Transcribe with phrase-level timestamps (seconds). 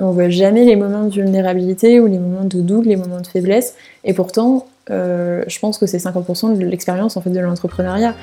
[0.00, 3.26] on voit jamais les moments de vulnérabilité ou les moments de doute, les moments de
[3.26, 3.74] faiblesse.
[4.04, 8.14] Et pourtant, euh, je pense que c'est 50% de l'expérience en fait de l'entrepreneuriat.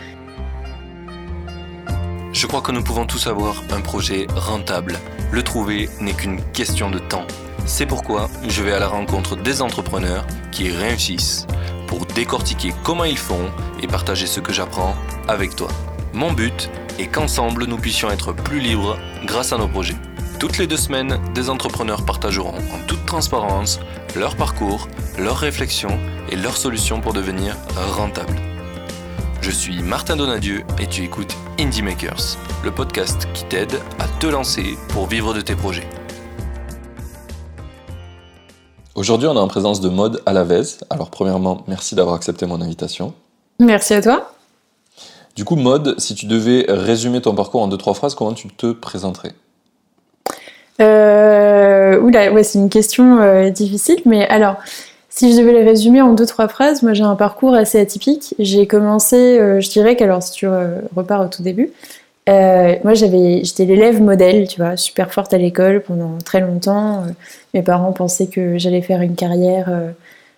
[2.33, 4.95] Je crois que nous pouvons tous avoir un projet rentable.
[5.31, 7.25] Le trouver n'est qu'une question de temps.
[7.65, 11.47] C'est pourquoi je vais à la rencontre des entrepreneurs qui réussissent
[11.87, 13.49] pour décortiquer comment ils font
[13.81, 14.93] et partager ce que j'apprends
[15.27, 15.67] avec toi.
[16.13, 16.69] Mon but
[16.99, 19.95] est qu'ensemble nous puissions être plus libres grâce à nos projets.
[20.39, 23.79] Toutes les deux semaines, des entrepreneurs partageront en toute transparence
[24.15, 25.97] leur parcours, leurs réflexions
[26.29, 27.57] et leurs solutions pour devenir
[27.95, 28.35] rentables.
[29.41, 34.27] Je suis Martin Donadieu et tu écoutes Indie Makers, le podcast qui t'aide à te
[34.27, 35.89] lancer pour vivre de tes projets.
[38.93, 40.77] Aujourd'hui, on est en présence de Maude Alavez.
[40.91, 43.15] Alors, premièrement, merci d'avoir accepté mon invitation.
[43.59, 44.31] Merci à toi.
[45.35, 48.49] Du coup, Maude, si tu devais résumer ton parcours en deux, trois phrases, comment tu
[48.49, 49.33] te présenterais?
[50.81, 54.57] Euh, oula, ouais, c'est une question euh, difficile, mais alors,
[55.09, 58.35] si je devais le résumer en deux, trois phrases, moi j'ai un parcours assez atypique.
[58.37, 60.47] J'ai commencé, euh, je dirais qu'alors, si tu
[60.95, 61.71] repars au tout début,
[62.27, 67.05] moi j'avais, j'étais l'élève modèle, tu vois, super forte à l'école pendant très longtemps.
[67.53, 69.71] mes parents pensaient que j'allais faire une carrière,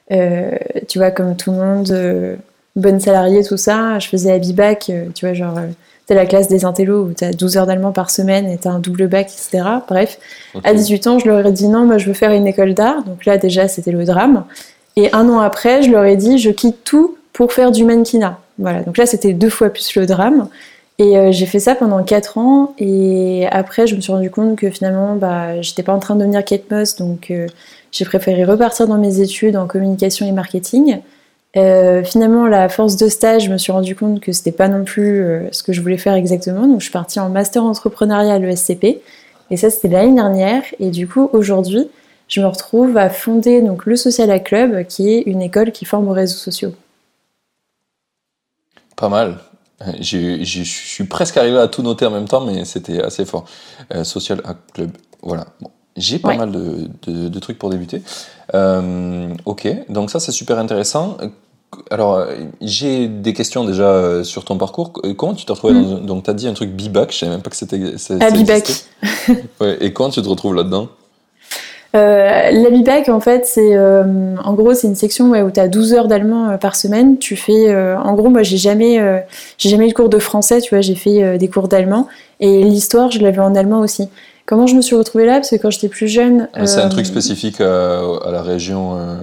[0.10, 2.38] tu vois, comme tout le monde,
[2.76, 4.00] bonne salariée, tout ça.
[4.00, 5.60] Je faisais Abibac, tu vois, genre
[6.10, 8.68] c'est la classe des intellos où tu as 12 heures d'allemand par semaine et tu
[8.68, 9.64] as un double bac, etc.
[9.88, 10.18] Bref,
[10.64, 13.04] à 18 ans, je leur ai dit non, moi je veux faire une école d'art.
[13.04, 14.46] Donc là, déjà, c'était le drame.
[14.96, 18.40] Et un an après, je leur ai dit je quitte tout pour faire du mannequinat.
[18.58, 20.50] Voilà, donc là, c'était deux fois plus le drame.
[20.98, 22.74] Et euh, j'ai fait ça pendant 4 ans.
[22.80, 26.22] Et après, je me suis rendu compte que finalement, bah, j'étais pas en train de
[26.22, 26.96] devenir Kate Moss.
[26.96, 27.46] Donc euh,
[27.92, 31.02] j'ai préféré repartir dans mes études en communication et marketing.
[31.58, 34.84] Euh, finalement, la force de stage, je me suis rendu compte que c'était pas non
[34.84, 36.68] plus euh, ce que je voulais faire exactement.
[36.68, 39.02] Donc, je suis partie en master entrepreneuriat à l'ESCP.
[39.52, 40.64] Et ça, c'était l'année dernière.
[40.80, 41.90] Et du coup, aujourd'hui,
[42.28, 46.08] je me retrouve à fonder donc, le Social Club, qui est une école qui forme
[46.08, 46.74] aux réseaux sociaux.
[48.96, 49.40] Pas mal.
[50.02, 53.46] Je suis presque arrivé à tout noter en même temps, mais c'était assez fort.
[53.96, 54.42] Euh, Social
[54.74, 54.92] Club,
[55.22, 55.48] voilà.
[55.62, 55.72] Bon.
[56.00, 58.02] J'ai pas mal de, trucs pour débuter.
[58.56, 61.18] Euh, ok, donc ça c'est super intéressant.
[61.92, 62.26] Alors,
[62.62, 64.92] j'ai des questions déjà euh, sur ton parcours.
[65.18, 66.00] Comment tu t'es retrouvé dans.
[66.00, 66.06] Mm.
[66.06, 67.80] Donc, tu as dit un truc bibac, je savais même pas que c'était.
[68.20, 68.72] Ah, bibac.
[69.62, 70.88] ouais, et comment tu te retrouves là-dedans?
[71.96, 75.94] Euh, la BIBAC, en fait, c'est en gros, c'est une section où tu as 12
[75.94, 77.18] heures d'allemand par semaine.
[77.18, 79.24] Tu fais, en gros, moi, j'ai jamais,
[79.58, 82.08] j'ai jamais eu de cours de français, tu vois, j'ai fait des cours d'allemand
[82.40, 84.08] et l'histoire, je l'avais en allemand aussi.
[84.50, 85.34] Comment je me suis retrouvée là?
[85.34, 86.48] Parce que quand j'étais plus jeune.
[86.66, 89.16] C'est un euh, truc spécifique à, la région euh,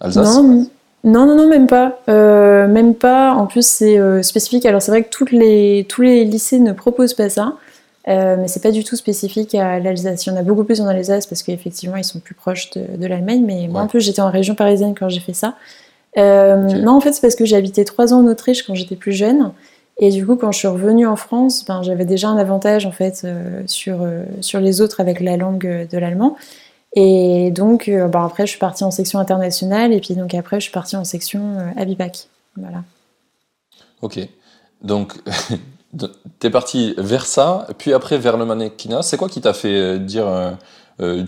[0.00, 0.38] Alsace?
[0.38, 1.98] Non, non, non, même pas.
[2.08, 3.34] Euh, même pas.
[3.34, 4.64] En plus, c'est spécifique.
[4.64, 7.58] Alors, c'est vrai que toutes les, tous les lycées ne proposent pas ça.
[8.06, 10.24] mais c'est pas du tout spécifique à l'Alsace.
[10.24, 13.06] Il y en a beaucoup plus en Alsace parce qu'effectivement, ils sont plus proches de,
[13.06, 13.44] l'Allemagne.
[13.44, 15.56] Mais moi, en plus, j'étais en région parisienne quand j'ai fait ça.
[16.16, 19.12] Non, en fait, c'est parce que j'ai habité trois ans en Autriche quand j'étais plus
[19.12, 19.52] jeune.
[19.98, 22.92] Et du coup, quand je suis revenue en France, ben, j'avais déjà un avantage en
[22.92, 26.36] fait euh, sur, euh, sur les autres avec la langue de l'allemand.
[26.94, 30.58] Et donc, euh, ben, après, je suis partie en section internationale et puis donc après,
[30.58, 32.28] je suis partie en section Abibac.
[32.56, 32.82] Voilà.
[34.02, 34.18] Ok.
[34.82, 35.14] Donc,
[35.98, 39.02] tu es partie vers ça, puis après vers le mannequinat.
[39.02, 40.56] C'est quoi qui t'a fait dire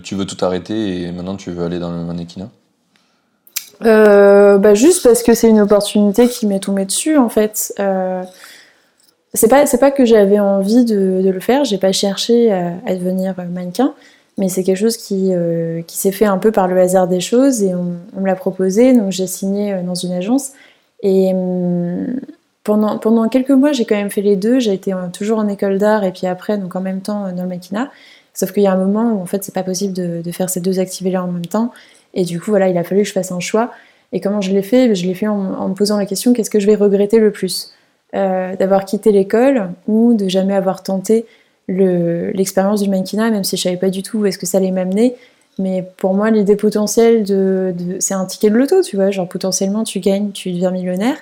[0.03, 2.49] tu veux tout arrêter et maintenant tu veux aller dans le mannequinat?
[3.79, 7.73] Bah, Juste parce que c'est une opportunité qui m'est tombée dessus en fait
[9.33, 13.35] c'est pas c'est pas que j'avais envie de, le faire, j'ai pas cherché à, devenir
[13.49, 13.93] mannequin,
[14.37, 17.19] mais c'est quelque chose qui, euh, qui s'est fait un peu par le hasard des
[17.19, 20.51] choses et on, me l'a proposé, donc j'ai signé euh, dans une agence.
[21.03, 22.19] Et hum,
[22.63, 25.77] pendant, pendant quelques mois j'ai quand même fait les deux, j'ai été toujours en école
[25.77, 27.91] d'art et puis après donc en même temps dans le maquina,
[28.33, 30.61] sauf qu'il y a un moment où en fait c'est pas possible de, faire ces
[30.61, 31.71] deux activités en même temps.
[32.13, 33.71] Et du coup voilà il a fallu que je fasse un choix.
[34.13, 34.95] Et comment je l'ai fait?
[34.95, 37.73] Je l'ai fait en me posant la question qu'est-ce que je vais regretter le plus?
[38.15, 41.25] Euh, d'avoir quitté l'école ou de jamais avoir tenté
[41.67, 44.71] l'expérience du mannequinat, même si je savais pas du tout où est-ce que ça allait
[44.71, 45.15] m'amener.
[45.59, 49.11] Mais pour moi, l'idée potentielle, de, c'est un ticket de loto, tu vois.
[49.11, 51.17] Genre, potentiellement, tu gagnes, tu deviens millionnaire.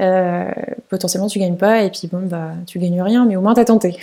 [0.00, 0.50] Euh,
[0.88, 3.60] potentiellement, tu gagnes pas, et puis bon, bah, tu gagnes rien, mais au moins, tu
[3.60, 3.96] as tenté.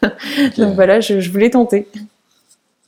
[0.56, 1.86] Donc voilà, je, voulais tenter.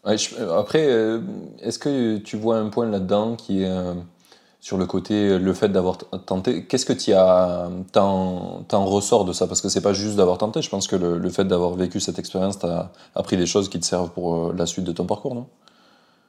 [0.05, 1.21] après, euh,
[1.63, 3.71] est-ce que tu vois un point là-dedans qui est
[4.67, 6.65] sur le côté, le fait d'avoir tenté.
[6.65, 9.47] Qu'est-ce que tu as, t'en, ressort de ça?
[9.47, 10.61] Parce que c'est pas juste d'avoir tenté.
[10.61, 13.87] Je pense que le, fait d'avoir vécu cette expérience t'a appris des choses qui te
[13.87, 15.47] servent pour euh, la suite de ton parcours, non?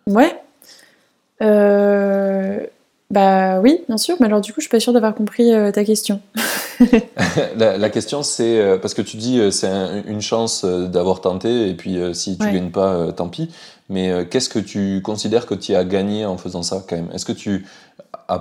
[0.06, 0.40] Ouais.
[1.42, 2.64] Euh,
[3.10, 4.18] bah oui, bien sûr.
[4.20, 6.22] Mais alors du coup, je suis pas sûre d'avoir compris euh, ta question.
[7.58, 9.68] la, question, c'est parce que tu dis c'est
[10.06, 13.50] une chance d'avoir tenté et puis si tu ne gagnes pas, tant pis.
[13.90, 17.10] Mais qu'est-ce que tu considères que tu as gagné en faisant ça quand même?
[17.16, 17.66] Est-ce que tu,
[18.28, 18.40] a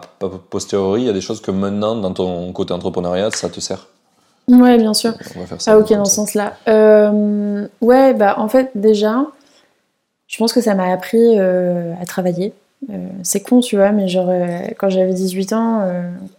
[0.51, 3.87] posteriori, il y a des choses que maintenant, dans ton côté entrepreneuriat, ça te sert
[4.49, 5.13] Ouais, bien sûr.
[5.35, 5.73] On va faire ça.
[5.73, 6.57] Ah, ok, dans ce sens-là.
[6.69, 9.27] Euh, ouais, bah, en fait, déjà,
[10.29, 12.53] je pense que ça m'a appris euh, à travailler.
[12.91, 14.31] Euh, c'est con, tu vois, mais genre,
[14.79, 15.83] quand j'avais 18 ans,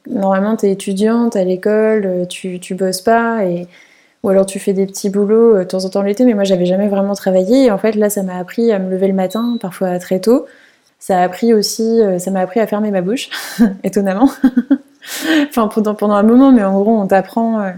[0.10, 3.68] normalement, t'es étudiante à l'école, tu, tu bosses pas, et,
[4.24, 6.66] ou alors tu fais des petits boulots de temps en temps l'été, mais moi, j'avais
[6.66, 7.66] jamais vraiment travaillé.
[7.66, 10.46] Et en fait, là, ça m'a appris à me lever le matin, parfois très tôt.
[11.00, 13.30] Ça a appris aussi, ça m'a appris à fermer ma bouche,
[13.84, 14.30] étonnamment.
[15.48, 17.72] enfin, pendant, pendant un moment, mais en gros, on t'apprend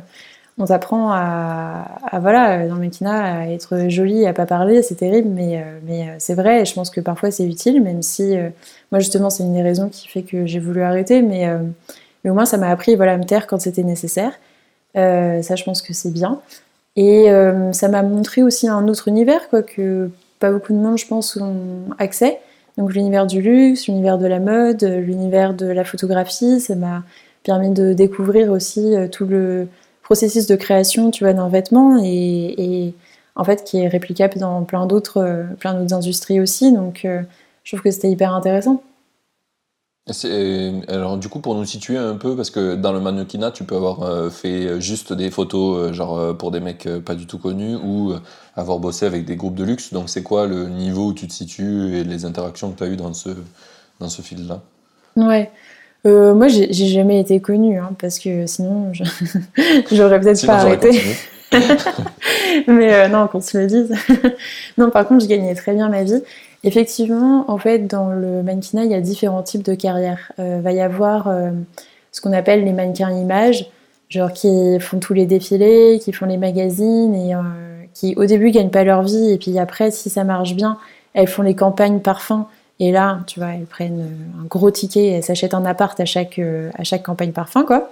[0.59, 5.57] on t'apprend à, voilà dans maquina à être jolie, à pas parler, c'est terrible, mais,
[5.57, 6.61] euh, mais euh, c'est vrai.
[6.61, 8.49] Et je pense que parfois c'est utile, même si euh,
[8.91, 11.47] moi justement c'est une des raisons qui fait que j'ai voulu arrêter, mais,
[12.23, 14.33] mais au moins ça m'a appris voilà à me taire quand c'était nécessaire.
[14.95, 16.41] ça, je pense que c'est bien.
[16.97, 17.27] Et
[17.71, 21.37] ça m'a montré aussi un autre univers quoi que pas beaucoup de monde, je pense,
[21.37, 22.39] ont accès.
[22.79, 27.03] Donc l'univers du luxe, l'univers de la mode, l'univers de la photographie, ça m'a
[27.43, 29.67] permis de découvrir aussi tout le
[30.09, 32.95] processus de création, tu vois, d'un vêtement et,
[33.35, 36.73] en fait qui est réplicable dans plein d'autres, euh, plein d'autres industries aussi.
[36.73, 37.21] Donc, euh,
[37.63, 38.81] je trouve que c'était hyper intéressant.
[40.87, 43.75] Alors du coup pour nous situer un peu parce que dans le mannequinat tu peux
[43.75, 48.13] avoir euh, fait juste des photos genre pour des mecs pas du tout connus ou
[48.55, 51.33] avoir bossé avec des groupes de luxe donc c'est quoi le niveau où tu te
[51.33, 53.29] situes et les interactions que tu as eues dans ce,
[53.99, 54.61] dans ce fil là
[55.15, 55.51] Ouais,
[56.05, 58.91] euh, moi, j'ai jamais été connue, hein, parce que sinon,
[59.91, 61.01] j'aurais peut-être pas arrêté.
[62.67, 63.93] Mais euh, non, qu'on se le dise.
[64.77, 66.21] non, par contre, je gagnais très bien ma vie.
[66.63, 70.31] Effectivement, en fait, dans le mannequinat, il y a différents types de carrières.
[70.37, 71.51] Il euh, va y avoir euh,
[72.11, 73.69] ce qu'on appelle les mannequins images,
[74.09, 77.33] genre qui font tous les défilés, qui font les magazines et
[77.93, 79.31] qui, au début, gagnent pas leur vie.
[79.31, 80.77] Et puis après, si ça marche bien,
[81.13, 82.45] elles font les campagnes parfums
[82.79, 84.07] et là, tu vois, elles prennent
[84.41, 87.63] un gros ticket et elles s'achètent un appart à chaque, euh, à chaque campagne parfum,
[87.63, 87.91] quoi.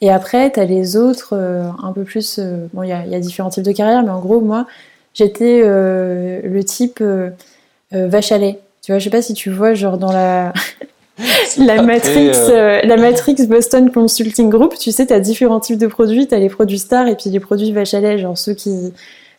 [0.00, 2.38] Et après, tu as les autres, euh, un peu plus.
[2.38, 4.66] Euh, bon, il y a, différents types de carrières, mais en gros, moi,
[5.12, 7.02] j'étais le type
[7.92, 8.58] vache à lait.
[8.82, 10.52] Tu vois, je sais pas si tu vois, genre dans la.
[11.58, 12.32] la Matrix,
[12.84, 16.28] la Matrix Boston Consulting Group, tu sais, tu as différents types de produits.
[16.28, 18.92] Tu as les produits stars et puis les produits vache à lait, genre ceux qui,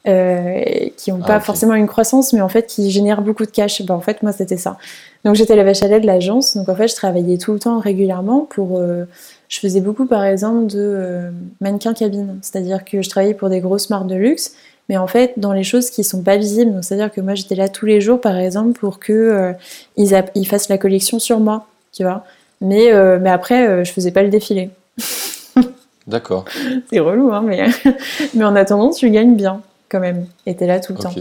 [0.08, 3.52] euh, qui n'ont ah, pas forcément une croissance, mais en fait qui génèrent beaucoup de
[3.52, 3.82] cash.
[3.82, 4.78] Ben, en fait, moi, c'était ça.
[5.26, 6.56] Donc, j'étais la vache à lait de l'agence.
[6.56, 8.80] Donc, en fait, je travaillais tout le temps régulièrement pour.
[8.80, 9.06] Euh,
[9.50, 12.40] je faisais beaucoup, par exemple, de euh, mannequin cabine.
[12.42, 14.54] C'est-à-dire que je travaillais pour des grosses marques de luxe,
[14.90, 16.74] mais en fait, dans les choses qui sont pas visibles.
[16.74, 19.54] Donc, c'est-à-dire que moi, j'étais là tous les jours, par exemple, pour que
[19.96, 22.26] ils, ils, fassent la collection sur moi, tu vois.
[22.60, 24.72] Mais, mais après, je faisais pas le défilé.
[26.08, 26.46] D'accord.
[26.92, 27.68] C'est relou, hein, mais,
[28.34, 31.14] mais en attendant, tu gagnes bien quand même, était là tout le temps.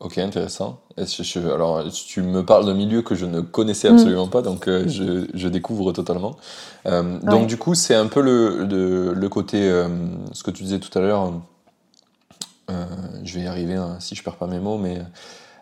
[0.00, 0.80] Ok, intéressant.
[1.46, 5.48] alors, tu me parles d'un milieu que je ne connaissais absolument pas, donc euh, je,
[5.48, 6.36] découvre totalement.
[6.86, 9.88] Euh, donc, du coup, c'est un peu le, le côté, euh,
[10.32, 11.32] ce que tu disais tout à l'heure,
[12.68, 14.98] je vais y arriver hein, si je perds pas mes mots, mais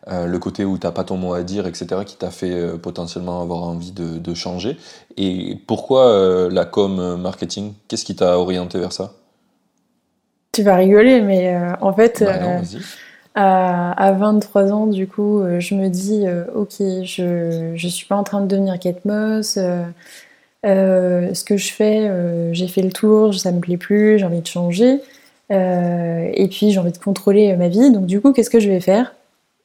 [0.09, 3.41] le côté où tu n'as pas ton mot à dire, etc., qui t'a fait potentiellement
[3.41, 4.77] avoir envie de, de changer.
[5.17, 9.13] Et pourquoi la com marketing Qu'est-ce qui t'a orienté vers ça?
[10.53, 12.61] Tu vas rigoler, mais euh, en fait, bah euh,
[13.35, 18.23] à, 23 ans, du coup, euh, je me dis, ok, je ne suis pas en
[18.23, 19.59] train de devenir Kate Moss.
[20.63, 24.47] ce que je fais, j'ai fait le tour, ça me plaît plus, j'ai envie de
[24.47, 25.01] changer.
[25.53, 27.91] Et puis j'ai envie de contrôler ma vie.
[27.91, 29.15] Donc du coup, qu'est-ce que je vais faire?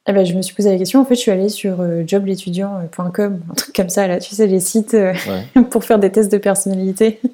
[0.06, 1.00] Eh ben, je me suis posé la question.
[1.00, 4.60] En fait, je suis allée sur joblétudiant.com, un truc comme ça, là, tu sais, les
[4.60, 4.96] sites
[5.70, 7.20] pour faire des tests de personnalité.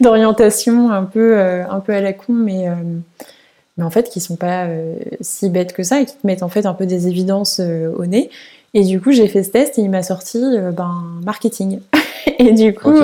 [0.00, 2.74] d'orientation un peu, euh, un peu à la con, mais, euh,
[3.76, 6.42] mais en fait qui sont pas euh, si bêtes que ça et qui te mettent
[6.42, 8.30] en fait un peu des évidences au nez.
[8.74, 10.42] Et du coup, j'ai fait ce test et il m'a sorti
[10.74, 11.80] ben, marketing.
[12.38, 12.98] et du coup,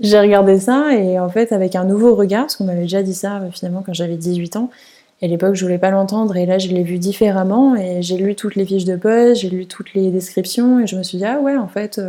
[0.00, 3.14] j'ai regardé ça et en fait, avec un nouveau regard, parce qu'on m'avait déjà dit
[3.14, 4.70] ça finalement quand j'avais 18 ans.
[5.22, 8.16] Et à l'époque, je voulais pas l'entendre et là, je l'ai vu différemment et j'ai
[8.16, 11.18] lu toutes les fiches de poste, j'ai lu toutes les descriptions et je me suis
[11.18, 12.00] dit, ah ouais, en fait,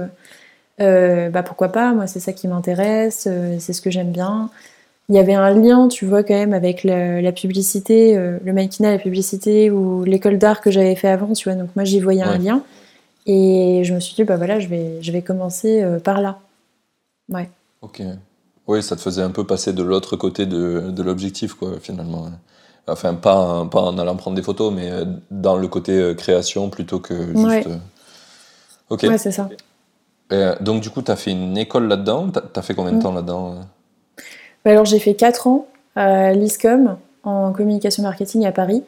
[0.82, 4.50] euh, bah pourquoi pas, moi c'est ça qui m'intéresse, euh, c'est ce que j'aime bien.
[5.10, 8.92] Il y avait un lien, tu vois, quand même, avec la, publicité, euh, le mannequinat,
[8.92, 11.58] la publicité ou l'école d'art que j'avais fait avant, tu vois.
[11.58, 12.64] Donc moi j'y voyais un lien.
[13.28, 16.40] Et je me suis dit, bah voilà, je vais, je vais commencer par là.
[17.30, 17.50] Ouais.
[17.86, 18.02] Ok.
[18.68, 22.30] Oui, ça te faisait un peu passer de l'autre côté de, de l'objectif, quoi, finalement.
[22.88, 24.90] Enfin, pas, pas en allant prendre des photos, mais
[25.30, 27.38] dans le côté création plutôt que juste.
[27.38, 27.66] Ouais,
[28.90, 29.04] ok.
[29.04, 29.50] Ouais, c'est ça.
[30.32, 32.30] Euh, donc, du coup, tu as fait une école là-dedans?
[32.32, 33.04] Tu as fait combien de mm.
[33.04, 33.62] temps là-dedans euh?
[34.64, 38.84] Bah, Alors, j'ai fait 4 ans à l'ISCOM en communication marketing à Paris.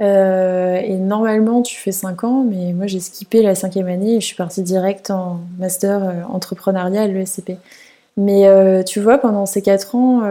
[0.00, 4.26] et normalement, tu fais 5 ans, mais moi j'ai skippé la cinquième année et je
[4.26, 7.58] suis partie direct en master entrepreneuriat à l'ESCP.
[8.18, 10.22] Mais tu vois, pendant ces 4 ans,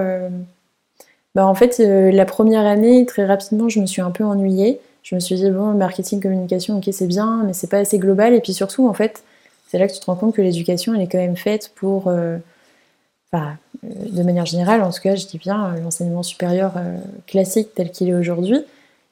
[1.36, 4.80] bah, en fait, la première année, très rapidement, je me suis un peu ennuyée.
[5.04, 8.34] Je me suis dit, bon, marketing, communication, ok, c'est bien, mais c'est pas assez global.
[8.34, 9.24] Et puis surtout, en fait,
[9.68, 12.08] c'est là que tu te rends compte que l'éducation, elle est quand même faite pour,
[12.08, 12.38] euh,
[13.34, 13.40] euh,
[13.84, 16.74] de manière générale, en tout cas, je dis bien euh, l'enseignement supérieur
[17.28, 18.66] classique tel qu'il est aujourd'hui.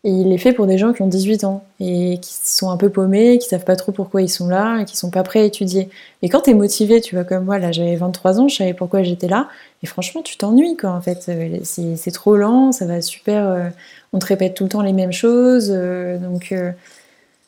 [0.05, 2.77] Et il est fait pour des gens qui ont 18 ans et qui sont un
[2.77, 5.39] peu paumés, qui savent pas trop pourquoi ils sont là et qui sont pas prêts
[5.41, 5.89] à étudier.
[6.21, 8.73] Et quand tu es motivé, tu vois, comme moi, là, j'avais 23 ans, je savais
[8.73, 9.49] pourquoi j'étais là.
[9.81, 11.29] Et franchement, tu t'ennuies, quoi, en fait.
[11.63, 13.71] C'est trop lent, ça va super.
[14.13, 15.69] on te répète tout le temps les mêmes choses.
[15.69, 16.53] donc.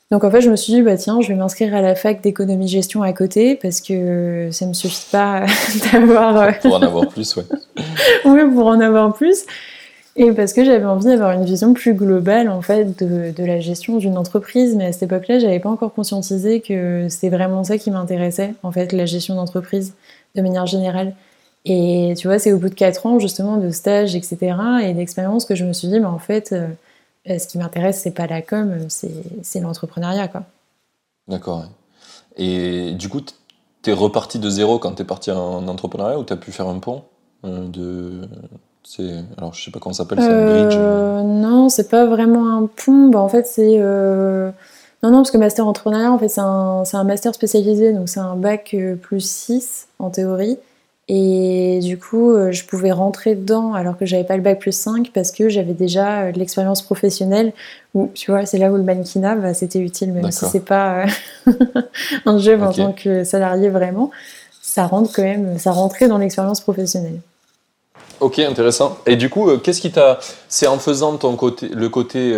[0.09, 2.21] Donc en fait, je me suis dit, bah tiens, je vais m'inscrire à la fac
[2.21, 5.45] d'économie-gestion à côté parce que ça ne me suffit pas
[5.91, 6.37] d'avoir.
[6.37, 7.43] Euh, pour en avoir plus, ouais.
[8.25, 9.45] oui, pour en avoir plus.
[10.19, 13.59] Et parce que j'avais envie d'avoir une vision plus globale en fait de, de la
[13.59, 17.77] gestion d'une entreprise, mais à cette époque-là, j'avais pas encore conscientisé que c'était vraiment ça
[17.77, 19.93] qui m'intéressait, en fait, la gestion d'entreprise
[20.35, 21.13] de manière générale.
[21.65, 25.45] Et tu vois, c'est au bout de quatre ans justement de stage, etc., et d'expérience
[25.45, 28.41] que je me suis dit, mais en fait, euh, ce qui m'intéresse, c'est pas la
[28.41, 30.29] com, c'est l'entrepreneuriat.
[30.29, 30.43] quoi.
[31.27, 31.65] D'accord.
[32.37, 36.23] Et du coup, tu es reparti de zéro quand tu es parti en entrepreneuriat ou
[36.23, 37.03] tu as pu faire un pont
[37.45, 38.27] euh, de...
[39.37, 42.57] Alors, je sais pas comment ça s'appelle, c'est un bridge euh, Non, c'est pas vraiment
[42.57, 43.09] un pont.
[43.09, 43.77] Bah, en fait, c'est.
[45.03, 48.19] Non, non, parce que master entrepreneuriat, en fait, c'est un, un, master spécialisé, donc c'est
[48.19, 50.57] un bac plus 6 en théorie.
[51.09, 54.73] Et du coup, euh, je pouvais rentrer dedans alors que j'avais pas le bac plus
[54.73, 57.53] 5 parce que j'avais déjà euh, de l'expérience professionnelle.
[57.93, 61.05] Où, tu vois, c'est là où le mannequinat, bah, c'était utile, même si c'est pas
[61.47, 61.51] euh,
[62.25, 64.11] un jeu en tant que salarié vraiment.
[64.61, 67.21] Ça rentre quand même, ça rentrait dans l'expérience professionnelle.
[68.19, 68.97] Ok, intéressant.
[69.05, 70.19] Et du coup, qu'est-ce qui t'a.
[70.47, 72.33] C'est en faisant ton côté, le côté.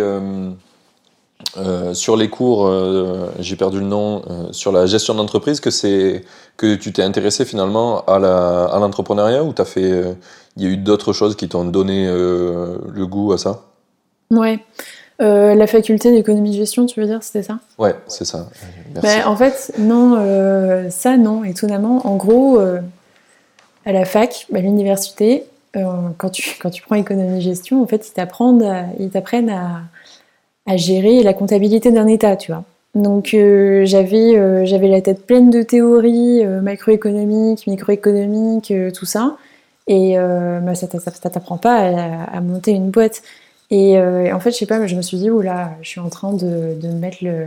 [1.56, 5.70] Euh, sur les cours, euh, j'ai perdu le nom, euh, sur la gestion d'entreprise, que,
[5.70, 6.24] c'est,
[6.56, 8.18] que tu t'es intéressé finalement à,
[8.78, 10.16] l'entrepreneuriat ou t'as fait,
[10.56, 13.62] il y a eu d'autres choses qui t'ont donné le goût à ça?
[14.30, 14.60] Ouais.
[15.18, 17.58] la faculté d'économie-gestion, tu veux dire, c'était ça?
[17.78, 18.48] Ouais, c'est ça.
[19.02, 20.16] Bah, en fait, non,
[20.90, 22.06] ça, non, étonnamment.
[22.06, 28.08] En gros, à la fac, à l'université, quand, tu, quand tu prends économie-gestion, en fait,
[28.08, 29.82] ils t'apprennent, ils t'apprennent à
[30.66, 32.64] à gérer la comptabilité d'un État, tu vois.
[32.94, 39.36] Donc euh, j'avais euh, j'avais la tête pleine de théories euh, macroéconomiques, microéconomiques, tout ça.
[39.86, 41.78] Et bah, ça, ça, t'apprend pas
[42.32, 43.22] à, monter une boîte.
[43.72, 46.08] Et en fait, je sais pas, mais je me suis dit, oula, je suis en
[46.08, 47.46] train de, de mettre le,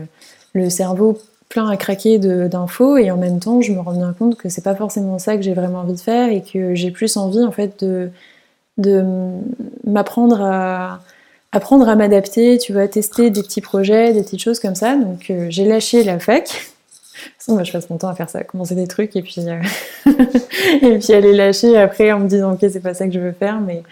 [0.51, 1.17] le, cerveau
[1.53, 4.63] plein à craquer d'infos et en même temps, je me rends bien compte que c'est
[4.63, 7.51] pas forcément ça que j'ai vraiment envie de faire et que j'ai plus envie en
[7.51, 8.09] fait de,
[8.79, 9.05] de
[9.85, 11.01] m'apprendre à
[11.51, 14.95] apprendre à m'adapter, tu vois, tester des petits projets, des petites choses comme ça.
[14.95, 16.49] Donc euh, j'ai lâché la fac.
[17.37, 19.61] Sinon, moi, je passe mon temps à faire ça, commencer des trucs et puis, euh,
[20.81, 23.31] et puis aller lâcher après en me disant, ok, c'est pas ça que je veux
[23.31, 23.61] faire.
[23.61, 23.83] Mais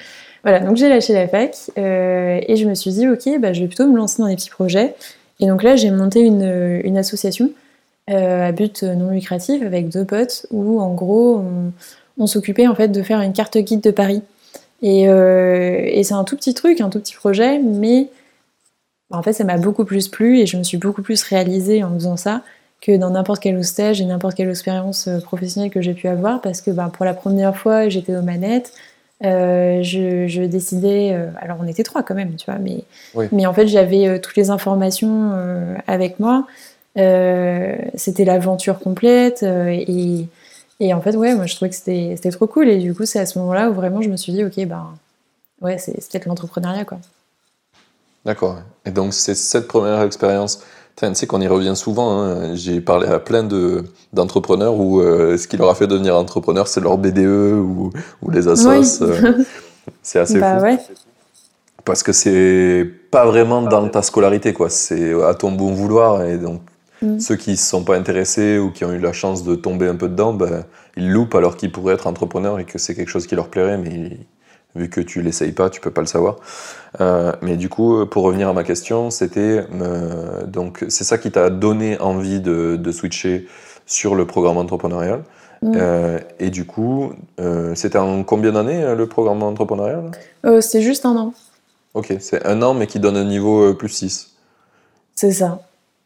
[0.44, 3.62] voilà, donc j'ai lâché la fac euh, et je me suis dit, ok, bah, je
[3.62, 4.96] vais plutôt me lancer dans des petits projets.
[5.42, 7.52] Et donc là, j'ai monté une, une association
[8.08, 11.44] à but non lucratif avec deux potes où, en gros,
[12.18, 14.22] on, s'occupait en fait de faire une carte guide de Paris.
[14.84, 18.08] Euh, et, c'est un tout petit truc, un tout petit projet, mais
[19.12, 21.94] en fait, ça m'a beaucoup plus plu et je me suis beaucoup plus réalisée en
[21.94, 22.42] faisant ça
[22.82, 26.42] que dans n'importe quel stage et n'importe quelle expérience euh, professionnelle que j'ai pu avoir
[26.42, 28.74] parce que bah, pour la première fois, j'étais aux manettes.
[29.24, 32.84] Euh, je, décidais, alors on était trois quand même, tu vois, mais,
[33.32, 35.32] mais en fait j'avais toutes les informations
[35.88, 36.48] avec moi.
[36.96, 40.28] C'était l'aventure complète et,
[40.82, 42.68] et en fait, ouais, moi je trouvais que c'était trop cool.
[42.68, 44.96] Et du coup, c'est à ce moment-là où vraiment je me suis dit, ok, ben
[45.62, 46.98] ouais, c'est peut-être l'entrepreneuriat, quoi.
[48.26, 48.58] D'accord.
[48.86, 50.64] Et donc, c'est cette première expérience.
[50.96, 52.22] Tu sais qu'on y revient souvent.
[52.22, 52.56] Hein.
[52.56, 53.48] J'ai parlé à plein
[54.14, 58.32] d'entrepreneurs où euh, ce qui leur a fait devenir entrepreneur, c'est leur BDE ou, ou
[58.32, 59.04] les assos.
[59.04, 59.44] Euh.
[60.04, 60.66] c'est assez bah, fou.
[60.66, 60.78] Ouais.
[61.86, 64.70] Parce que c'est pas vraiment dans ta scolarité, quoi.
[64.70, 66.24] C'est à ton bon vouloir.
[66.24, 66.62] Et donc,
[67.02, 67.20] Mm.
[67.20, 69.88] Ceux qui ne se sont pas intéressés ou qui ont eu la chance de tomber
[69.88, 73.10] un peu dedans, ben, ils loupent alors qu'ils pourraient être entrepreneurs et que c'est quelque
[73.10, 74.18] chose qui leur plairait, mais
[74.76, 76.38] vu que tu l'essayes pas, tu peux pas le savoir.
[77.00, 81.32] Euh, mais du coup, pour revenir à ma question, c'était euh, donc c'est ça qui
[81.32, 83.48] t'a donné envie de, switcher
[83.86, 85.24] sur le programme entrepreneurial.
[85.64, 87.14] Euh, et du coup,
[87.76, 90.12] c'était en combien d'années le programme entrepreneurial?
[90.62, 91.34] C'est juste un an.
[91.94, 94.32] Ok, c'est un an mais qui donne un niveau plus 6.
[95.16, 95.60] C'est ça.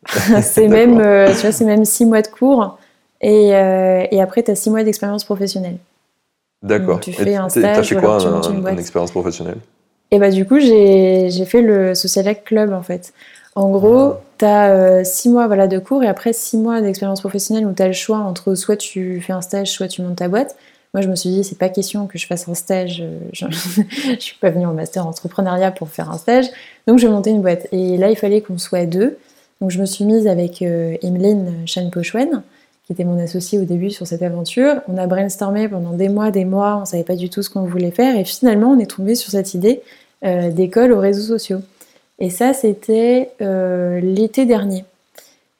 [0.41, 2.77] c'est même, euh, tu vois, c'est même six mois de cours
[3.22, 5.77] et, euh, et après, tu as six mois d'expérience professionnelle.
[6.65, 7.00] D'accord.
[7.00, 7.74] Tu fais un stage.
[7.75, 9.57] Tu as fait quoi en expérience professionnelle
[10.12, 13.13] Et bah du coup, j'ai fait le Social Club en fait.
[13.55, 14.22] En gros, ah.
[14.38, 17.81] tu as 6 mois voilà, de cours et après 6 mois d'expérience professionnelle où tu
[17.81, 20.57] as le choix entre soit tu fais un stage, soit tu montes ta boîte.
[20.95, 23.01] Moi, je me suis dit, c'est pas question que je fasse un stage.
[23.01, 26.45] Euh, je, je suis pas venue en master entrepreneuriat pour faire un stage.
[26.88, 27.67] Donc, je vais monter une boîte.
[27.74, 29.17] Et là, il fallait qu'on soit deux.
[29.60, 32.43] Donc, je me suis mise avec euh, Emeline Chan Pochwen,
[32.86, 34.82] qui était mon associée au début sur cette aventure.
[34.88, 36.77] On a brainstormé pendant des mois, des mois.
[36.82, 38.18] On savait pas du tout ce qu'on voulait faire.
[38.18, 39.82] Et finalement, on est tombé sur cette idée
[40.24, 41.62] euh, d'école aux réseaux sociaux.
[42.20, 44.86] Et ça, c'était l'été dernier.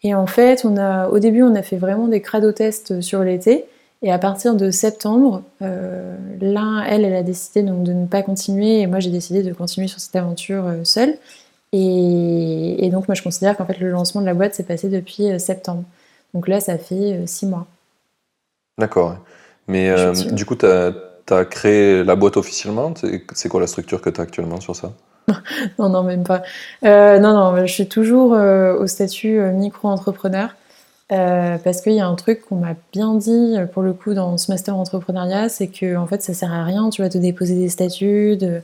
[0.04, 3.24] Et en fait, on a, au début, on a fait vraiment des crado tests sur
[3.24, 3.66] l'été.
[4.06, 8.22] Et à partir de septembre, euh, l'un, elle, elle a décidé donc de ne pas
[8.22, 11.18] continuer, et moi j'ai décidé de continuer sur cette aventure euh, seule.
[11.74, 15.32] Et, donc moi je considère qu'en fait le lancement de la boîte s'est passé depuis
[15.32, 15.84] euh, septembre.
[16.36, 17.66] Donc là ça fait six mois.
[18.78, 19.18] D'accord.
[19.68, 19.92] Mais
[20.32, 22.94] du coup, tu as, créé la boîte officiellement?
[23.34, 24.92] C'est quoi la structure que tu as actuellement sur ça?
[25.80, 26.44] Non, non, même pas.
[26.84, 30.50] non, non, je suis toujours au statut micro-entrepreneur.
[31.12, 34.40] Euh, parce qu'il y a un truc qu'on m'a bien dit pour le coup dans
[34.40, 37.54] ce master entrepreneuriat, c'est que en fait ça sert à rien, tu vas te déposer
[37.54, 38.62] des statuts, de,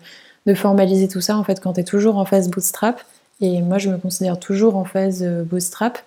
[0.56, 3.02] formaliser tout ça en fait quand tu es toujours en phase bootstrap.
[3.42, 6.00] Et moi je me considère toujours en phase euh, bootstrap,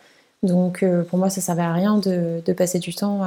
[0.44, 3.22] donc euh, pour moi ça servait à rien de, passer du temps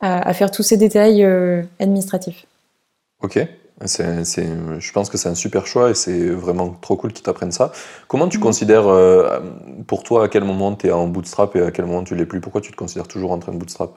[0.00, 1.24] à, faire tous ces détails
[1.80, 2.46] administratifs.
[3.22, 3.46] Ok.
[3.84, 4.46] C'est,
[4.78, 7.70] je pense que c'est un super choix et c'est vraiment trop cool qu'ils t'apprennent ça.
[8.08, 8.40] Comment tu mm.
[8.40, 9.38] considères, euh,
[9.86, 12.26] pour toi, à quel moment tu es en bootstrap et à quel moment tu l'es
[12.26, 12.40] plus?
[12.40, 13.92] Pourquoi tu te considères toujours en train de bootstrap?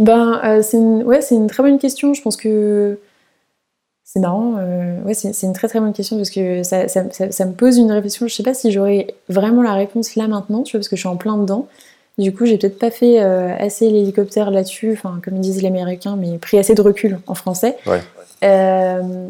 [0.00, 2.12] Ben, euh, c'est, une, ouais, c'est une très bonne question.
[2.12, 2.98] Je pense que
[4.14, 4.54] c'est marrant.
[4.58, 7.78] Euh, ouais, c'est, une très très bonne question parce que ça, ça, ça, me pose
[7.78, 8.26] une réflexion.
[8.26, 11.00] Je sais pas si j'aurais vraiment la réponse là maintenant, tu vois, parce que je
[11.00, 11.66] suis en plein dedans.
[12.16, 16.38] Du coup, j'ai peut-être pas fait assez l'hélicoptère là-dessus, enfin, comme disent les Américains, mais
[16.38, 17.76] pris assez de recul en français.
[17.86, 18.00] Ouais.
[18.44, 19.28] Euh,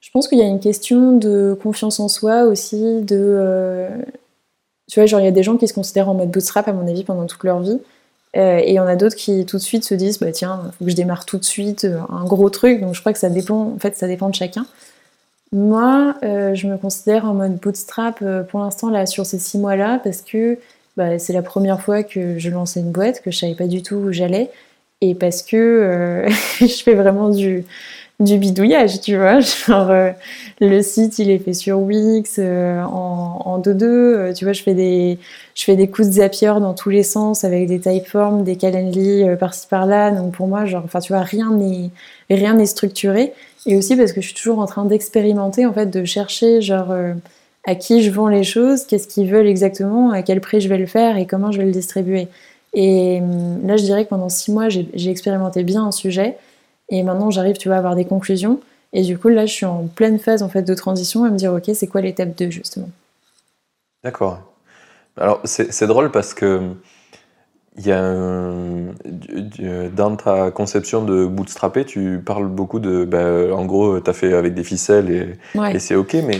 [0.00, 3.16] je pense qu'il y a une question de confiance en soi aussi, de...
[3.18, 3.88] Euh,
[4.90, 6.72] tu vois, genre, il y a des gens qui se considèrent en mode bootstrap, à
[6.72, 7.78] mon avis, pendant toute leur vie.
[8.36, 10.72] Euh, et il y en a d'autres qui tout de suite se disent, bah tiens,
[10.78, 12.80] faut que je démarre tout de suite un gros truc.
[12.80, 14.66] Donc je crois que ça dépend, en fait, ça dépend de chacun.
[15.52, 20.22] Moi, je me considère en mode bootstrap pour l'instant là sur ces six mois-là parce
[20.22, 20.58] que
[20.96, 23.82] bah, c'est la première fois que je lançais une boîte, que je savais pas du
[23.82, 24.50] tout où j'allais
[25.02, 26.28] et parce que euh,
[26.60, 27.64] je fais vraiment du,
[28.24, 29.40] du bidouillage, tu vois.
[29.66, 30.10] Genre, euh,
[30.60, 34.34] le site, il est fait sur Wix, euh, en 2-2.
[34.34, 35.18] tu vois, je fais, des,
[35.54, 39.24] je fais des coups de Zapier dans tous les sens avec des typeforms, des Calendly
[39.38, 40.10] par-ci par-là.
[40.10, 41.90] Donc, pour moi, genre, enfin, tu vois, rien n'est,
[42.30, 43.32] rien n'est structuré.
[43.66, 46.92] Et aussi parce que je suis toujours en train d'expérimenter, en fait, de chercher, genre,
[47.64, 50.78] à qui je vends les choses, qu'est-ce qu'ils veulent exactement, à quel prix je vais
[50.78, 52.28] le faire et comment je vais le distribuer.
[52.74, 56.36] Et hum, là, je dirais que pendant six mois, j'ai expérimenté bien un sujet.
[56.92, 58.60] Et maintenant, j'arrive, tu vois, à avoir des conclusions.
[58.92, 61.36] Et du coup, là, je suis en pleine phase en fait de transition à me
[61.36, 62.90] dire, ok, c'est quoi l'étape 2 justement?
[64.04, 64.40] D'accord.
[65.16, 66.60] Alors, c'est drôle parce que
[67.78, 68.50] il y a
[69.94, 74.34] dans ta conception de bootstrapper, tu parles beaucoup de, ben, en gros, tu as fait
[74.34, 76.38] avec des ficelles et, et c'est ok, mais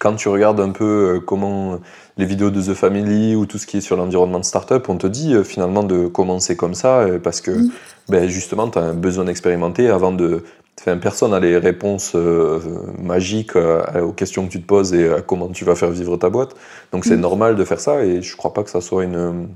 [0.00, 1.78] quand tu regardes un peu euh, comment
[2.16, 4.96] les vidéos de The Family ou tout ce qui est sur l'environnement de startup, on
[4.96, 7.70] te dit euh, finalement de commencer comme ça euh, parce que mm.
[8.08, 10.44] ben, justement, tu as un besoin d'expérimenter avant de.
[10.80, 12.16] Enfin, personne n'a les réponses
[12.98, 16.30] magiques aux questions que tu te poses et à comment tu vas faire vivre ta
[16.30, 16.54] boîte.
[16.90, 17.20] Donc c'est mm.
[17.20, 19.48] normal de faire ça et je crois pas que ça soit une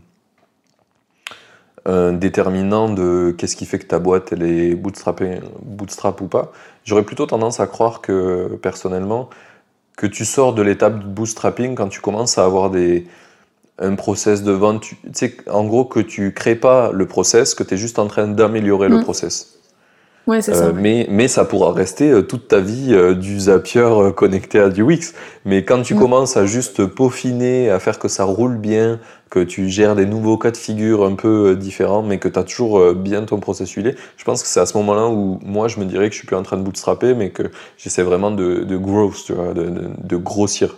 [1.86, 6.52] un déterminant de qu'est-ce qui fait que ta boîte elle est bootstrap ou pas.
[6.84, 9.28] J'aurais plutôt tendance à croire que personnellement
[9.96, 13.06] que tu sors de l'étape de bootstrapping quand tu commences à avoir des
[13.78, 17.64] un process de vente, tu sais en gros que tu crées pas le process, que
[17.64, 19.02] tu es juste en train d'améliorer le mm.
[19.02, 19.58] process.
[20.26, 20.66] Ouais, c'est ça.
[20.66, 24.70] Euh, mais, mais ça pourra rester euh, toute ta vie euh, du Zapier connecté à
[24.70, 25.14] du Wix.
[25.44, 25.98] Mais quand tu mm.
[25.98, 30.38] commences à juste peaufiner, à faire que ça roule bien, que tu gères des nouveaux
[30.38, 33.96] cas de figure un peu différents, mais que tu as toujours bien ton process huilé,
[34.16, 36.26] je pense que c'est à ce moment-là où moi je me dirais que je suis
[36.26, 37.42] plus en train de bootstrapper, mais que
[37.76, 40.76] j'essaie vraiment de, de growth, tu vois, de, de grossir.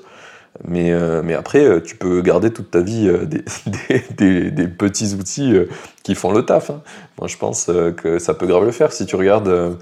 [0.65, 5.55] Mais, euh, mais après, euh, tu peux garder toute ta vie euh, des, petits outils
[6.03, 6.71] qui font le taf.
[6.71, 6.83] Hein.
[7.19, 8.93] Moi, je pense que ça peut grave le faire.
[8.93, 9.79] Si tu regardes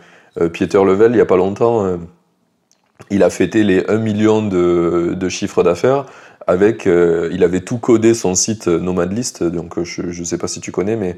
[0.52, 1.98] Pieter Level, il n'y a pas longtemps,
[3.10, 6.06] il a fêté les 1 million de, de chiffres d'affaires
[6.46, 10.72] avec, il avait tout codé son site Nomadlist, donc je ne sais pas si tu
[10.72, 11.16] connais, mais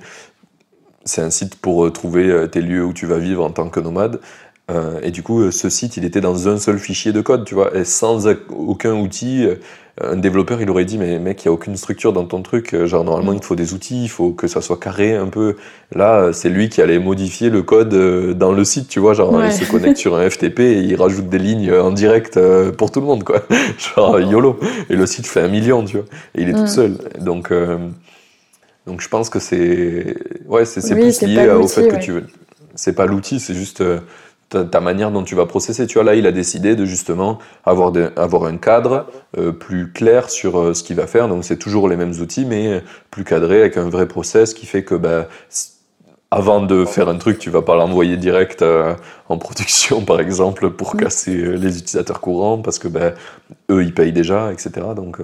[1.05, 4.21] c'est un site pour trouver tes lieux où tu vas vivre en tant que nomade
[4.71, 7.55] Euh, et du coup, ce site, il était dans un seul fichier de code, tu
[7.55, 9.47] vois, et sans aucun outil.
[9.99, 12.77] Un développeur, il aurait dit, mais mec, il n'y a aucune structure dans ton truc.
[12.85, 15.57] Genre, normalement, il te faut des outils, il faut que ça soit carré un peu.
[15.95, 17.95] Là, c'est lui qui allait modifier le code
[18.37, 19.15] dans le site, tu vois.
[19.15, 22.39] Genre, il se connecte sur un FTP et il rajoute des lignes en direct
[22.73, 23.43] pour tout le monde, quoi.
[23.79, 24.59] Genre, YOLO.
[24.91, 26.07] Et le site fait un million, tu vois.
[26.35, 26.99] Et il est tout seul.
[27.21, 27.51] Donc,
[28.87, 32.25] donc je pense que c'est ouais, c'est plus lié au fait que tu veux.
[32.77, 34.01] C'est pas l'outil, c'est juste euh,
[34.49, 35.87] ta, manière dont tu vas processer.
[35.87, 39.07] Tu vois, là, il a décidé de justement avoir, avoir un cadre
[39.39, 41.29] euh, plus clair sur euh, ce qu'il va faire.
[41.29, 44.85] Donc c'est toujours les mêmes outils, mais plus cadré avec un vrai process qui fait
[44.85, 45.29] que bah,
[46.31, 48.65] avant de faire un truc, tu vas pas l'envoyer direct
[49.29, 50.99] en production, par exemple, pour mm.
[50.99, 53.13] casser les utilisateurs courants, parce que bah,
[53.71, 54.87] eux, ils payent déjà, etc.
[54.95, 55.21] Donc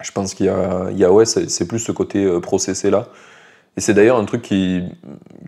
[0.00, 2.90] je pense qu'il y a, il y a ouais, c'est plus ce côté euh, processé
[2.90, 3.08] là.
[3.76, 4.82] Et c'est d'ailleurs un truc qui,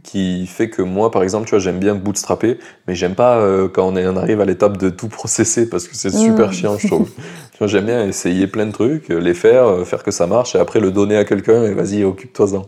[0.02, 3.68] qui fait que moi, par exemple, tu vois, j'aime bien bootstrapper, mais j'aime pas euh,
[3.68, 6.52] quand on, arrive à l'étape de tout processer parce que c'est super mmh.
[6.52, 7.08] chiant, je trouve.
[7.52, 10.54] tu vois, j'aime bien essayer plein de trucs, les faire, euh, faire que ça marche,
[10.54, 12.66] et après le donner à quelqu'un et vas-y, occupe-toi-en.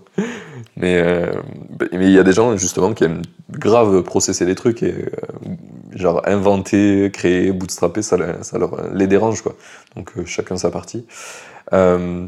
[0.76, 1.02] Mais
[1.92, 4.94] mais il y a des gens justement qui aiment grave processer les trucs et
[5.94, 9.56] genre inventer, créer, bootstrapper, ça, ça leur les dérange quoi.
[9.96, 11.04] Donc chacun sa partie.
[11.72, 12.26] Euh,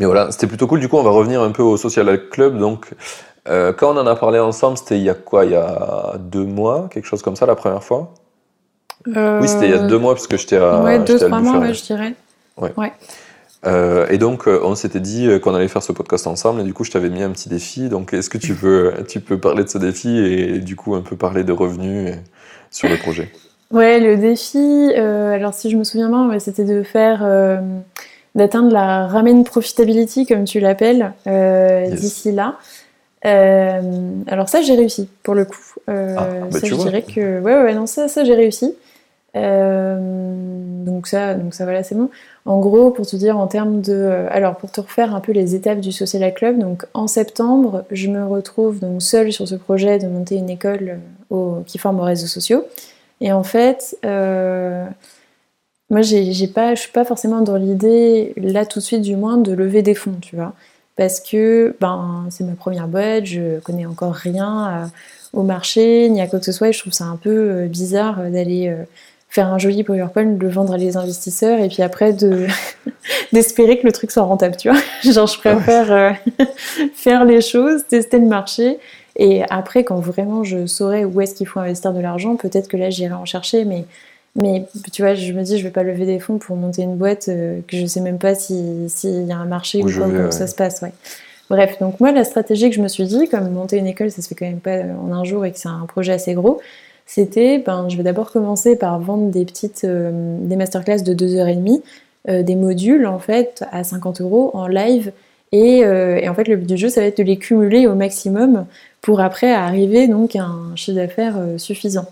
[0.00, 0.80] mais voilà, c'était plutôt cool.
[0.80, 2.58] Du coup, on va revenir un peu au Social Club.
[2.58, 2.88] Donc,
[3.48, 5.44] euh, quand on en a parlé ensemble, c'était il y a quoi?
[5.44, 8.14] Il y a deux mois, quelque chose comme ça, la première fois?
[9.06, 10.80] Oui, c'était il y a deux mois, parce que j'étais à.
[10.80, 12.14] Ouais, deux, trois mois, ouais, je dirais.
[12.56, 12.72] Ouais.
[12.78, 12.92] ouais.
[13.66, 16.84] Euh, et donc, on s'était dit qu'on allait faire ce podcast ensemble, et du coup,
[16.84, 17.90] je t'avais mis un petit défi.
[17.90, 21.02] Donc, est-ce que tu peux, tu peux parler de ce défi et, du coup, un
[21.02, 22.14] peu parler de revenus
[22.70, 23.30] sur le projet?
[23.70, 27.22] Ouais, le défi, alors si je me souviens bien, c'était de faire
[28.34, 32.56] d'atteindre la ramen profitability, comme tu l'appelles, euh, d'ici là.
[33.26, 33.80] Euh,
[34.28, 35.74] alors ça, j'ai réussi, pour le coup.
[35.88, 37.40] Euh, ah, bah ça, je dirais que...
[37.40, 38.74] Ouais, ouais, non, ça, ça j'ai réussi.
[39.34, 42.08] donc ça, donc ça voilà, c'est bon.
[42.46, 45.54] En gros, pour te dire en termes de, alors pour te refaire un peu les
[45.54, 49.98] étapes du Social Club, donc en septembre, je me retrouve donc seule sur ce projet
[49.98, 50.98] de monter une école
[51.66, 52.64] qui forme aux réseaux sociaux.
[53.20, 53.98] Et en fait,
[55.90, 59.36] moi, j'ai pas, je suis pas forcément dans l'idée, là tout de suite du moins,
[59.36, 60.54] de lever des fonds, tu vois.
[60.96, 64.90] Parce que ben, c'est ma première boîte, je connais encore rien
[65.32, 67.66] au marché, ni à quoi que ce soit, et je trouve ça un peu euh,
[67.66, 68.82] bizarre euh, d'aller euh,
[69.28, 72.46] faire un joli PowerPoint, le vendre à les investisseurs, et puis après de
[73.32, 74.80] d'espérer que le truc soit rentable, tu vois.
[75.04, 76.16] Genre, je préfère
[76.94, 78.78] faire les choses, tester le marché,
[79.16, 82.76] et après, quand vraiment je saurais où est-ce qu'il faut investir de l'argent, peut-être que
[82.76, 83.84] là, j'irai en chercher, mais
[84.36, 86.96] mais tu vois, je me dis, je vais pas lever des fonds pour monter une
[86.96, 90.46] boîte euh, que je sais même pas s'il y a un marché ou comment ça
[90.46, 90.82] se passe.
[90.82, 90.92] Ouais.
[91.48, 94.22] Bref, donc moi, la stratégie que je me suis dit, comme monter une école, ça
[94.22, 96.60] se fait quand même pas en un jour et que c'est un projet assez gros,
[97.06, 101.82] c'était, ben, je vais d'abord commencer par vendre des petites, euh, des masterclass de 2h30,
[102.28, 105.10] euh, des modules en fait à 50 euros en live.
[105.50, 107.96] Et, et, en fait, le but du jeu, ça va être de les cumuler au
[107.96, 108.66] maximum
[109.00, 112.06] pour après arriver donc à un chiffre d'affaires suffisant.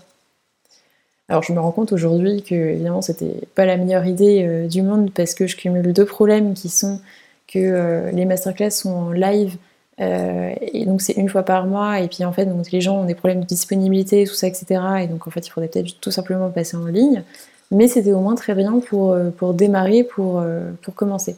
[1.29, 4.81] Alors je me rends compte aujourd'hui que évidemment c'était pas la meilleure idée euh, du
[4.81, 6.99] monde parce que je cumule deux problèmes qui sont
[7.47, 9.55] que euh, les masterclass sont en live
[10.01, 13.01] euh, et donc c'est une fois par mois et puis en fait donc les gens
[13.01, 15.99] ont des problèmes de disponibilité tout ça etc et donc en fait il faudrait peut-être
[16.01, 17.23] tout simplement passer en ligne.
[17.71, 20.43] Mais c'était au moins très bien pour, pour démarrer pour,
[20.81, 21.35] pour commencer.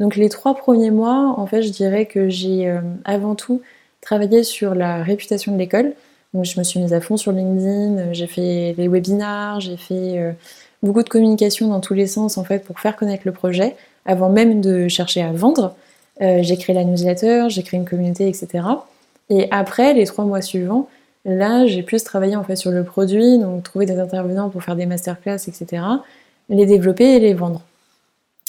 [0.00, 3.62] Donc les trois premiers mois en fait je dirais que j'ai avant tout
[4.00, 5.92] travaillé sur la réputation de l'école
[6.34, 9.76] donc je me suis mise à fond sur LinkedIn, euh, j'ai fait les webinars, j'ai
[9.76, 10.32] fait euh,
[10.82, 14.28] beaucoup de communication dans tous les sens en fait pour faire connaître le projet avant
[14.28, 15.74] même de chercher à vendre.
[16.20, 18.64] Euh, j'ai créé la newsletter, j'ai créé une communauté, etc.
[19.30, 20.88] Et après, les trois mois suivants,
[21.24, 24.76] là, j'ai plus travaillé en fait sur le produit, donc trouver des intervenants pour faire
[24.76, 25.82] des masterclass, etc.
[26.48, 27.62] Les développer et les vendre.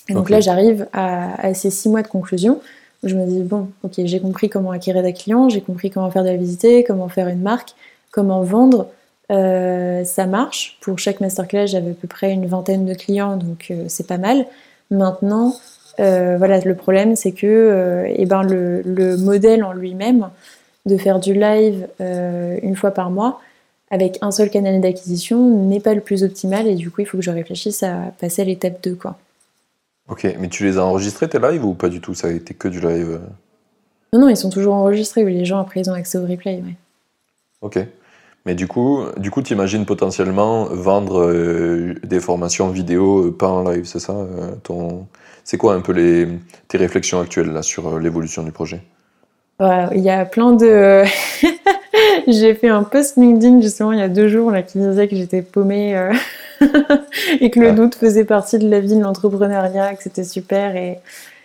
[0.09, 2.59] donc là, j'arrive à, à, ces six mois de conclusion
[3.03, 6.23] je me dis, bon, ok, j'ai compris comment acquérir des clients, j'ai compris comment faire
[6.23, 7.75] de la visite, comment faire une marque,
[8.11, 8.87] comment vendre.
[9.31, 10.77] Euh, ça marche.
[10.81, 14.17] Pour chaque masterclass, j'avais à peu près une vingtaine de clients, donc euh, c'est pas
[14.17, 14.45] mal.
[14.91, 15.55] Maintenant,
[15.99, 20.29] euh, voilà, le problème, c'est que eh ben, le, le, modèle en lui-même,
[20.85, 23.39] de faire du live une fois par mois,
[23.91, 27.17] avec un seul canal d'acquisition, n'est pas le plus optimal, et du coup, il faut
[27.17, 29.17] que je réfléchisse à passer à l'étape 2, quoi.
[30.09, 32.15] Ok, mais tu les as enregistrés tes lives ou pas du tout?
[32.15, 33.19] Ça a été que du live euh?
[34.11, 35.23] Non, non, ils sont toujours enregistrés.
[35.23, 36.63] Les gens après ils ont accès au replay.
[36.65, 36.75] Ouais.
[37.61, 37.79] Ok.
[38.45, 43.49] Mais du coup, du coup, tu imagines potentiellement vendre euh, des formations vidéo euh, pas
[43.49, 44.15] en live, c'est ça
[44.63, 45.05] ton...
[45.43, 46.27] C'est quoi un peu les...
[46.67, 48.81] tes réflexions actuelles là, sur l'évolution du projet?
[49.61, 51.03] Il y a plein de.
[52.27, 55.17] j'ai fait un post LinkedIn justement il y a deux jours là qui disait que
[55.17, 56.11] j'étais paumée
[57.41, 60.99] et que le doute faisait partie de la vie de l'entrepreneuriat, que c'était super et,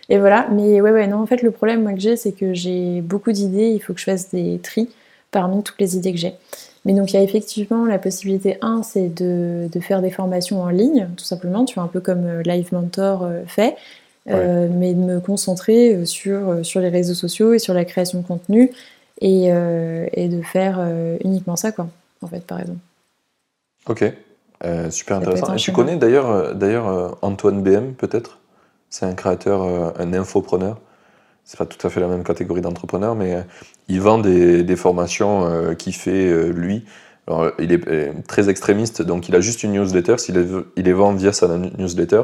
[0.09, 0.47] et voilà.
[0.51, 3.31] Mais ouais, ouais, non, en fait, le problème moi que j'ai, c'est que j'ai beaucoup
[3.31, 4.89] d'idées, il faut que je fasse des tris
[5.31, 6.33] parmi toutes les idées que j'ai.
[6.85, 10.61] Mais donc il y a effectivement la possibilité, un, c'est de, de, faire des formations
[10.61, 13.75] en ligne, tout simplement, tu vois, un peu comme euh, Live Mentor euh, fait,
[14.29, 18.25] euh, mais de me concentrer sur, sur les réseaux sociaux et sur la création de
[18.25, 18.71] contenu
[19.21, 19.47] et,
[20.13, 20.83] et de faire
[21.23, 21.87] uniquement ça, quoi,
[22.21, 22.79] en fait, par exemple.
[23.87, 24.03] Ok,
[24.89, 25.53] super intéressant.
[25.53, 28.39] Et tu connais d'ailleurs, d'ailleurs Antoine BM, peut-être?
[28.89, 30.77] C'est un créateur, un infopreneur
[31.45, 33.45] c'est pas tout à fait la même catégorie d'entrepreneur, mais
[33.87, 36.85] il vend des, des formations euh, qu'il fait euh, lui.
[37.27, 40.85] Alors, il est euh, très extrémiste, donc il a juste une newsletter, il les, il
[40.85, 42.23] les vend via sa newsletter.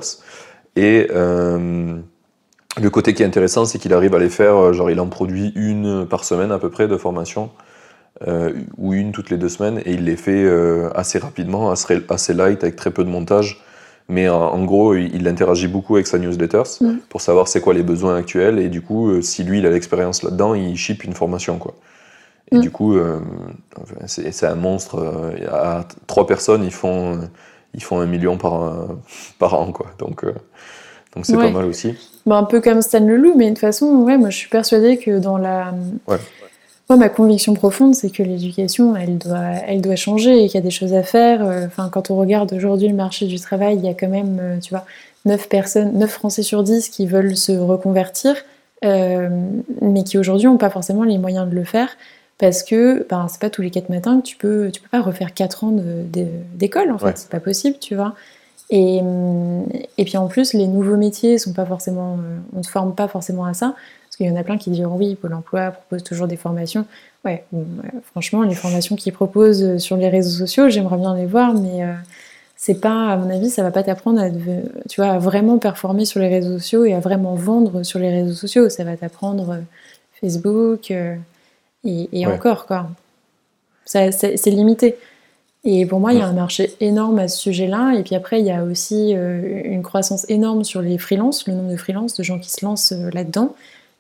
[0.75, 5.07] Et le côté qui est intéressant, c'est qu'il arrive à les faire, genre il en
[5.07, 7.51] produit une par semaine à peu près de formation,
[8.77, 10.47] ou une toutes les deux semaines, et il les fait
[10.95, 13.63] assez rapidement, assez, assez light, avec très peu de montage.
[14.11, 16.97] Mais en, gros, il, interagit beaucoup avec sa newsletter mm.
[17.07, 18.59] pour savoir c'est quoi les besoins actuels.
[18.59, 21.57] Et du coup, euh, si lui, il a l'expérience là-dedans, il ship une formation.
[21.57, 21.75] Quoi.
[22.51, 22.59] Et mm.
[22.61, 23.19] du coup, euh,
[24.07, 24.99] c'est un monstre.
[24.99, 27.21] Euh, à trois personnes, ils font,
[27.73, 28.87] ils font un million par,
[29.39, 29.71] par an.
[29.71, 29.87] Quoi.
[29.97, 30.25] Donc,
[31.15, 31.95] donc c'est pas mal aussi.
[32.25, 34.97] Bah, un peu comme Stan Leloup, mais de toute façon, ouais, moi je suis persuadée
[34.97, 35.73] que dans la.
[36.05, 36.19] Ouais
[36.97, 40.61] ma conviction profonde, c'est que l'éducation, elle doit, elle doit changer et qu'il y a
[40.63, 41.45] des choses à faire.
[41.45, 44.37] Euh, enfin, quand on regarde aujourd'hui le marché du travail, il y a quand même,
[44.39, 44.85] euh, tu vois,
[45.25, 48.35] 9 personnes, 9 Français sur 10 qui veulent se reconvertir,
[48.83, 49.29] euh,
[49.81, 51.89] mais qui aujourd'hui n'ont pas forcément les moyens de le faire
[52.37, 55.01] parce que ben, c'est pas tous les 4 matins que tu peux, tu peux pas
[55.01, 55.73] refaire 4 ans
[56.55, 58.15] d'école, en fait, c'est pas possible, tu vois.
[58.73, 59.01] Et,
[59.97, 62.17] et, puis en plus, les nouveaux métiers sont pas forcément,
[62.53, 63.75] on ne forme pas forcément à ça.
[64.21, 66.85] Il y en a plein qui diront oui, Pôle emploi propose toujours des formations.
[67.25, 67.43] Ouais,
[68.11, 71.83] franchement, les formations qu'ils proposent euh, sur les réseaux sociaux, j'aimerais bien les voir, mais
[71.83, 71.93] euh,
[72.55, 76.05] c'est pas, à mon avis, ça va pas t'apprendre à, tu vois, à vraiment performer
[76.05, 78.69] sur les réseaux sociaux et à vraiment vendre sur les réseaux sociaux.
[78.69, 79.61] Ça va t'apprendre euh,
[80.19, 80.91] Facebook
[81.83, 82.89] et, encore, quoi.
[83.85, 84.95] C'est limité.
[85.63, 87.93] Et pour moi, il y a un marché énorme à ce sujet-là.
[87.93, 91.71] Et puis après, il y a aussi une croissance énorme sur les freelances, le nombre
[91.71, 93.55] de freelances, de gens qui se lancent là-dedans.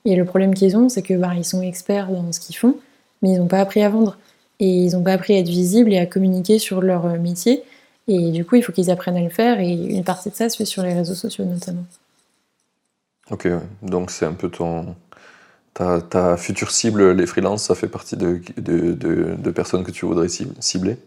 [0.05, 2.75] Et le problème qu'ils ont, c'est que bah, ils sont experts dans ce qu'ils font,
[3.21, 4.17] mais ils n'ont pas appris à vendre.
[4.59, 7.63] Et ils n'ont pas appris à être visibles et à communiquer sur leur euh, métier.
[8.07, 9.59] Et du coup, il faut qu'ils apprennent à le faire.
[9.59, 11.85] Et une partie de ça se fait sur les réseaux sociaux notamment.
[13.29, 13.47] Ok,
[13.81, 14.95] donc c'est un peu ton.
[15.73, 20.05] Ta, ta, future cible, les freelances, ça fait partie de, de, de, personnes que tu
[20.05, 20.27] voudrais
[20.59, 20.97] cibler?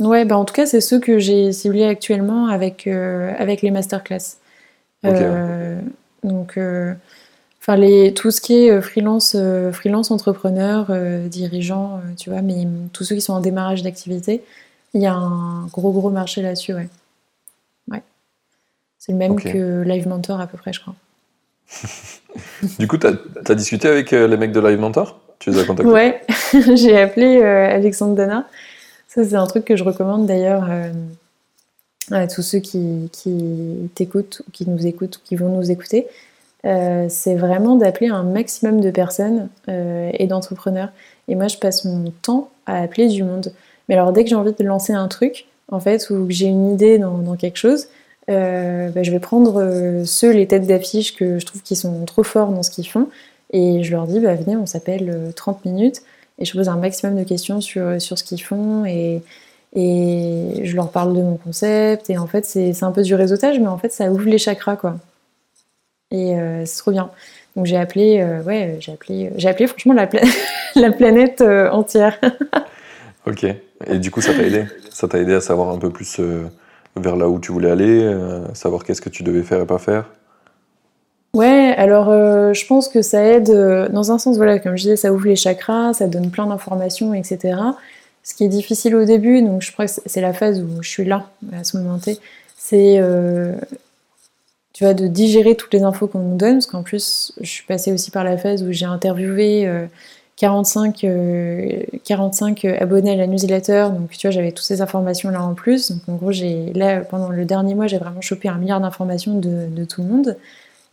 [0.00, 3.70] Ouais, bah en tout cas, c'est ceux que j'ai ciblés actuellement avec, euh, avec les
[3.70, 4.38] masterclass.
[5.04, 5.78] Euh,
[6.24, 6.58] donc,
[7.60, 12.40] Enfin, les, tout ce qui est euh, freelance, euh, freelance entrepreneur, euh, dirigeant, tu vois,
[12.40, 14.42] mais tous ceux qui sont en démarrage d'activité,
[14.94, 16.88] il y a un gros, gros marché là-dessus, ouais.
[17.90, 18.02] ouais.
[18.98, 20.94] C'est le même que Live Mentor à peu près, je crois.
[22.78, 25.20] du coup, tu as, discuté avec les mecs de Live Mentor?
[25.38, 25.92] Tu les as contactés?
[25.92, 26.22] Ouais,
[26.74, 28.46] j'ai appelé Alexandre Dana.
[29.10, 30.70] Ça, c'est un truc que je recommande d'ailleurs
[32.12, 36.06] à tous ceux qui, qui t'écoutent, qui nous écoutent, ou qui vont nous écouter.
[36.66, 40.90] Euh, c'est vraiment d'appeler un maximum de personnes euh, et d'entrepreneurs.
[41.28, 43.52] Et moi, je passe mon temps à appeler du monde.
[43.88, 46.46] Mais alors, dès que j'ai envie de lancer un truc, en fait, ou que j'ai
[46.46, 47.88] une idée dans, quelque chose,
[48.28, 52.22] euh, bah, je vais prendre ceux, les têtes d'affiche que je trouve qui sont trop
[52.22, 53.08] forts dans ce qu'ils font,
[53.52, 56.02] et je leur dis, bah, venez, on s'appelle 30 minutes,
[56.40, 59.22] et je pose un maximum de questions sur, sur ce qu'ils font, et,
[59.74, 63.60] et je leur parle de mon concept, et en fait, c'est un peu du réseautage,
[63.60, 64.96] mais en fait, ça ouvre les chakras, quoi.
[66.10, 67.10] Et euh, c'est trop bien.
[67.56, 70.08] Donc j'ai appelé, euh, ouais, j'ai appelé, j'ai appelé franchement la,
[70.74, 72.18] la planète euh, entière.
[73.26, 73.46] ok.
[73.86, 74.64] Et du coup, ça t'a aidé?
[74.90, 76.20] Ça t'a aidé à savoir un peu plus
[76.96, 78.14] vers là où tu voulais aller,
[78.52, 80.04] savoir qu'est-ce que tu devais faire et pas faire?
[81.32, 82.06] Ouais, alors
[82.52, 83.50] je pense que ça aide
[83.92, 87.14] dans un sens, voilà, comme je disais, ça ouvre les chakras, ça donne plein d'informations,
[87.14, 87.56] etc.
[88.24, 90.88] Ce qui est difficile au début, donc je crois que c'est la phase où je
[90.88, 92.14] suis là, à ce moment-là,
[92.56, 93.00] c'est
[94.72, 97.64] tu vois, de digérer toutes les infos qu'on nous donne, parce qu'en plus, je suis
[97.64, 99.68] passée aussi par la phase où j'ai interviewé
[100.40, 104.80] 45, euh, 45 euh, euh, abonnés à la newsletter, donc tu vois, j'avais toutes ces
[104.80, 105.90] informations-là en plus.
[105.90, 109.38] Donc en gros, j'ai là, pendant le dernier mois, j'ai vraiment chopé un milliard d'informations
[109.38, 110.36] de, tout le monde.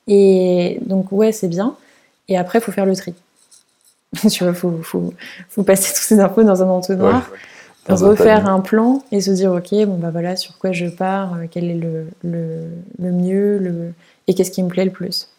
[0.07, 1.75] Et donc, ouais, c'est bien.
[2.27, 3.13] Et après, il faut faire le tri.
[4.29, 5.13] tu vois, il faut, faut,
[5.49, 7.29] faut, passer toutes ces infos dans un entonnoir
[7.89, 11.45] refaire un plan et se dire ok bon bah voilà sur quoi je pars euh,
[11.49, 12.65] quel est le, le,
[12.99, 13.93] le mieux le...
[14.27, 15.29] et qu'est-ce qui me plaît le plus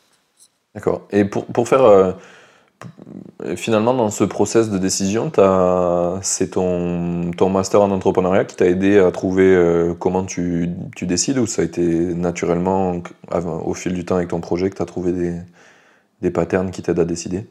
[0.74, 2.12] d'accord et pour, pour faire euh,
[3.56, 5.30] finalement, dans ce process de décision,
[6.22, 11.06] c'est ton, ton master en entrepreneuriat qui t'a aidé à trouver euh, comment tu, tu,
[11.06, 13.02] décides ou ça a été naturellement,
[13.64, 15.34] au fil du temps avec ton projet, que tu as trouvé des,
[16.22, 17.46] des patterns qui t'aident à décider?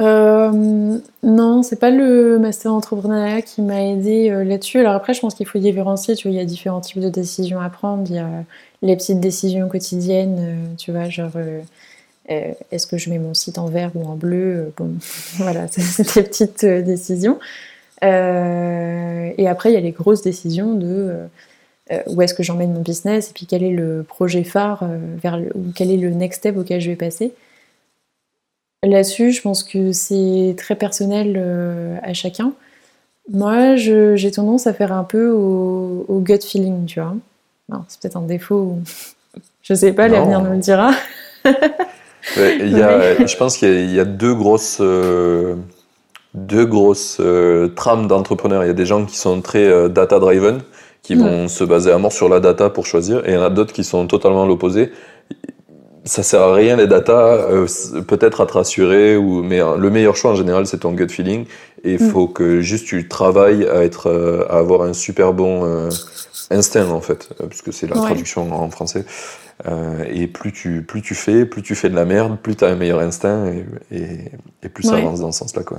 [0.00, 4.78] Euh, non, c'est pas le master entrepreneuriat qui m'a aidé euh, là-dessus.
[4.78, 6.14] Alors après, je pense qu'il faut différencier.
[6.16, 8.04] Tu vois, il y a différents types de décisions à prendre.
[8.08, 8.28] Il y a
[8.82, 11.30] les petites décisions quotidiennes, euh, tu vois, genre
[12.28, 14.90] est-ce que je mets mon site en vert ou en bleu Bon,
[15.36, 17.38] voilà, c'est des petites décisions.
[18.02, 21.14] et après, il y a les grosses décisions de
[22.08, 24.84] où est-ce que j'emmène mon business et puis quel est le projet phare
[25.22, 27.32] vers ou quel est le next step auquel je vais passer.
[28.82, 32.52] Là-dessus, je pense que c'est très personnel euh, à chacun.
[33.30, 37.16] Moi, j'ai tendance à faire un peu au, gut feeling, tu vois.
[37.88, 38.78] C'est peut-être un défaut.
[39.62, 40.92] Je sais pas, l'avenir nous le dira.
[42.34, 45.54] Je pense qu'il y, a deux grosses, euh,
[46.34, 48.64] deux grosses euh, trames d'entrepreneurs.
[48.64, 50.60] Il y a des gens qui sont très data-driven,
[51.02, 53.42] qui vont se baser à mort sur la data pour choisir, et il y en
[53.42, 54.90] a d'autres qui sont totalement l'opposé
[56.06, 57.66] ça sert à rien les datas, euh,
[58.06, 61.08] peut-être à te rassurer, ou, mais euh, le meilleur choix en général c'est ton gut
[61.08, 61.44] feeling.
[61.84, 62.10] Et il mm.
[62.10, 65.88] faut que juste tu travailles à, être, euh, à avoir un super bon
[66.50, 69.04] instinct en fait, puisque c'est la traduction en français.
[69.64, 72.68] Et plus tu, plus tu fais, plus tu fais de la merde, plus tu as
[72.68, 73.46] un meilleur instinct
[73.90, 74.30] et,
[74.62, 75.62] et, plus ça avance dans ce sens-là.
[75.62, 75.78] Quoi.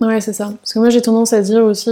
[0.00, 0.52] Ouais, c'est ça.
[0.60, 1.90] Parce que moi j'ai tendance à dire aussi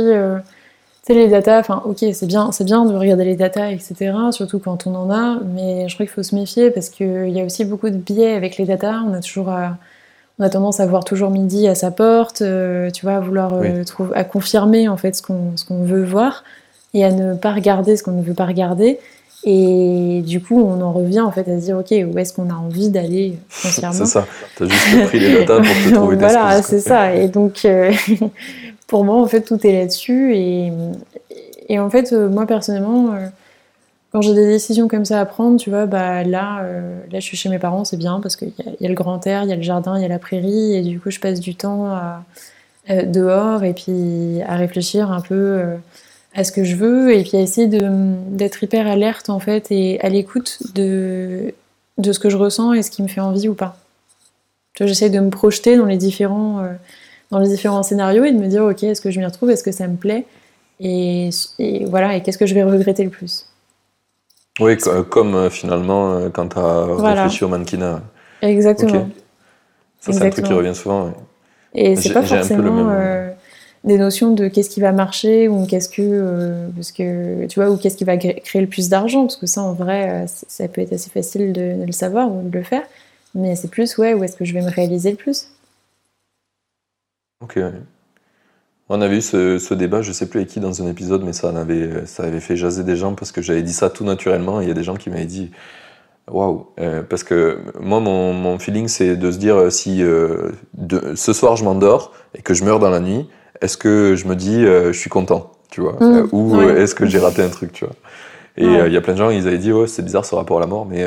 [1.15, 4.13] les datas, enfin ok, c'est bien, c'est bien de regarder les datas, etc.
[4.31, 7.41] Surtout quand on en a, mais je crois qu'il faut se méfier parce qu'il y
[7.41, 9.03] a aussi beaucoup de biais avec les datas.
[9.07, 9.51] On a toujours,
[10.39, 13.55] on a tendance à voir toujours midi à sa porte, euh, tu vois, à vouloir
[13.55, 16.45] euh, à confirmer en fait ce qu'on, ce qu'on veut voir
[16.95, 18.99] et à ne pas regarder ce qu'on ne veut pas regarder.
[19.45, 22.51] Et du coup, on en revient en fait à se dire, ok, où est-ce qu'on
[22.51, 24.27] a envie d'aller foncièrement C'est ça.
[24.57, 27.15] T'as juste pris les datas pour te trouver des Voilà, c'est ça.
[27.15, 27.65] Et donc.
[27.65, 27.93] Euh,
[28.89, 30.35] pour moi, en fait, tout est là-dessus.
[30.35, 30.73] Et,
[31.69, 33.29] et, en fait, euh, moi, personnellement, euh,
[34.11, 37.25] quand j'ai des décisions comme ça à prendre, tu vois, bah là, euh, là je
[37.25, 39.51] suis chez mes parents, c'est bien parce qu'il y, y, a le grand air, il
[39.51, 40.75] y a le jardin, il y a la prairie.
[40.75, 42.25] Et du coup, je passe du temps à,
[42.89, 45.63] dehors et puis à réfléchir un peu
[46.35, 50.01] à ce que je veux et puis à essayer d'être hyper alerte, en fait, et
[50.01, 51.55] à l'écoute de,
[51.99, 53.77] de ce que je ressens et ce qui me fait envie ou pas.
[54.81, 56.65] J'essaie de me projeter dans les différents
[57.31, 59.51] dans les différents scénarios et de me dire ok est-ce que je m'y retrouve?
[59.51, 60.25] Est-ce que ça me plaît?
[60.81, 61.31] Et,
[61.87, 63.47] voilà et qu'est-ce que je vais regretter le plus?
[64.61, 64.77] Oui
[65.11, 68.03] comme euh, finalement euh, quand tu as réfléchi au mannequinat.
[68.43, 69.09] Exactement.
[70.01, 71.13] Ça c'est un truc qui revient souvent
[71.75, 73.28] et c'est pas forcément euh,
[73.85, 77.77] des notions de qu'est-ce qui va marcher ou qu'est-ce que parce que tu vois ou
[77.77, 80.93] qu'est-ce qui va créer le plus d'argent parce que ça en vrai ça peut être
[80.93, 82.83] assez facile de, le savoir ou de le faire
[83.35, 85.49] mais c'est plus ouais où est-ce que je vais me réaliser le plus
[87.41, 87.59] Ok.
[88.89, 91.51] On avait eu ce, débat, je sais plus avec qui dans un épisode, mais ça,
[91.51, 94.61] avait, ça avait fait jaser des gens parce que j'avais dit ça tout naturellement.
[94.61, 95.51] Il y a des gens qui m'avaient dit
[96.31, 100.51] Waouh euh, Parce que moi, mon, feeling, c'est de se dire euh, si euh,
[101.15, 103.29] ce soir je m'endors et que je meurs dans la nuit,
[103.61, 106.29] est-ce que je me dis je suis content tu vois mmh.
[106.33, 107.95] Ou est-ce que j'ai raté un truc tu vois
[108.61, 110.61] et il y a plein de gens, ils avaient dit, c'est bizarre ce rapport à
[110.61, 111.07] la mort, mais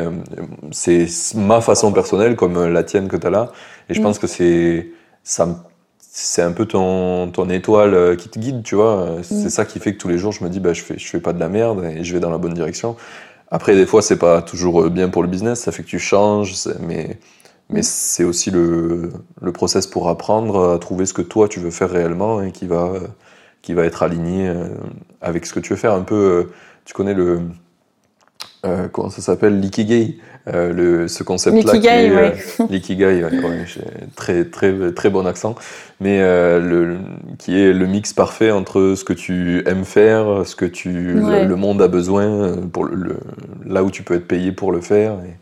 [0.72, 3.52] c'est ma façon personnelle, comme la tienne que tu as là.
[3.90, 4.04] Et je mmh.
[4.04, 4.88] pense que c'est
[5.26, 5.50] ça
[6.14, 9.20] c'est un peu ton, ton étoile euh, qui te guide, tu vois.
[9.24, 9.50] C'est mm.
[9.50, 11.22] ça qui fait que tous les jours, je me dis, bah, je fais, je fais
[11.22, 12.98] pas de la merde et je vais dans la bonne direction.
[13.50, 16.00] Après, des fois, c'est pas toujours euh, bien pour le business, ça fait que tu
[16.00, 17.18] changes, mais,
[17.72, 21.72] mais c'est aussi le, le process pour apprendre à trouver ce que toi, tu veux
[21.72, 22.94] faire réellement et qui va,
[23.62, 24.68] qui va être aligné euh,
[25.22, 25.94] avec ce que tu veux faire.
[25.94, 26.52] Un peu,
[26.86, 27.42] tu connais le.
[28.92, 31.74] comment ça s'appelle L'ikigai euh, le, ce concept-là.
[32.70, 33.26] L'ikigai, ouais.
[34.16, 35.56] très, très, très bon accent.
[36.00, 36.98] Mais euh, le,
[37.38, 41.56] qui est le mix parfait entre ce que tu aimes faire, ce que tu, le,
[41.56, 43.18] monde a besoin, pour le,
[43.66, 45.14] là où tu peux être payé pour le faire.
[45.26, 45.36] Et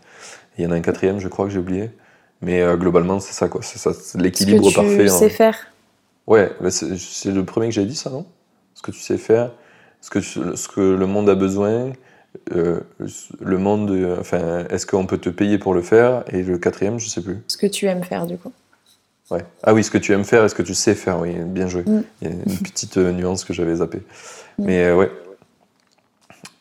[0.57, 1.91] il y en a un quatrième, je crois, que j'ai oublié.
[2.41, 3.61] Mais euh, globalement, c'est ça, quoi.
[3.61, 4.91] C'est ça, l'équilibre parfait.
[4.91, 5.67] Ce que tu sais faire.
[6.27, 8.25] Ouais, c'est le premier que j'ai dit, ça, non?
[8.75, 9.51] Ce que tu sais faire,
[9.99, 11.91] ce que, ce que le monde a besoin,
[12.55, 12.79] euh,
[13.41, 16.23] le monde, enfin, est-ce qu'on peut te payer pour le faire?
[16.31, 17.39] Et le quatrième, je sais plus.
[17.47, 18.51] Ce que tu aimes faire, du coup.
[19.31, 19.43] Ouais.
[19.63, 21.67] Ah oui, ce que tu aimes faire et ce que tu sais faire, oui, bien
[21.67, 21.83] joué.
[21.85, 22.03] Mm.
[22.21, 24.01] Il y a une petite euh, nuance que j'avais zappée.
[24.57, 24.65] Mm.
[24.65, 25.11] Mais euh, ouais.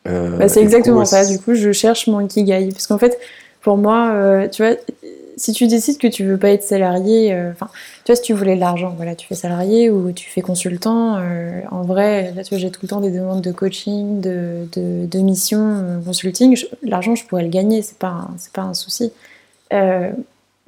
[0.05, 1.25] Bah, c'est exactement ça.
[1.25, 2.69] Du coup, je cherche mon ikigai.
[2.71, 3.19] Parce qu'en fait,
[3.61, 4.75] pour moi, tu vois,
[5.39, 7.69] si tu décides que tu veux pas être salarié, euh, enfin,
[8.03, 11.17] tu vois, si tu voulais de l'argent, voilà, tu fais salarié ou tu fais consultant.
[11.17, 14.67] Euh, en vrai, là, tu vois, j'ai tout le temps des demandes de coaching, de,
[14.73, 16.57] de, de mission, euh, consulting.
[16.83, 19.11] L'argent, je pourrais le gagner, c'est pas, pas un souci.
[19.71, 20.11] mais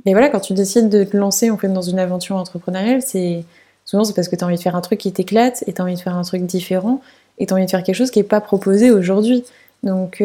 [0.05, 3.43] voilà, quand tu décides de te lancer en fait dans une aventure entrepreneuriale, c'est
[3.85, 5.81] souvent c'est parce que tu as envie de faire un truc qui t'éclate et tu
[5.81, 7.01] as envie de faire un truc différent
[7.39, 9.43] et tu as envie de faire quelque chose qui n'est pas proposé aujourd'hui.
[9.83, 10.23] Donc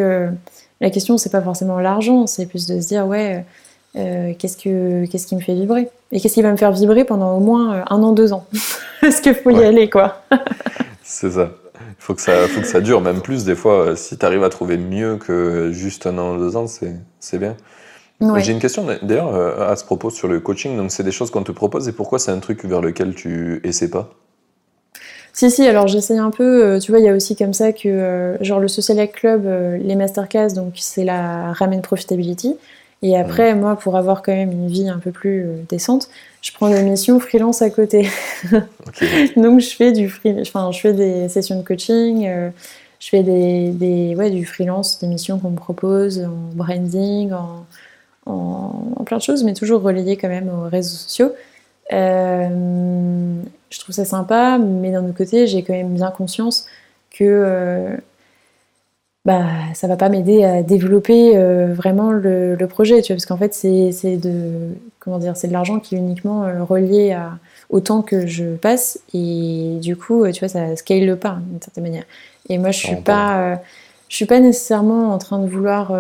[0.81, 3.45] la question c'est pas forcément l'argent, c'est plus de se dire ouais
[3.97, 5.89] euh, qu'est-ce que qu'est-ce qui me fait vibrer?
[6.13, 8.47] Et qu'est-ce qui va me faire vibrer pendant au moins un an deux ans?
[9.03, 10.23] Est-ce qu'il faut y aller quoi?
[11.03, 11.51] C'est ça.
[11.75, 13.97] Il faut que ça faut que ça dure même plus des fois.
[13.97, 17.57] Si tu arrives à trouver mieux que juste un an deux ans, c'est bien.
[18.39, 20.77] J'ai une question d'ailleurs euh, à ce propos sur le coaching.
[20.77, 23.61] Donc, c'est des choses qu'on te propose et pourquoi c'est un truc vers lequel tu
[23.63, 24.11] essaies pas?
[25.33, 26.65] Si, si, alors j'essaie un peu.
[26.65, 29.47] Euh, tu vois, il y a aussi comme ça que, euh, genre, le Social Club,
[29.83, 32.57] les masterclass, donc c'est la Ramen Profitability.
[33.03, 36.09] Et après, moi, pour avoir quand même une vie un peu plus décente,
[36.43, 38.09] je prends des missions freelance à côté.
[39.37, 40.35] donc, je fais, du free...
[40.41, 42.27] enfin, je fais des sessions de coaching.
[43.01, 47.67] je fais des, des, ouais, du freelance, des missions qu'on me propose en branding, en,
[48.27, 51.33] en, plein de choses, mais toujours relayé quand même aux réseaux sociaux.
[51.93, 53.41] Euh,
[53.71, 56.67] je trouve ça sympa, mais d'un autre côté, j'ai quand même bien conscience
[57.11, 57.97] que euh,
[59.27, 63.37] bah, ça va pas m'aider à développer euh, vraiment le, projet, tu vois, parce qu'en
[63.37, 68.01] fait, c'est de comment dire, c'est de l'argent qui est uniquement relié à, au temps
[68.01, 72.05] que je passe, et du coup, tu vois, ça scale pas d'une certaine manière.
[72.49, 73.61] Et moi, je suis pas,
[74.09, 75.93] je suis pas nécessairement en train de vouloir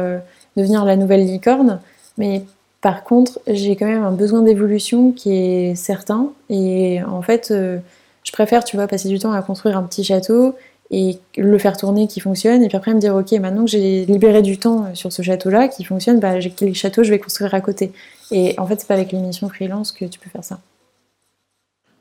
[0.56, 1.80] devenir la nouvelle licorne.
[2.18, 2.42] Mais
[2.80, 6.30] par contre, j'ai quand même un besoin d'évolution qui est certain.
[6.50, 7.78] Et en fait, euh,
[8.22, 10.54] je préfère, tu vois, passer du temps à construire un petit château
[10.90, 12.62] et le faire tourner qui fonctionne.
[12.62, 15.68] Et puis après, me dire, ok, maintenant que j'ai libéré du temps sur ce château-là
[15.68, 17.92] qui fonctionne, bah, quel château je vais construire à côté.
[18.30, 20.60] Et en fait, c'est pas avec l'émission freelance que tu peux faire ça.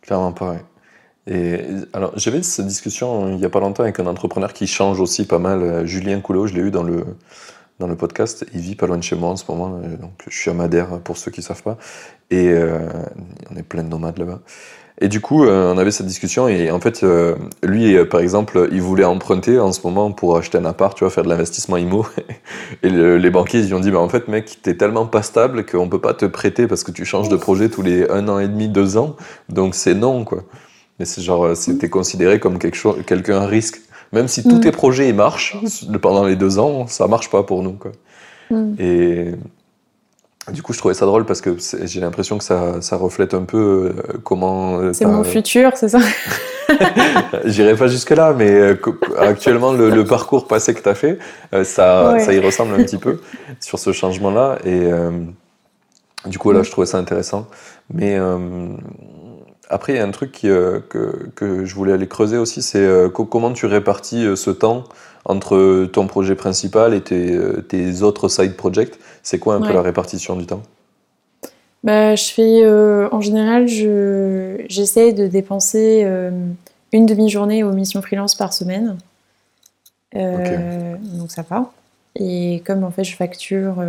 [0.01, 0.57] Clairement pas,
[1.25, 1.61] Et
[1.93, 5.25] alors, j'avais cette discussion il y a pas longtemps avec un entrepreneur qui change aussi
[5.25, 7.03] pas mal, euh, Julien Coulot, je l'ai eu dans le,
[7.79, 8.45] dans le podcast.
[8.53, 10.53] Il vit pas loin de chez moi en ce moment, euh, donc je suis à
[10.53, 11.77] Madère pour ceux qui savent pas.
[12.29, 12.88] Et euh,
[13.51, 14.41] on est plein de nomades là-bas.
[15.01, 17.05] Et du coup, euh, on avait cette discussion et en fait,
[17.63, 21.11] lui, par exemple, il voulait emprunter en ce moment pour acheter un appart, tu vois,
[21.11, 22.05] faire de l'investissement IMO.
[22.83, 25.65] et les banquiers, ils lui ont dit, bah, en fait, mec, t'es tellement pas stable
[25.65, 28.39] qu'on peut pas te prêter parce que tu changes de projet tous les un an
[28.39, 29.17] et demi, deux ans.
[29.49, 30.43] Donc c'est non, quoi.
[30.99, 33.81] Mais c'est genre, c'était considéré comme quelque chose, quelqu'un à risque.
[34.13, 34.61] Même si tous mm.
[34.61, 35.57] tes projets marchent
[36.01, 37.73] pendant les deux ans, ça marche pas pour nous.
[37.73, 37.91] Quoi.
[38.49, 38.75] Mm.
[38.79, 39.31] Et
[40.51, 43.43] du coup, je trouvais ça drôle parce que j'ai l'impression que ça, ça, reflète un
[43.43, 44.77] peu euh, comment.
[44.77, 45.99] Euh, c'est mon futur, c'est ça
[47.45, 48.75] J'irai pas jusque-là, mais euh,
[49.17, 51.17] actuellement, le, parcours passé que tu as fait,
[51.63, 53.19] ça, ça y ressemble un petit peu
[53.59, 54.59] sur ce changement-là.
[54.65, 54.89] Et
[56.27, 57.47] du coup, là, je trouvais ça intéressant.
[57.91, 58.19] Mais
[59.69, 62.87] après, il y a un truc euh, que, que, je voulais aller creuser aussi, c'est
[63.13, 64.83] comment tu répartis ce temps
[65.25, 67.35] entre ton projet principal et tes,
[67.67, 68.99] tes autres side projects.
[69.26, 70.61] C'est quoi un peu la répartition du temps?
[71.84, 72.65] Bah, Je fais,
[73.11, 76.07] en général, j'essaie de dépenser
[76.93, 78.97] une demi-journée aux missions freelance par semaine.
[80.13, 81.71] Donc ça va.
[82.15, 83.84] Et comme en fait, je facture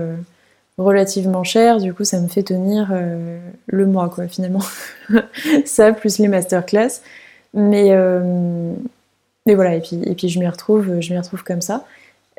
[0.79, 4.63] relativement cher, du coup ça me fait tenir euh, le mois quoi finalement.
[5.65, 7.01] ça plus les masterclass.
[7.55, 8.75] Mais, euh,
[9.47, 11.85] mais voilà, et puis, et puis je m'y retrouve, je m'y retrouve comme ça.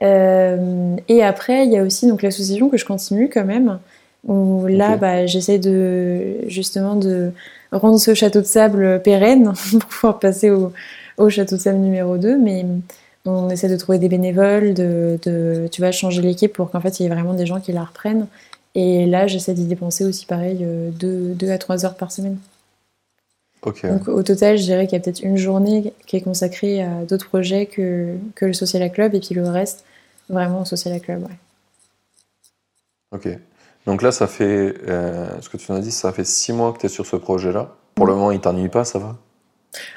[0.04, 3.80] Euh, et après, il y a aussi donc l'association que je continue quand même,
[4.26, 7.32] où là bah, j'essaie de justement de
[7.72, 10.72] rendre ce château de sable pérenne pour pouvoir passer au,
[11.18, 12.38] au château de sable numéro 2.
[12.38, 12.66] Mais
[13.26, 15.18] on essaie de trouver des bénévoles, de,
[15.72, 17.84] tu vas changer l'équipe pour qu'en fait il y ait vraiment des gens qui la
[17.84, 18.28] reprennent.
[18.76, 22.38] Et là, j'essaie d'y dépenser aussi pareil 2 euh, à 3 heures par semaine.
[23.84, 27.04] Donc au total, je dirais qu'il y a peut-être une journée qui est consacrée à
[27.10, 29.84] d'autres projets que, que le Social Club et puis le reste
[30.30, 31.24] vraiment au Social Club.
[31.24, 31.38] Ouais.
[33.12, 33.30] Ok.
[33.86, 36.74] Donc là, ça fait, euh, ce que tu nous as dit, ça fait 6 mois
[36.74, 37.76] que tu es sur ce projet-là.
[37.96, 39.16] Pour le moment, il t'ennuie pas, ça va?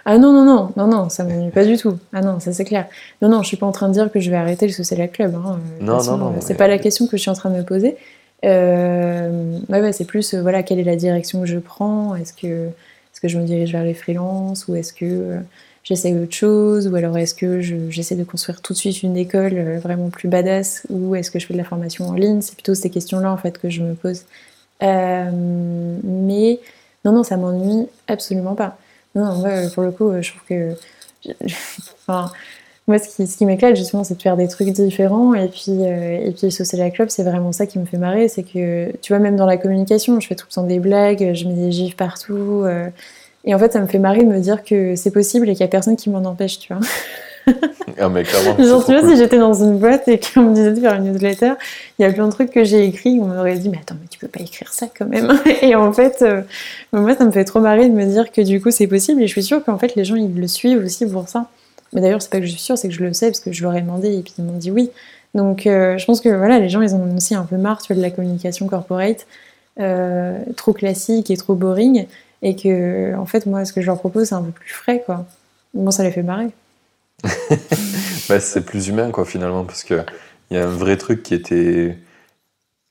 [0.04, 1.98] Ah non, non, non, non, non, ça m'ennuie pas du tout.
[2.12, 2.86] Ah non, ça c'est clair.
[3.22, 5.10] Non, non, je suis pas en train de dire que je vais arrêter le Social
[5.10, 5.34] Club.
[5.34, 5.58] Hein.
[5.80, 6.34] Non, non, non.
[6.40, 7.96] C'est pas la question que je suis en train de me poser.
[8.44, 12.14] Euh, ouais, c'est plus, euh, voilà, quelle est la direction que je prends?
[12.14, 15.38] Est-ce que, est que je me dirige vers les freelances ou est-ce que
[15.80, 19.16] euh, j'essaie autre chose Ou alors est-ce que j'essaie de construire tout de suite une
[19.16, 22.40] école vraiment plus badass Ou est-ce que je fais de la formation en ligne?
[22.42, 24.24] C'est plutôt ces questions-là en fait que je me pose.
[24.80, 26.60] mais
[27.04, 28.76] non, non, ça m'ennuie absolument pas.
[29.14, 30.76] Non, moi, pour le coup, je trouve que.
[32.06, 32.30] enfin,
[32.90, 35.32] moi, ce qui, m'éclate, justement, c'est de faire des trucs différents.
[35.34, 38.28] Et puis, euh, et puis Social Club, c'est vraiment ça qui me fait marrer.
[38.28, 41.32] C'est que, tu vois, même dans la communication, je fais tout le temps des blagues,
[41.34, 42.62] je mets des gifs partout.
[42.64, 42.88] Euh,
[43.44, 45.64] et en fait, ça me fait marrer de me dire que c'est possible et qu'il
[45.64, 46.82] n'y a personne qui m'en empêche, tu vois.
[47.98, 48.62] ah, mais clairement.
[48.62, 51.12] Genre, tu vois, si j'étais dans une boîte et qu'on me disait de faire une
[51.12, 51.52] newsletter,
[51.98, 53.96] il y a plein de trucs que j'ai écrits où on m'aurait dit, mais attends,
[54.00, 55.38] mais tu peux pas écrire ça quand même.
[55.62, 56.42] Et en fait, euh,
[56.92, 59.22] moi, ça me fait trop marrer de me dire que du coup, c'est possible.
[59.22, 61.46] Et je suis sûre qu'en fait, les gens, ils le suivent aussi pour ça.
[61.92, 63.52] Mais d'ailleurs, c'est pas que je suis sûre, c'est que je le sais parce que
[63.52, 64.90] je leur ai demandé et puis ils m'ont dit oui.
[65.34, 67.80] Donc, euh, je pense que voilà, les gens, ils en ont aussi un peu marre,
[67.80, 69.26] tu vois, de la communication corporate,
[69.78, 72.06] euh, trop classique et trop boring.
[72.42, 75.02] Et que, en fait, moi, ce que je leur propose, c'est un peu plus frais,
[75.04, 75.26] quoi.
[75.74, 76.50] Bon, ça les fait marrer.
[78.28, 80.04] bah, c'est plus humain, quoi, finalement, parce qu'il
[80.50, 81.98] y a un vrai truc qui était,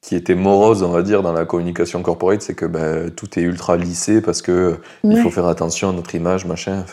[0.01, 3.41] qui était morose, on va dire, dans la communication corporate, c'est que bah, tout est
[3.41, 6.85] ultra lissé parce que il faut faire attention à notre image, machin.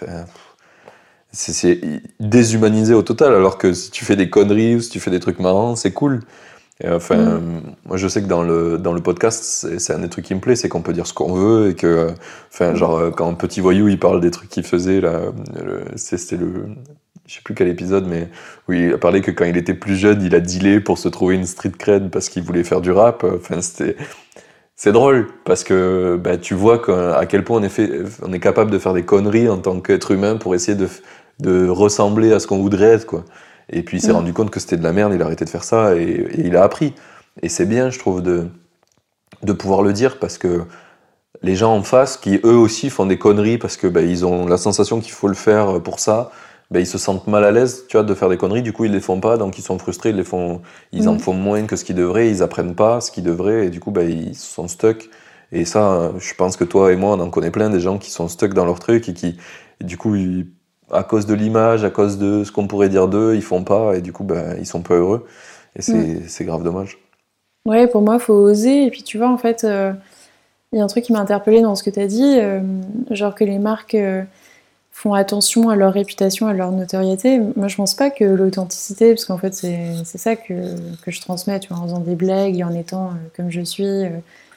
[1.32, 1.80] c'est
[2.18, 5.20] déshumanisé au total, alors que si tu fais des conneries ou si tu fais des
[5.20, 6.22] trucs marrants, c'est cool.
[6.84, 7.62] Enfin, mm.
[7.86, 10.40] moi je sais que dans le, dans le podcast, c'est un des trucs qui me
[10.40, 12.08] plaît, c'est qu'on peut dire ce qu'on veut et que,
[12.52, 12.76] enfin, mm.
[12.76, 15.20] genre, quand un petit voyou il parle des trucs qu'il faisait, là,
[15.96, 16.66] c'était le,
[17.26, 18.28] je sais plus quel épisode, mais
[18.68, 21.08] où il a parlé que quand il était plus jeune, il a dealé pour se
[21.08, 23.24] trouver une street cred parce qu'il voulait faire du rap.
[23.24, 23.96] Enfin, c'était,
[24.76, 26.82] c'est drôle parce que bah, tu vois
[27.16, 27.90] à quel point on est, fait,
[28.22, 30.88] on est capable de faire des conneries en tant qu'être humain pour essayer de,
[31.40, 33.24] de ressembler à ce qu'on voudrait être, quoi.
[33.70, 34.16] Et puis il s'est mm.
[34.16, 36.56] rendu compte que c'était de la merde, il a arrêté de faire ça et, il
[36.56, 36.94] a appris.
[37.42, 38.48] Et c'est bien, je trouve, de,
[39.42, 40.62] de pouvoir le dire parce que
[41.42, 44.46] les gens en face, qui eux aussi font des conneries parce que bah, ils ont
[44.46, 46.30] la sensation qu'il faut le faire pour ça,
[46.70, 48.62] ben, ils se sentent mal à l'aise, tu vois, de faire des conneries.
[48.62, 50.62] Du coup, ils les font pas, donc ils sont frustrés, ils les font,
[50.92, 51.20] ils en mm.
[51.20, 53.92] font moins que ce qu'ils devraient, ils apprennent pas ce qu'ils devraient, et du coup,
[53.92, 55.08] ben, ils sont stuck.
[55.52, 58.10] Et ça, je pense que toi et moi, on en connaît plein des gens qui
[58.10, 59.36] sont stuck dans leur truc et qui,
[59.80, 60.16] du coup,
[60.90, 63.96] à cause de l'image, à cause de ce qu'on pourrait dire d'eux, ils font pas,
[63.96, 65.26] et du coup, ben, ils sont peu heureux.
[65.76, 65.94] Et c'est,
[66.40, 66.46] mm.
[66.46, 66.98] grave dommage.
[67.66, 68.86] Ouais, pour moi, il faut oser.
[68.86, 69.92] Et puis, tu vois, en fait, euh,
[70.72, 72.60] il y a un truc qui m'a interpellé dans ce que tu as dit, euh,
[73.10, 73.94] genre que les marques.
[73.94, 74.22] Euh,
[74.92, 77.38] font attention à leur réputation, à leur notoriété.
[77.54, 80.54] Moi, je pense pas que l'authenticité, parce qu'en fait, c'est ça que,
[81.02, 84.06] que, je transmets, tu vois, en faisant des blagues et en étant comme je suis,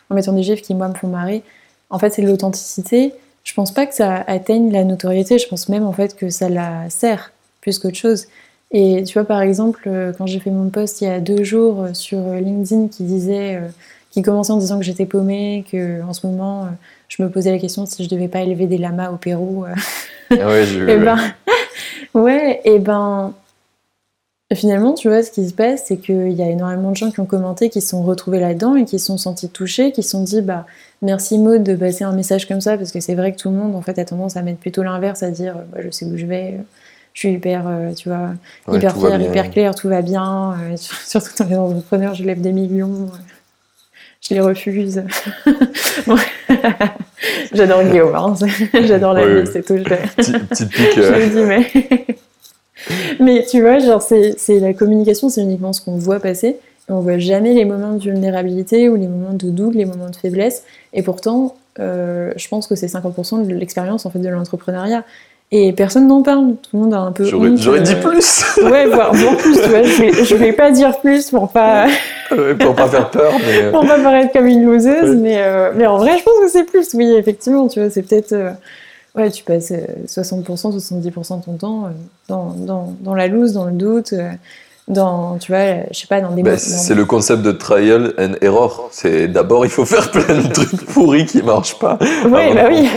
[0.09, 1.43] en mettant des gifs qui, moi, me font marrer.
[1.89, 3.13] En fait, c'est l'authenticité.
[3.43, 5.39] Je pense pas que ça atteigne la notoriété.
[5.39, 7.31] Je pense même, en fait, que ça la sert
[7.61, 8.27] plus qu'autre chose.
[8.71, 11.43] Et tu vois, par exemple, euh, quand j'ai fait mon post il y a deux
[11.43, 13.59] jours sur LinkedIn qui disait,
[14.11, 16.67] qui commençait en disant que j'étais paumée, que en ce moment,
[17.07, 19.65] je me posais la question si je devais pas élever des lamas au Pérou.
[20.29, 20.79] Ah ouais, je...
[20.87, 21.17] et ben,
[22.13, 23.33] ouais, et ben,
[24.56, 27.20] finalement, tu vois, ce qui se passe, c'est qu'il y a énormément de gens qui
[27.20, 30.10] ont commenté, qui se sont retrouvés là-dedans et qui se sont sentis touchés, qui se
[30.10, 30.66] sont dit, bah,
[31.02, 33.56] merci Maud de passer un message comme ça, parce que c'est vrai que tout le
[33.56, 36.18] monde, en fait, a tendance à mettre plutôt l'inverse, à dire, bah, je sais où
[36.18, 36.60] je vais,
[37.14, 38.32] je suis hyper, euh, tu vois,
[38.72, 40.76] hyper fière, hyper claire, tout va bien, euh,
[41.06, 43.08] surtout quand les entrepreneurs, je lève des millions.
[43.14, 43.18] Euh
[44.22, 45.04] je les refuse.
[47.54, 48.36] J'adore Guillaume, hein.
[48.86, 49.78] j'adore la vie, c'est tout.
[49.78, 52.06] Je, je le dis, mais...
[53.19, 56.57] mais tu vois, genre, c'est la communication, c'est uniquement ce qu'on voit passer.
[56.89, 60.09] Et on voit jamais les moments de vulnérabilité ou les moments de doute, les moments
[60.09, 60.63] de faiblesse.
[60.93, 65.03] Et pourtant, euh, je pense que c'est 50% de l'expérience en fait de l'entrepreneuriat.
[65.51, 67.25] Et personne n'en parle, tout le monde a un peu.
[67.25, 69.82] J'aurais dit euh, plus Ouais, voire plus, tu vois.
[69.82, 71.88] Je vais, vais pas dire plus pour pas.
[72.30, 73.71] pour pas faire peur, mais.
[73.71, 76.65] Pour pas paraître comme une loseuse, mais, euh, mais en vrai, je pense que c'est
[76.65, 78.36] plus, oui, effectivement, tu vois, c'est peut-être.
[79.16, 81.89] Ouais, tu passes 60%, 70% de ton temps
[82.28, 84.14] dans, dans, dans, la loose, dans le doute.
[84.88, 86.43] dans, tu vois, je sais pas, dans des...
[86.43, 88.89] Bah, c'est le concept de trial and error.
[88.91, 91.97] C'est d'abord, il faut faire plein de trucs pourris qui marchent pas.
[92.26, 92.89] Oui, bah oui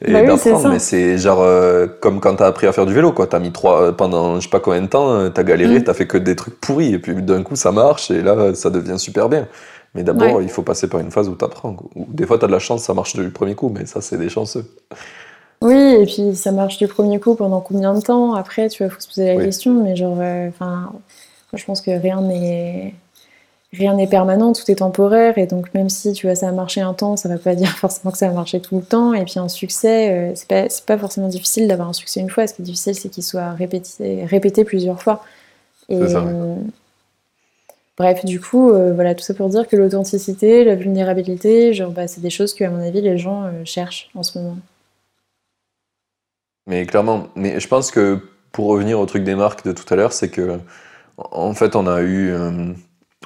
[0.00, 0.68] et bah d'apprendre.
[0.70, 3.26] mais c'est genre euh, comme quand t'as appris à faire du vélo, quoi.
[3.26, 5.84] T'as mis trois euh, pendant je sais pas combien de temps, euh, t'as galéré, mm.
[5.84, 8.70] t'as fait que des trucs pourris, et puis d'un coup ça marche, et là ça
[8.70, 9.48] devient super bien.
[9.94, 11.74] Mais d'abord, il faut passer par une phase où t'apprends.
[11.96, 14.28] Des fois, t'as de la chance, ça marche du premier coup, mais ça, c'est des
[14.28, 14.64] chanceux.
[15.60, 18.92] Oui, et puis ça marche du premier coup pendant combien de temps Après, tu vois,
[18.92, 20.92] faut se poser la question, mais genre, enfin,
[21.52, 22.94] je pense que rien n'est
[23.72, 26.80] rien n'est permanent, tout est temporaire, et donc même si tu vois ça a marché
[26.80, 29.14] un temps, ça va pas dire forcément que ça a marché tout le temps.
[29.14, 32.46] Et puis un succès, euh, c'est pas, pas forcément difficile d'avoir un succès une fois.
[32.46, 35.24] Ce qui est difficile, c'est qu'il soit répété, répété plusieurs fois.
[35.90, 36.56] Et euh,
[37.96, 42.06] bref, du coup, euh, voilà, tout ça pour dire que l'authenticité, la vulnérabilité, genre, bah,
[42.08, 44.56] c'est des choses que à mon avis les gens cherchent en ce moment.
[46.68, 48.20] Mais clairement, mais je pense que
[48.52, 50.58] pour revenir au truc des marques de tout à l'heure, c'est que
[51.16, 52.32] en fait, on a eu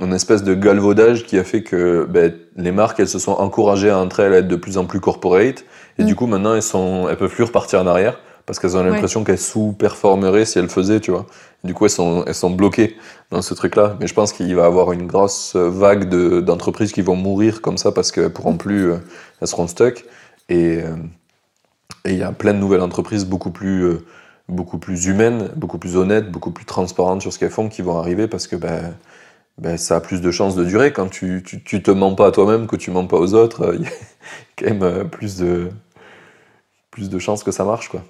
[0.01, 3.93] une espèce de galvaudage qui a fait que ben, les marques elles se sont encouragées
[3.93, 5.64] entre elles à être de plus en plus corporate.
[5.99, 6.16] Et du mm.
[6.16, 9.38] coup maintenant elles sont elles peuvent plus repartir en arrière parce qu'elles ont l'impression qu'elles
[9.38, 11.26] sous-performeraient si elles faisaient tu vois.
[11.62, 12.97] Du coup elles sont elles sont bloquées
[13.30, 16.40] dans ce truc là mais je pense qu'il va y avoir une grosse vague de
[16.40, 18.97] d'entreprises qui vont mourir comme ça parce qu'elles pourront plus euh,
[19.40, 20.05] elles seront stuck.
[20.49, 20.97] Et euh,
[22.05, 24.05] et il y a plein de nouvelles entreprises beaucoup plus euh,
[24.48, 27.98] beaucoup plus humaines, beaucoup plus honnêtes, beaucoup plus transparentes sur ce qu'elles font qui vont
[27.98, 28.94] arriver parce que ben,
[29.59, 30.92] ben, ça a plus de chances de durer.
[30.92, 33.82] Quand tu, tu, te mens pas à toi-même, que tu mens pas aux autres, il
[33.82, 33.90] y a
[34.59, 35.70] quand même euh, plus de,
[36.90, 37.88] plus de chances que ça marche.
[37.88, 38.03] Quoi.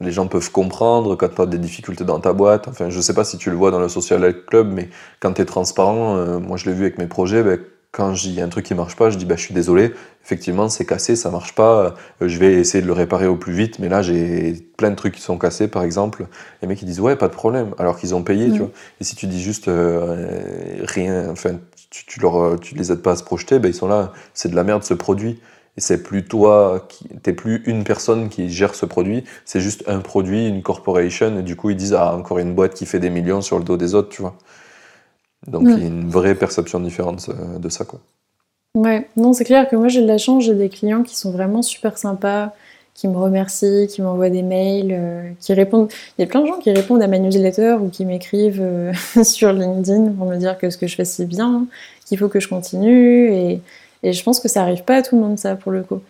[0.00, 2.68] Les gens peuvent comprendre quand tu as des difficultés dans ta boîte.
[2.68, 4.90] Enfin, je sais pas si tu le vois dans le Social Club, mais
[5.20, 7.58] quand tu es transparent, euh, moi je l'ai vu avec mes projets, ben,
[7.96, 9.94] quand il y a un truc qui marche pas, je dis bah, je suis désolé,
[10.22, 13.54] effectivement c'est cassé, ça marche pas, euh, je vais essayer de le réparer au plus
[13.54, 16.26] vite, mais là j'ai plein de trucs qui sont cassés par exemple.
[16.60, 18.70] Les mecs ils disent ouais pas de problème, alors qu'ils ont payé, tu vois.
[19.00, 21.54] Et si tu dis juste euh, rien, enfin
[21.88, 24.50] tu, tu, leur, tu les aides pas à se projeter, ben, ils sont là, c'est
[24.50, 25.40] de la merde ce produit.
[25.78, 29.84] Et c'est plus toi, qui, t'es plus une personne qui gère ce produit, c'est juste
[29.86, 32.98] un produit, une corporation, et du coup ils disent ah encore une boîte qui fait
[32.98, 34.36] des millions sur le dos des autres, tu vois.
[35.48, 37.84] Donc il y a une vraie perception différente euh, de ça.
[37.84, 38.00] Quoi.
[38.74, 41.30] Ouais, non, c'est clair que moi j'ai de la chance, j'ai des clients qui sont
[41.30, 42.52] vraiment super sympas,
[42.94, 45.88] qui me remercient, qui m'envoient des mails, euh, qui répondent.
[46.18, 48.92] Il y a plein de gens qui répondent à ma newsletter ou qui m'écrivent euh,
[49.24, 51.66] sur LinkedIn pour me dire que ce que je fais c'est bien,
[52.06, 53.32] qu'il faut que je continue.
[53.32, 53.60] Et,
[54.02, 56.00] et, je pense que ça arrive pas à tout le monde, ça, pour le coup.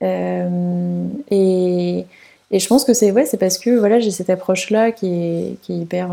[0.00, 2.04] et,
[2.50, 5.72] et, je pense que c'est ouais, parce que voilà, j'ai cette approche-là qui est, qui
[5.72, 6.10] est hyper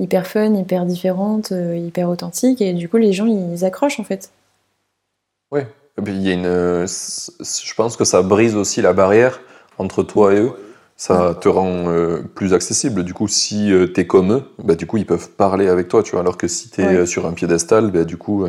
[0.00, 4.04] hyper fun, hyper différente, euh, hyper authentique, et du coup les gens ils accrochent en
[4.04, 4.30] fait.
[5.52, 5.60] Oui,
[6.06, 9.40] il y a une, je pense que ça brise aussi la barrière
[9.78, 10.52] entre toi et eux.
[10.96, 13.04] Ça te rend euh, plus accessible.
[13.04, 15.88] Du coup, si euh, tu es comme eux, bah, du coup, ils peuvent parler avec
[15.88, 16.20] toi, tu vois.
[16.20, 18.46] Alors que si tu es sur un piédestal, bah, du coup,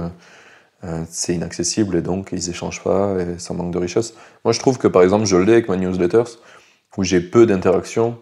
[1.10, 4.16] c'est inaccessible et donc ils échangent pas et ça manque de richesse.
[4.44, 6.40] Moi, je trouve que par exemple, je l'ai avec ma newsletters,
[6.98, 8.18] où j'ai peu d'interactions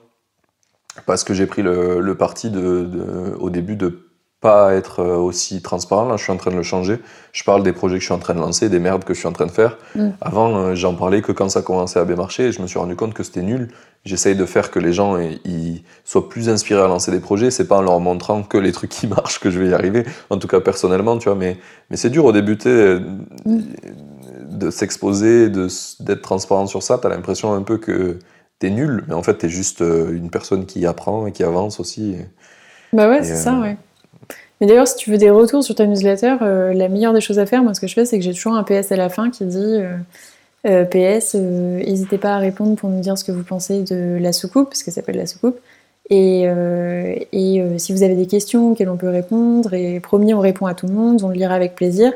[1.06, 4.10] parce que j'ai pris le, parti de, au début de
[4.42, 6.08] pas être euh, aussi transparent.
[6.08, 7.00] Là, je suis en train de le changer.
[7.34, 9.20] Je parle des projets que je suis en train de lancer, des merdes que je
[9.20, 9.78] suis en train de faire.
[9.96, 10.10] Mm.
[10.22, 12.80] Avant, euh, j'en parlais que quand ça commençait à bien marcher et je me suis
[12.80, 13.70] rendu compte que c'était nul.
[14.06, 17.52] J'essaye de faire que les gens ils soient plus inspirés à lancer des projets.
[17.52, 20.06] C'est pas en leur montrant que les trucs qui marchent que je vais y arriver.
[20.30, 21.38] En tout cas, personnellement, tu vois.
[21.38, 21.58] Mais,
[21.90, 23.60] mais c'est dur au début mm.
[24.52, 26.98] de s'exposer, d'être transparent sur ça.
[26.98, 28.20] T'as l'impression un peu que
[28.60, 31.80] t'es nul, mais en fait, t'es juste euh, une personne qui apprend et qui avance
[31.80, 32.16] aussi.
[32.94, 33.78] Bah ouais, c'est ça, euh, ouais.
[34.60, 37.40] Mais d'ailleurs, si tu veux des retours sur ta newsletter, euh, la meilleure des choses
[37.40, 39.10] à faire, moi, ce que je fais, c'est que j'ai toujours un PS à la
[39.10, 39.80] fin qui dit
[40.66, 44.70] PS, n'hésitez pas à répondre pour nous dire ce que vous pensez de la soucoupe,
[44.70, 45.58] parce que ça s'appelle la soucoupe.
[46.10, 46.42] Et,
[47.32, 50.74] et si vous avez des questions auxquelles on peut répondre, et promis, on répond à
[50.74, 52.12] tout le monde, on le lira avec plaisir.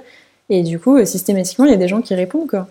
[0.50, 2.68] Et du coup, systématiquement, il y a des gens qui répondent, quoi.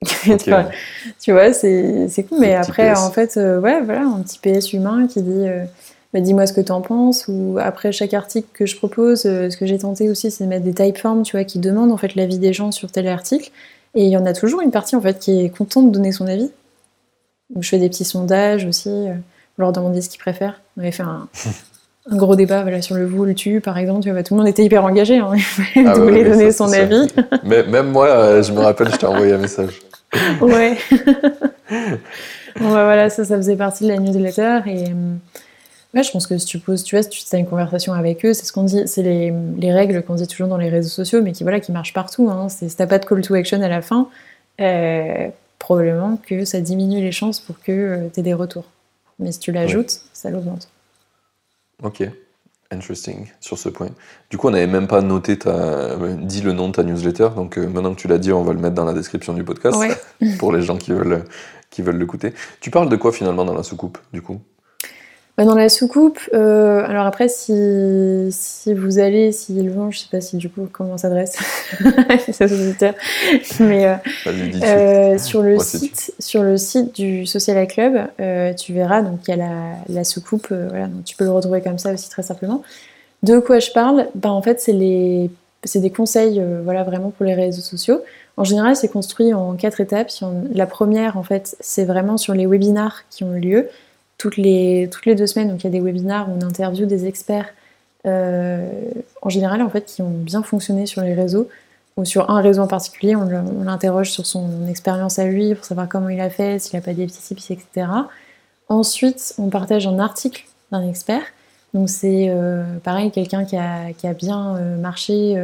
[1.20, 2.40] tu vois, c'est cool.
[2.40, 5.64] Mais après, en fait, euh, ouais, voilà, un petit PS humain qui dit euh,
[6.14, 7.26] bah, dis-moi ce que tu en penses.
[7.28, 10.48] Ou après chaque article que je propose, euh, ce que j'ai tenté aussi, c'est de
[10.48, 13.50] mettre des typeforms, tu vois, qui demandent en fait l'avis des gens sur tel article.
[13.94, 16.12] Et il y en a toujours une partie en fait qui est contente de donner
[16.12, 16.50] son avis.
[17.50, 20.62] Donc je fais des petits sondages aussi, pour leur demander ce qu'ils préfèrent.
[20.78, 21.28] On avait fait un,
[22.16, 24.02] gros débat voilà, sur le vous, le tu, par exemple.
[24.02, 25.18] Tu vois, tout le monde était hyper engagé.
[25.18, 25.32] Hein.
[25.84, 27.08] Ah voulait donner son avis.
[27.44, 29.78] Mais, même moi, je me rappelle, je t'ai envoyé un message.
[30.40, 30.76] Ouais.
[31.70, 34.60] bon, bah, voilà, ça, ça faisait partie de la newsletter.
[34.66, 35.14] Et euh,
[35.94, 38.24] ouais, je pense que si tu poses, tu vois, si tu as une conversation avec
[38.24, 40.88] eux, c'est ce qu'on dit, c'est les, les, règles qu'on dit toujours dans les réseaux
[40.88, 42.30] sociaux, mais qui, voilà, qui marchent partout.
[42.30, 42.48] Hein.
[42.48, 44.08] Si t'as pas de call to action à la fin,
[44.60, 48.64] euh, probablement que ça diminue les chances pour que euh, tu aies des retours.
[49.18, 50.68] Mais si tu l'ajoutes, ça l'augmente.
[51.82, 52.02] Ok.
[52.72, 53.90] Interesting sur ce point.
[54.30, 57.58] Du coup, on n'avait même pas noté ta, dit le nom de ta newsletter, donc
[57.58, 59.76] euh, maintenant que tu l'as dit, on va le mettre dans la description du podcast
[60.38, 61.24] pour les gens qui veulent
[61.70, 62.32] qui veulent l'écouter.
[62.60, 64.40] Tu parles de quoi finalement dans la soucoupe, du coup?
[65.40, 70.08] Bah, dans la soucoupe, euh, alors après, si, si vous allez, s'ils vont, je sais
[70.10, 71.38] pas si du coup comment s'adresse
[73.60, 73.94] mais euh,
[74.26, 78.08] euh, sur le site, sur le site du Social Club,
[78.58, 81.62] tu verras donc il y a la, la soucoupe, voilà, donc tu peux le retrouver
[81.62, 82.62] comme ça aussi très simplement.
[83.22, 84.08] De quoi je parle?
[84.14, 85.30] Bah, en fait c'est les
[85.64, 88.02] c'est des conseils voilà vraiment pour les réseaux sociaux.
[88.36, 90.10] En général, c'est construit en quatre étapes.
[90.52, 93.68] La première, en fait, c'est vraiment sur les webinars qui ont eu lieu
[94.20, 95.48] toutes les, toutes les deux semaines.
[95.48, 97.48] Donc il y a des webinars où on interviewe des experts,
[98.06, 98.70] euh,
[99.22, 101.48] en général, en fait, qui ont bien fonctionné sur les réseaux
[101.96, 103.16] ou sur un réseau en particulier.
[103.16, 106.82] On l'interroge sur son expérience à lui pour savoir comment il a fait, s'il n'a
[106.82, 107.64] pas des etc.
[108.68, 111.22] Ensuite, on partage un article d'un expert.
[111.72, 115.42] Donc c'est euh, pareil, quelqu'un qui a, qui a, bien euh, marché,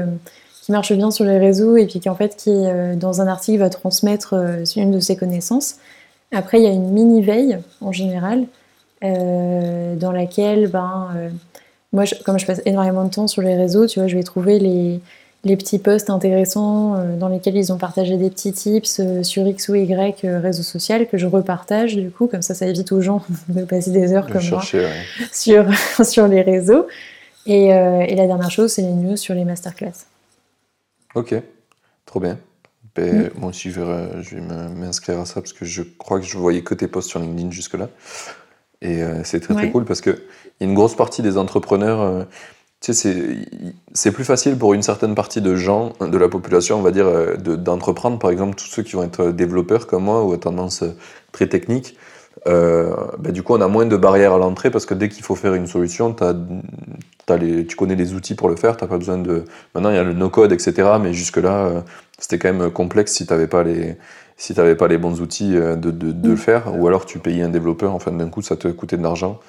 [0.62, 2.52] qui marche bien sur les réseaux et puis qui en fait qui
[2.96, 4.34] dans un article va transmettre
[4.76, 5.76] une de ses connaissances.
[6.30, 8.46] Après, il y a une mini veille en général
[9.02, 11.28] dans laquelle, ben, euh,
[11.92, 14.58] moi, comme je passe énormément de temps sur les réseaux, tu vois, je vais trouver
[14.58, 15.00] les,
[15.44, 19.74] les petits posts intéressants dans lesquels ils ont partagé des petits tips sur X ou
[19.74, 23.64] Y réseau social que je repartage du coup, comme ça ça évite aux gens de
[23.64, 24.62] passer des heures comme moi
[25.32, 25.66] sur,
[26.04, 26.86] sur les réseaux.
[27.46, 30.06] Et, et la dernière chose, c'est les news sur les masterclass.
[31.14, 31.34] Ok,
[32.04, 32.38] trop bien.
[32.96, 33.30] Ben, mm.
[33.38, 36.36] Moi aussi, je vais, je vais m'inscrire à ça parce que je crois que je
[36.36, 37.88] voyais que tes posts sur LinkedIn jusque-là.
[38.86, 40.14] Et euh, c'est très très cool parce y a
[40.60, 42.22] une grosse partie des entrepreneurs, euh,
[42.80, 43.44] tu sais,
[43.92, 47.06] c'est plus facile pour une certaine partie de gens, de la population, on va dire,
[47.06, 48.18] euh, d'entreprendre.
[48.18, 50.84] Par exemple, tous ceux qui vont être développeurs comme moi ou à tendance
[51.32, 51.96] très technique.
[52.44, 55.34] Ben, du coup, on a moins de barrières à l'entrée parce que dès qu'il faut
[55.34, 56.34] faire une solution, as,
[57.28, 58.76] as les, tu connais les outils pour le faire.
[58.76, 59.46] T'as pas besoin de.
[59.74, 60.90] Maintenant, il y a le no-code, etc.
[61.02, 61.82] Mais jusque-là,
[62.20, 63.96] c'était quand même complexe si tu n'avais pas les
[64.36, 67.42] si tu pas les bons outils euh, de, de, le faire, ou alors tu payais
[67.42, 69.40] un développeur, enfin d'un coup ça te coûtait de l'argent,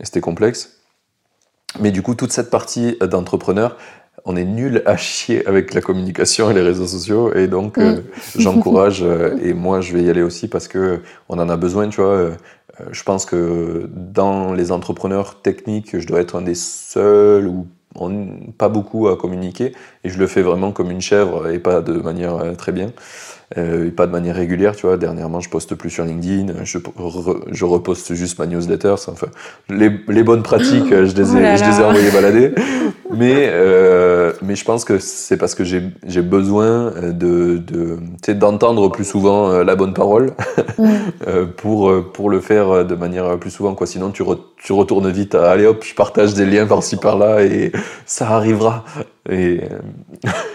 [0.00, 0.80] et c'était complexe.
[1.80, 3.76] Mais du coup, toute cette partie d'entrepreneur,
[4.24, 8.02] on est nul à chier avec la communication et les réseaux sociaux, et donc euh,
[8.38, 11.88] j'encourage, euh, et moi je vais y aller aussi parce que on en a besoin,
[11.88, 12.30] tu vois.
[12.90, 17.66] je pense que dans les entrepreneurs techniques, je dois être un des seuls ou
[18.58, 19.72] pas beaucoup à communiquer,
[20.04, 22.92] et je le fais vraiment comme une chèvre et pas de manière très bien.
[23.56, 24.96] Euh, et pas de manière régulière, tu vois.
[24.96, 26.78] Dernièrement, je poste plus sur LinkedIn, je,
[27.52, 28.94] je reposte juste ma newsletter.
[29.06, 29.28] Enfin,
[29.68, 32.52] les, les, bonnes pratiques, je les ai, oh je les ai envoyées balader.
[33.10, 37.98] mais, euh, mais je pense que c'est parce que j'ai besoin de, de
[38.32, 40.32] d'entendre plus souvent euh, la bonne parole
[40.78, 40.88] mm.
[41.28, 43.74] euh, pour, pour le faire de manière plus souvent.
[43.74, 43.86] Quoi.
[43.86, 44.22] Sinon, tu,
[44.56, 47.72] tu retournes vite à allez hop, je partage des liens par-ci par-là et
[48.04, 48.84] ça arrivera.
[49.28, 49.60] Et,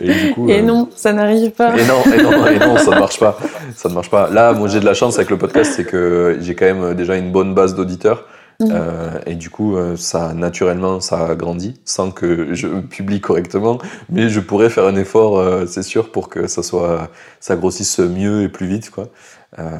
[0.00, 1.76] et, du coup, et non, ça n'arrive pas.
[1.78, 3.38] Et non, et non, et non, ça ne marche pas.
[3.74, 4.30] Ça ne marche pas.
[4.30, 7.16] Là, moi, j'ai de la chance avec le podcast, c'est que j'ai quand même déjà
[7.16, 8.24] une bonne base d'auditeurs.
[8.62, 13.78] Euh, et du coup, euh, ça naturellement, ça a grandi sans que je publie correctement.
[14.08, 17.10] Mais je pourrais faire un effort, euh, c'est sûr, pour que ça soit,
[17.40, 19.08] ça grossisse mieux et plus vite, quoi.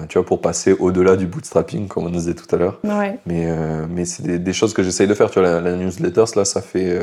[0.09, 2.81] tu vois, pour passer au-delà du bootstrapping, comme on disait tout à l'heure.
[2.85, 3.19] Ouais.
[3.27, 3.49] Mais,
[3.89, 5.31] mais c'est des, des, choses que j'essaye de faire.
[5.31, 7.01] Tu vois, la, la newsletter, là, ça fait,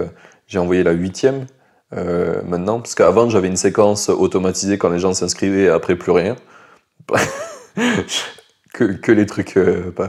[0.47, 1.45] j'ai envoyé la huitième.
[1.93, 6.35] Maintenant, parce qu'avant j'avais une séquence automatisée quand les gens s'inscrivaient et après plus rien.
[8.73, 10.07] que, que les trucs euh, pas,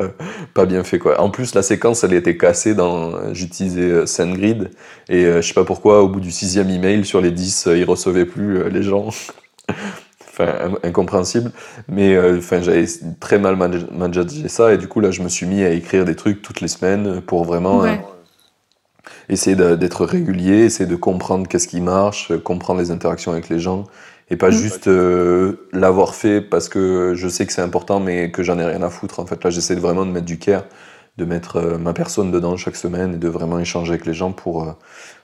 [0.54, 1.20] pas, bien faits quoi.
[1.20, 4.70] En plus la séquence elle était cassée dans j'utilisais euh, SendGrid
[5.08, 7.84] et euh, je sais pas pourquoi au bout du sixième email sur les dix ils
[7.84, 9.08] recevaient plus les gens.
[10.28, 11.52] enfin incompréhensible
[11.88, 12.86] mais enfin j'avais
[13.20, 16.16] très mal managé ça et du coup là je me suis mis à écrire des
[16.16, 17.84] trucs toutes les semaines pour vraiment
[19.28, 23.86] essayer d'être régulier, essayer de comprendre qu'est-ce qui marche, comprendre les interactions avec les gens
[24.32, 24.52] et pas mm.
[24.52, 28.64] juste euh, l'avoir fait parce que je sais que c'est important mais que j'en ai
[28.64, 29.20] rien à foutre.
[29.20, 30.64] En fait, là, j'essaie vraiment de mettre du care,
[31.18, 34.32] de mettre euh, ma personne dedans chaque semaine et de vraiment échanger avec les gens
[34.32, 34.72] pour, euh,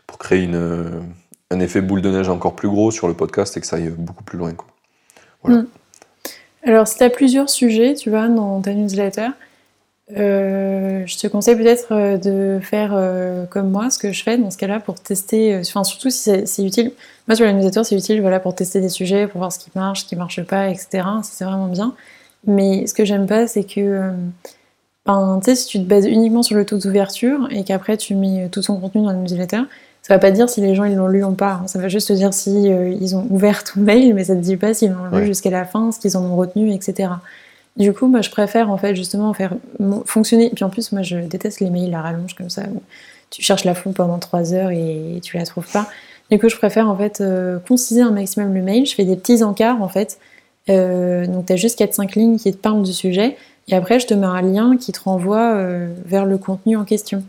[0.06, 1.02] pour créer une,
[1.50, 3.94] un effet boule de neige encore plus gros sur le podcast et que ça aille
[3.96, 4.52] beaucoup plus loin.
[4.52, 4.66] Quoi.
[5.42, 5.62] Voilà.
[5.62, 5.66] Mm.
[6.64, 9.28] Alors, si tu as plusieurs sujets, tu vois, dans ta newsletter,
[10.16, 14.38] euh, je te conseille peut-être euh, de faire euh, comme moi, ce que je fais
[14.38, 16.92] dans ce cas-là pour tester, enfin surtout si c'est utile.
[17.26, 20.02] Moi sur l'organisateur c'est utile voilà, pour tester des sujets, pour voir ce qui marche,
[20.02, 21.04] ce qui marche pas, etc.
[21.22, 21.94] C'est vraiment bien.
[22.46, 24.10] Mais ce que j'aime pas c'est que,
[25.04, 28.62] ben, si tu te bases uniquement sur le taux d'ouverture et qu'après tu mets tout
[28.62, 29.62] ton contenu dans le newsletter,
[30.00, 31.60] ça va pas dire si les gens ils l'ont lu ou pas.
[31.66, 34.56] Ça va juste te dire si ils ont ouvert ton mail, mais ça te dit
[34.56, 37.10] pas s'ils l'ont lu jusqu'à la fin, ce qu'ils en ont retenu, etc.
[37.78, 39.54] Du coup, moi, je préfère en fait justement faire
[40.04, 40.46] fonctionner.
[40.46, 42.64] Et puis en plus, moi, je déteste les mails à rallonge comme ça.
[43.30, 45.88] tu cherches la fond pendant trois heures et tu la trouves pas.
[46.30, 48.84] Du coup, je préfère en fait euh, conciser un maximum le mail.
[48.84, 50.18] Je fais des petits encarts en fait.
[50.68, 53.36] Euh, donc, tu as juste 4-5 lignes qui te parlent du sujet.
[53.68, 56.84] Et après, je te mets un lien qui te renvoie euh, vers le contenu en
[56.84, 57.22] question.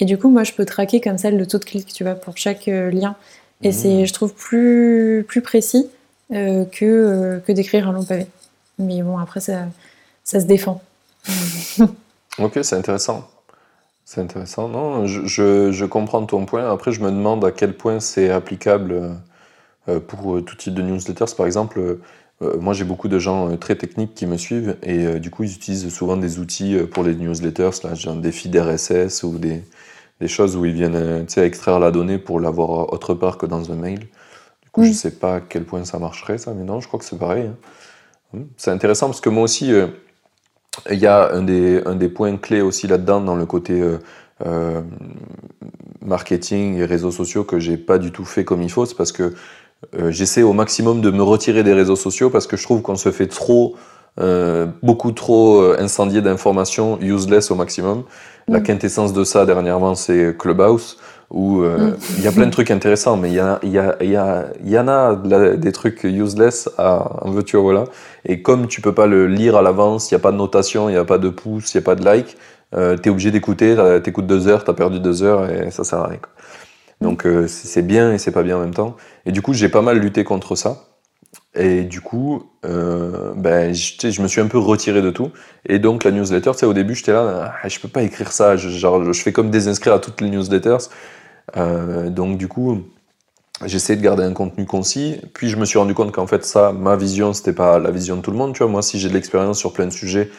[0.00, 2.14] Et du coup, moi, je peux traquer comme ça le taux de clic, tu vois,
[2.14, 3.14] pour chaque lien.
[3.62, 4.06] Et c'est, mmh.
[4.06, 5.86] je trouve, plus, plus précis
[6.30, 8.26] que, que d'écrire un long pavé.
[8.80, 9.66] Mais bon, après, ça,
[10.24, 10.82] ça se défend.
[12.38, 13.28] ok, c'est intéressant.
[14.04, 14.68] C'est intéressant.
[14.68, 16.70] Non, je, je, comprends ton point.
[16.70, 19.16] Après, je me demande à quel point c'est applicable
[19.88, 21.34] euh, pour euh, tout type de newsletters.
[21.36, 25.30] Par exemple, euh, moi, j'ai beaucoup de gens très techniques qui me suivent et du
[25.30, 29.38] coup, ils utilisent souvent des outils pour les newsletters, là, genre des feeds RSS ou
[29.38, 29.62] des,
[30.20, 33.76] des choses où ils viennent extraire la donnée pour l'avoir autre part que dans un
[33.76, 34.00] mail.
[34.00, 36.88] Du coup, je ne sais pas à quel point ça marcherait, ça, mais non, je
[36.88, 37.48] crois que c'est pareil.
[38.34, 38.40] Hein.
[38.56, 39.72] C'est intéressant parce que moi aussi,
[40.90, 43.98] il y a un des, un des points clés aussi là-dedans, dans le côté euh,
[44.46, 44.82] euh,
[46.02, 48.86] marketing et réseaux sociaux, que j'ai pas du tout fait comme il faut.
[48.86, 49.34] C'est parce que
[49.98, 52.96] euh, j'essaie au maximum de me retirer des réseaux sociaux parce que je trouve qu'on
[52.96, 53.76] se fait trop
[54.20, 58.04] euh, beaucoup trop incendié d'informations, useless au maximum.
[58.50, 58.64] La Mm.
[58.64, 60.98] quintessence de ça dernièrement, c'est Clubhouse,
[61.34, 61.96] où euh, Mm.
[62.18, 64.10] il y a plein de trucs intéressants, mais il y, a, il y, a, il
[64.10, 65.16] y, a, il y en a
[65.56, 67.84] des trucs useless à en veux-tu, voilà.
[68.24, 70.88] Et comme tu peux pas le lire à l'avance, il n'y a pas de notation,
[70.88, 72.36] il n'y a pas de pouce, il n'y a pas de like,
[72.76, 75.70] euh, tu es obligé d'écouter, t'as- t'écoutes deux heures, tu as perdu deux heures et
[75.72, 76.18] ça sert à rien.
[76.18, 76.30] quoi.
[77.00, 78.96] Donc euh, c'est bien et c'est pas bien en même temps.
[79.26, 80.84] Et du coup, j'ai pas mal lutté contre ça.
[81.56, 85.30] Et du coup, euh, ben, je, me suis un peu retiré de tout.
[85.66, 88.32] Et donc, la newsletter, tu sais, au début, j'étais là, ah, je peux pas écrire
[88.32, 88.56] ça.
[88.56, 90.78] Je, genre, je fais comme désinscrire à toutes les newsletters.
[91.56, 92.82] Euh, donc, du coup,
[93.64, 95.20] j'essaie de garder un contenu concis.
[95.34, 98.16] Puis, je me suis rendu compte qu'en fait, ça, ma vision, c'était pas la vision
[98.16, 98.54] de tout le monde.
[98.54, 100.30] Tu vois, moi, si j'ai de l'expérience sur plein de sujets,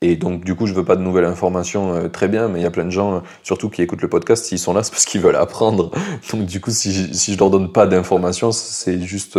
[0.00, 2.62] et donc, du coup, je veux pas de nouvelles informations, euh, très bien, mais il
[2.62, 4.90] y a plein de gens, euh, surtout qui écoutent le podcast, s'ils sont là, c'est
[4.92, 5.90] parce qu'ils veulent apprendre.
[6.32, 9.38] Donc, du coup, si, je- si leur donne pas d'informations, c'est juste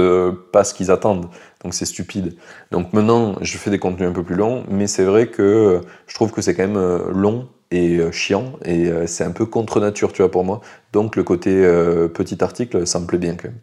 [0.52, 1.28] pas ce qu'ils attendent.
[1.64, 2.36] Donc, c'est stupide.
[2.72, 6.16] Donc, maintenant, je fais des contenus un peu plus longs, mais c'est vrai que je
[6.16, 9.80] trouve que c'est quand même long et euh, chiant, et euh, c'est un peu contre
[9.80, 10.62] nature, tu vois, pour moi.
[10.94, 13.58] Donc, le côté euh, petit article, ça me plaît bien quand même.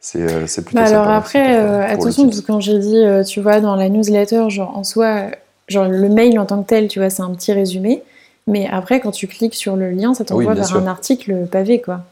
[0.00, 3.24] C'est c'est plutôt Bah alors sympa, après, euh, attention, parce que quand j'ai dit, euh,
[3.24, 5.22] tu vois, dans la newsletter, genre en soi,
[5.68, 8.02] genre le mail en tant que tel, tu vois, c'est un petit résumé.
[8.46, 10.76] Mais après, quand tu cliques sur le lien, ça t'envoie Oui, vers sûr.
[10.76, 12.02] un article pavé, quoi.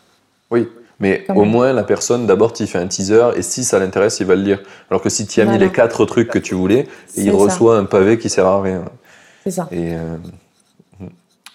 [0.50, 0.68] Oui,
[0.98, 4.26] mais au moins la personne, d'abord, tu fais un teaser et si ça l'intéresse, il
[4.26, 4.60] va le lire.
[4.90, 7.36] Alors que si tu as mis les quatre trucs que tu voulais, il ça.
[7.36, 8.84] reçoit un pavé qui sert à rien.
[9.44, 9.68] C'est ça.
[9.70, 10.16] Et euh,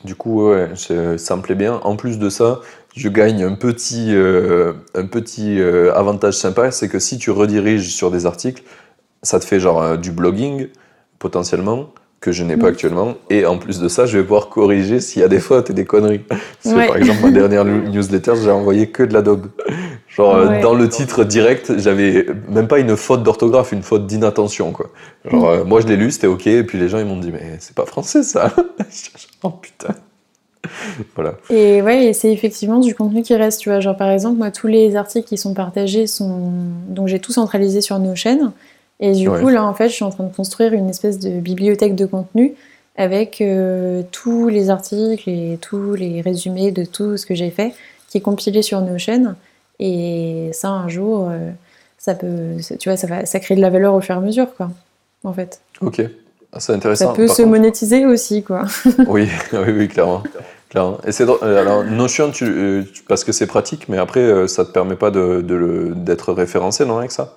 [0.04, 1.80] du coup, ouais, ça me plaît bien.
[1.84, 2.62] En plus de ça,
[2.96, 8.26] je gagne un petit, euh, euh, avantage sympa, c'est que si tu rediriges sur des
[8.26, 8.64] articles,
[9.24, 10.68] ça te fait genre euh, du blogging
[11.20, 11.90] potentiellement
[12.20, 13.16] que je n'ai pas actuellement.
[13.30, 15.74] Et en plus de ça, je vais pouvoir corriger s'il y a des fautes et
[15.74, 16.20] des conneries.
[16.20, 19.48] Parce que, par exemple, ma dernière newsletter, j'ai envoyé que de la daube.
[20.10, 20.60] Genre, euh, Ouais.
[20.62, 24.88] dans le titre direct, j'avais même pas une faute d'orthographe, une faute d'inattention, quoi.
[25.32, 27.32] Genre, euh, moi, je l'ai lu, c'était ok, et puis les gens, ils m'ont dit,
[27.32, 28.52] mais c'est pas français, ça.
[29.44, 29.94] oh putain.
[31.16, 31.36] voilà.
[31.50, 33.80] Et ouais, et c'est effectivement du contenu qui reste, tu vois.
[33.80, 36.52] Genre par exemple, moi, tous les articles qui sont partagés sont.
[36.90, 38.52] Donc j'ai tout centralisé sur Notion.
[39.00, 39.40] Et du Ouais.
[39.42, 42.06] coup, là, en fait, je suis en train de construire une espèce de bibliothèque de
[42.06, 42.54] contenu
[42.98, 47.74] avec euh, tous les articles et tous les résumés de tout ce que j'ai fait
[48.10, 49.36] qui est compilé sur Notion.
[49.80, 51.50] Et ça, un jour, euh,
[51.98, 52.56] ça peut.
[52.80, 54.70] Tu vois, ça, va, ça crée de la valeur au fur et à mesure, quoi.
[55.24, 55.62] En fait.
[55.82, 56.02] Ok.
[56.52, 57.10] Ah, c'est intéressant.
[57.10, 58.64] Ça peut Par se contre- monétiser aussi, quoi.
[59.08, 60.24] Oui, oui, oui, clairement.
[60.70, 60.98] clairement.
[61.08, 61.24] Et c'est.
[61.30, 65.12] Euh, Alors, Notion, tu, tu- parce que c'est pratique, mais après, ça te permet pas
[65.12, 67.36] de, de d'être référencé, non, avec ça?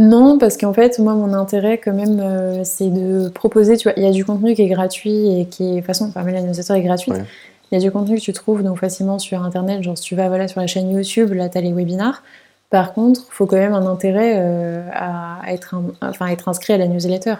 [0.00, 3.92] Non, parce qu'en fait, moi, mon intérêt, quand même, euh, c'est de proposer, tu vois,
[3.98, 6.22] il y a du contenu qui est gratuit et qui est, de toute façon, enfin,
[6.28, 7.14] la newsletter est gratuite.
[7.14, 7.24] Ouais.
[7.70, 10.14] Il y a du contenu que tu trouves donc facilement sur Internet, genre si tu
[10.16, 12.22] vas voilà, sur la chaîne YouTube, là, tu as les webinars.
[12.70, 16.32] Par contre, il faut quand même un intérêt euh, à, à être, un- enfin, à
[16.32, 17.34] être inscrit à la newsletter.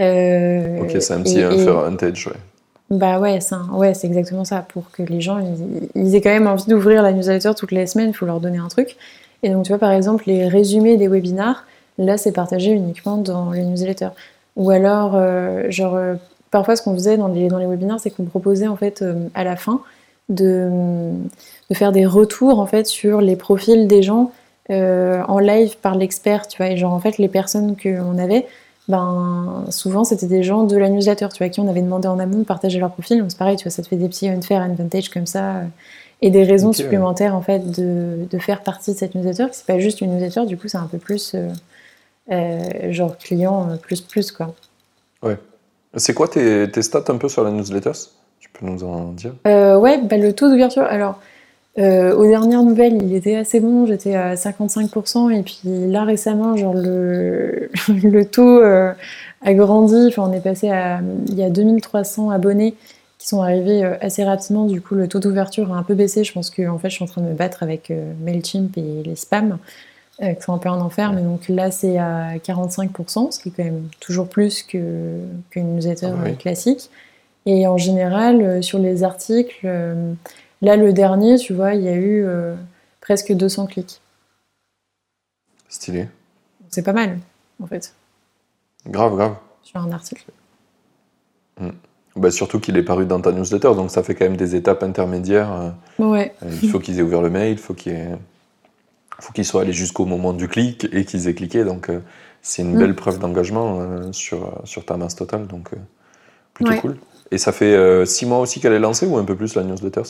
[0.00, 2.32] Euh, Ok, c'est un petit et- et- advantage, ouais.
[2.90, 4.64] bah ouais, c'est un- ouais, exactement ça.
[4.68, 7.86] Pour que les gens ils, ils aient quand même envie d'ouvrir la newsletter toutes les
[7.86, 8.96] semaines, il faut leur donner un truc.
[9.44, 11.64] Et donc, tu vois, par exemple, les résumés des webinars,
[11.98, 14.10] là, c'est partagé uniquement dans les newsletters.
[14.56, 16.14] Ou alors, euh, genre, euh,
[16.50, 19.28] parfois, ce qu'on faisait dans les, dans les webinars, c'est qu'on proposait, en fait, euh,
[19.34, 19.80] à la fin,
[20.28, 20.70] de,
[21.70, 24.30] de faire des retours, en fait, sur les profils des gens
[24.70, 26.70] en live par l'expert, tu vois.
[26.70, 28.46] Et genre, en fait, les personnes qu'on avait,
[28.88, 32.08] ben, souvent, c'était des gens de la newsletter, tu vois, à qui on avait demandé
[32.08, 33.18] en amont de partager leur profil.
[33.18, 35.62] Donc, c'est pareil, tu vois, ça te fait des petits unfair advantage comme ça.
[36.22, 36.74] et des raisons ouais.
[36.74, 39.48] supplémentaires, en fait, de, de faire partie de cette newsletter.
[39.52, 41.48] C'est pas juste une newsletter, du coup, c'est un peu plus, euh,
[42.90, 44.54] genre, client euh, plus plus, quoi.
[45.96, 47.92] C'est quoi tes, tes stats un peu sur la newsletter
[48.40, 49.34] Tu peux nous en dire?
[49.46, 51.18] Euh, ouais, bah, le taux d'ouverture, alors,
[51.78, 56.56] euh, aux dernières nouvelles, il était assez bon, j'étais à 55%, et puis là, récemment,
[56.56, 58.92] genre, le, le taux euh,
[59.42, 62.74] a grandi, enfin, on est passé à, il y a 2300 abonnés
[63.18, 66.24] qui sont arrivés euh, assez rapidement, du coup, le taux d'ouverture a un peu baissé,
[66.24, 68.76] je pense que, en fait, je suis en train de me battre avec euh, MailChimp
[68.76, 69.58] et les spams,
[70.22, 73.48] euh, qui sont un peu un enfer, mais donc là, c'est à 45%, ce qui
[73.48, 76.30] est quand même toujours plus qu'une newsletter Ah bah oui.
[76.32, 76.90] euh, classique.
[77.46, 80.12] Et en général, euh, sur les articles, euh,
[80.60, 82.24] là, le dernier, tu vois, il y a eu
[83.00, 84.00] presque 200 clics.
[85.68, 86.08] Stylé.
[86.68, 87.18] C'est pas mal,
[87.62, 87.94] en fait,
[88.86, 89.34] Grave, grave.
[89.62, 90.24] sur un article.
[92.14, 94.82] Bah, surtout qu'il est paru dans ta newsletter, donc ça fait quand même des étapes
[94.82, 95.72] intermédiaires.
[95.98, 98.18] Ouais, Il faut qu'ils aient ouvert le mail, il faut qu'ils aient-
[99.22, 101.64] faut qu'ils soient allés jusqu'au moment du clic et qu'ils aient cliqué.
[101.64, 102.00] Donc, euh,
[102.42, 102.78] c'est une Mm.
[102.78, 105.46] belle preuve d'engagement euh, sur, euh, sur ta masse totale.
[105.46, 105.70] Donc,
[106.54, 106.78] plutôt Ouais.
[106.80, 106.96] cool.
[107.30, 110.02] Et ça fait six mois aussi qu'elle est lancée ou un peu plus la newsletter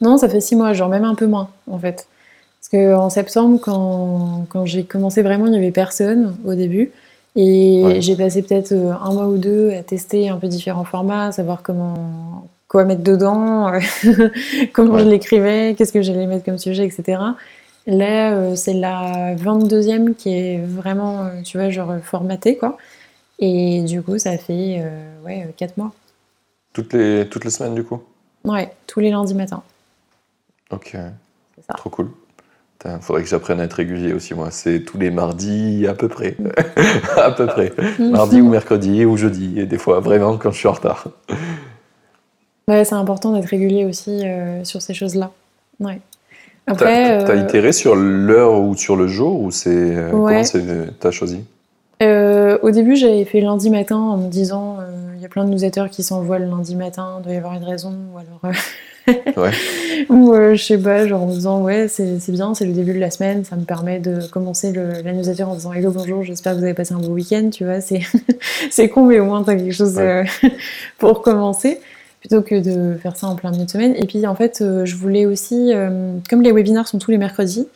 [0.00, 2.06] Non, ça fait six mois, genre même un peu moins, en fait.
[2.60, 6.92] Parce qu'en septembre, quand, quand j'ai commencé vraiment, il n'y avait personne au début.
[7.36, 11.62] Et j'ai passé peut-être un mois ou deux à tester un peu différents formats, savoir
[11.62, 13.72] comment quoi mettre dedans,
[14.72, 17.18] comment je l'écrivais, qu'est-ce que j'allais mettre comme sujet, etc.
[17.86, 22.78] Là, c'est la 22e qui est vraiment, tu vois, genre formatée, quoi.
[23.38, 24.82] Et du coup, ça fait
[25.24, 25.92] ouais, 4 mois.
[26.72, 28.02] Toutes les, toutes les semaines, du coup?
[28.44, 29.62] Ouais, tous les lundis matin.
[30.70, 30.96] Ok.
[31.66, 31.74] Ça.
[31.74, 32.10] Trop cool.
[32.84, 34.50] Il faudrait que j'apprenne à être régulier aussi, moi.
[34.50, 36.36] C'est tous les mardis à peu près.
[37.16, 37.72] à peu près.
[37.98, 39.58] Mardi ou mercredi ou jeudi.
[39.58, 41.08] Et des fois, vraiment, quand je suis en retard.
[42.68, 45.30] Ouais, c'est important d'être régulier aussi euh, sur ces choses-là.
[45.80, 46.00] Ouais.
[46.66, 47.24] Après.
[47.24, 49.70] T'as as euh, itéré sur l'heure ou sur le jour ou c'est.
[49.70, 50.42] Euh, comment
[51.00, 51.44] t'as choisi?
[52.00, 54.78] Au début, j'avais fait lundi matin en me disant
[55.14, 57.54] il y a plein de newsletters qui s'envoient le lundi matin, il doit y avoir
[57.54, 57.94] une raison.
[58.14, 58.56] Ou alors.
[59.36, 59.50] ouais.
[60.08, 62.92] Ou euh, je sais pas, genre en me disant ouais, c'est bien, c'est le début
[62.92, 66.22] de la semaine, ça me permet de commencer le, la newsletter en disant hello, bonjour,
[66.22, 67.80] j'espère que vous avez passé un beau week-end, tu vois,
[68.70, 70.24] c'est con, mais au moins t'as quelque chose euh,
[70.98, 71.80] pour commencer
[72.24, 73.94] plutôt que de faire ça en plein milieu de semaine.
[73.96, 75.72] Et puis en fait, euh, je voulais aussi,
[76.28, 77.68] comme les webinars sont tous les mercredis,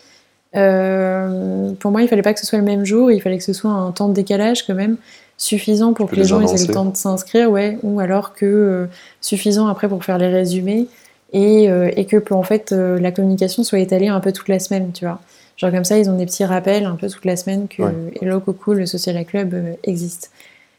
[0.53, 3.53] pour moi, il fallait pas que ce soit le même jour, il fallait que ce
[3.53, 4.96] soit un temps de décalage quand même
[5.36, 8.88] suffisant pour que les gens aient le temps de s'inscrire, ouais, ou alors que
[9.20, 10.88] suffisant après pour faire les résumés
[11.32, 14.59] et, euh, et, que en fait euh, la communication soit étalée un peu toute la
[14.59, 15.20] semaine, tu vois.
[15.57, 17.82] Genre comme ça, ils ont des petits rappels un peu toute la semaine que
[18.20, 20.30] Hello Coco, le Social Club euh, existe.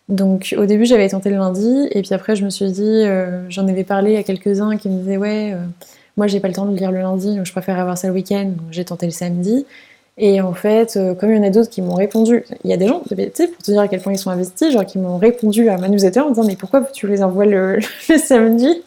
[0.10, 3.03] Donc au début j'avais tenté le lundi et puis après je me suis dit,
[3.49, 5.55] j'en avais parlé à quelques-uns qui me disaient ouais,
[6.18, 8.14] moi j'ai pas le temps de lire le lundi donc je préfère avoir ça le
[8.14, 9.66] week-end donc j'ai tenté le samedi.
[10.18, 12.78] Et en fait, comme il y en a d'autres qui m'ont répondu, il y a
[12.78, 14.97] des gens, tu sais, pour te dire à quel point ils sont investis, genre qui
[14.97, 17.80] m'ont répondu à ma newsletter en disant mais pourquoi tu les envoies le,
[18.18, 18.82] samedi?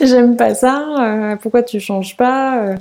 [0.00, 2.76] J'aime pas ça, euh, pourquoi tu changes pas euh?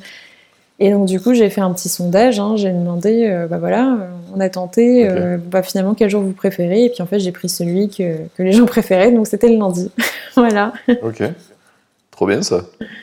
[0.79, 3.97] Et donc du coup j'ai fait un petit sondage, hein, j'ai demandé, euh, bah voilà,
[4.37, 5.09] on a tenté,
[5.49, 8.51] bah, finalement quel jour vous préférez, et puis en fait j'ai pris celui que, les
[8.51, 9.91] gens préféraient, donc c'était le lundi.
[10.35, 10.73] voilà.
[11.01, 11.23] Ok.
[12.11, 12.61] Trop bien ça.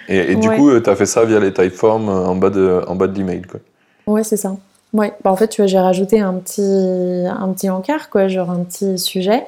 [0.08, 3.06] Et, du coup, tu as fait ça via les typeforms en bas de, en bas
[3.06, 3.60] de l'email, quoi.
[4.06, 4.56] Ouais, c'est ça.
[4.92, 5.12] Ouais.
[5.22, 8.64] Bah, en fait, tu vois, j'ai rajouté un petit, un petit encart, quoi, genre un
[8.64, 9.44] petit sujet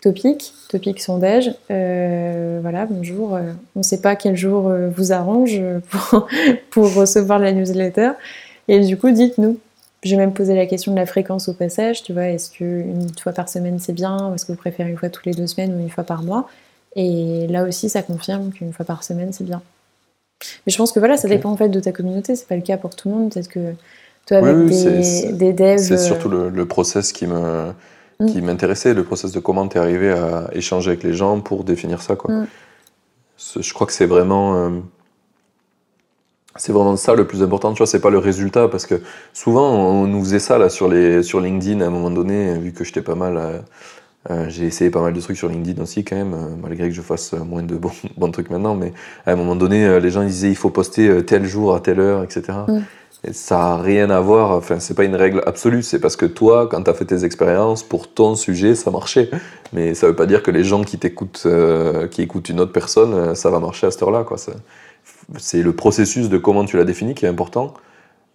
[0.00, 1.54] topic, topic sondage.
[1.70, 3.34] Euh, voilà, bonjour.
[3.34, 5.60] Euh, on ne sait pas quel jour euh, vous arrange
[6.70, 8.12] pour, recevoir la newsletter.
[8.68, 9.58] Et du coup, dites-nous.
[10.02, 12.02] J'ai même posé la question de la fréquence au passage.
[12.02, 14.96] Tu vois, est-ce qu'une fois par semaine c'est bien Ou est-ce que vous préférez une
[14.96, 16.48] fois toutes les deux semaines ou une fois par mois?
[16.96, 19.62] Et là aussi, ça confirme qu'une fois par semaine c'est bien.
[20.66, 22.34] Mais je pense que voilà, ça dépend en fait de ta communauté.
[22.34, 23.32] C'est pas le cas pour tout le monde.
[23.32, 23.74] Peut-être que
[24.26, 25.78] toi, avec des, devs.
[25.78, 27.72] C'est surtout le, le process qui me
[28.26, 28.44] qui mm.
[28.44, 32.02] m'intéressait, le process de comment tu es arrivé à échanger avec les gens pour définir
[32.02, 32.16] ça.
[32.16, 32.34] Quoi.
[32.34, 32.46] Mm.
[33.60, 34.56] Je crois que c'est vraiment.
[34.56, 34.70] Euh,
[36.56, 39.00] c'est vraiment ça le plus important, tu vois, c'est pas le résultat, parce que
[39.32, 42.72] souvent on nous faisait ça là sur, les, sur LinkedIn à un moment donné, vu
[42.72, 43.36] que j'étais pas mal.
[43.36, 43.58] Euh,
[44.28, 47.00] euh, j'ai essayé pas mal de trucs sur LinkedIn aussi quand même, malgré que je
[47.00, 48.92] fasse moins de bons, bons, trucs maintenant, mais
[49.24, 52.00] à un moment donné, les gens ils disaient il faut poster tel jour à telle
[52.00, 52.52] heure, etc
[53.32, 56.68] ça n'a rien à voir, enfin, c'est pas une règle absolue, c'est parce que toi,
[56.70, 59.30] quand tu as fait tes expériences, pour ton sujet, ça marchait.
[59.72, 62.72] Mais ça veut pas dire que les gens qui t'écoutent, euh, qui écoutent une autre
[62.72, 64.24] personne, euh, ça va marcher à cette heure-là.
[65.38, 67.74] C'est le processus de comment tu l'as défini qui est important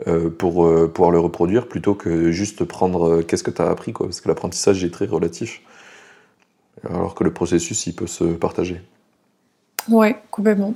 [0.07, 4.07] euh, pour pouvoir le reproduire plutôt que juste prendre qu'est-ce que tu as appris, quoi,
[4.07, 5.61] parce que l'apprentissage est très relatif.
[6.89, 8.81] Alors que le processus, il peut se partager.
[9.89, 10.73] Ouais, complètement.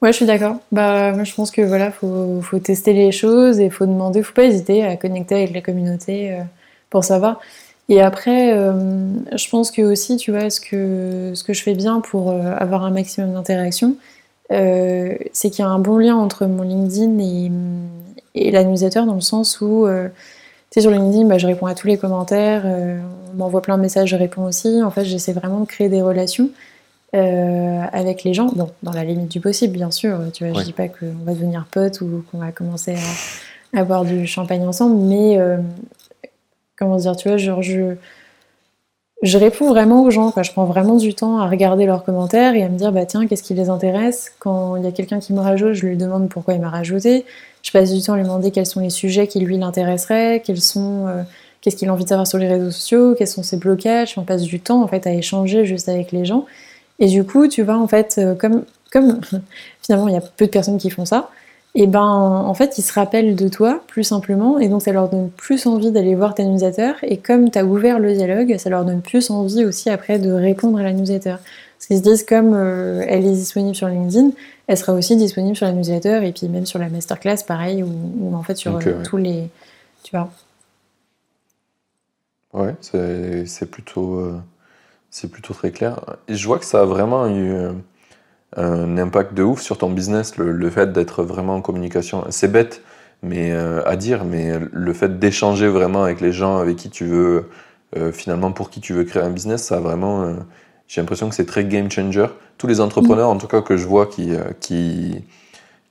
[0.00, 0.56] Ouais, je suis d'accord.
[0.70, 4.84] Bah, je pense que voilà, faut, tester les choses et faut demander, faut pas hésiter
[4.84, 6.42] à connecter avec la communauté euh,
[6.88, 7.40] pour savoir.
[7.88, 11.74] Et après, euh, je pense que aussi, tu vois, ce que, ce que je fais
[11.74, 13.96] bien pour euh, avoir un maximum d'interaction,
[14.50, 17.50] c'est qu'il y a un bon lien entre mon LinkedIn et,
[18.34, 20.10] et la newsletter dans le sens où, tu
[20.70, 24.08] sais, sur LinkedIn, bah, je réponds à tous les commentaires, on m'envoie plein de messages,
[24.10, 24.82] je réponds aussi.
[24.82, 26.50] En fait, j'essaie vraiment de créer des relations.
[27.14, 30.18] Euh, avec les gens, bon, dans la limite du possible, bien sûr.
[30.34, 32.96] Tu vois, je dis pas qu'on va devenir potes ou qu'on va commencer
[33.74, 35.56] à, boire du champagne ensemble, mais euh,
[36.76, 37.94] comment dire, tu vois, genre je
[39.22, 40.44] je réponds vraiment aux gens, quoi.
[40.44, 43.26] je prends vraiment du temps à regarder leurs commentaires et à me dire bah tiens
[43.26, 44.32] qu'est-ce qui les intéresse?
[44.38, 47.24] Quand il y a quelqu'un qui me rajoute, je lui demande pourquoi il m'a rajouté.
[47.62, 50.60] Je passe du temps à lui demander quels sont les sujets qui lui l'intéresseraient, quels
[50.60, 51.22] sont euh,
[51.60, 54.14] qu'est-ce qu'il a envie de savoir sur les réseaux sociaux, quels sont ses blocages.
[54.16, 56.46] On passe du temps en fait à échanger juste avec les gens.
[57.00, 59.20] Et du coup, tu vois, en fait, euh, comme, comme
[59.82, 61.30] finalement il y a peu de personnes qui font ça,
[61.74, 65.08] et ben en fait ils se rappellent de toi plus simplement et donc ça leur
[65.08, 68.70] donne plus envie d'aller voir ta newsletter et comme tu as ouvert le dialogue ça
[68.70, 71.36] leur donne plus envie aussi après de répondre à la newsletter
[71.76, 74.30] parce qu'ils se disent comme euh, elle est disponible sur LinkedIn
[74.66, 78.34] elle sera aussi disponible sur la newsletter et puis même sur la masterclass pareil ou,
[78.34, 79.48] en fait sur euh, tous les
[80.02, 80.30] tu vois
[82.52, 84.40] Ouais, c'est plutôt, euh,
[85.10, 86.00] c'est plutôt très clair.
[86.28, 87.72] Et je vois que ça a vraiment eu euh,
[88.56, 92.24] un impact de ouf sur ton business, le, fait d'être vraiment en communication.
[92.30, 92.82] C'est bête
[93.22, 97.04] mais, euh, à dire, mais le fait d'échanger vraiment avec les gens avec qui tu
[97.04, 97.48] veux,
[98.12, 100.36] finalement pour qui tu veux créer un business, ça a vraiment.
[100.86, 102.26] J'ai l'impression que c'est très game changer.
[102.58, 105.24] Tous les entrepreneurs, en tout cas, que je vois qui, qui,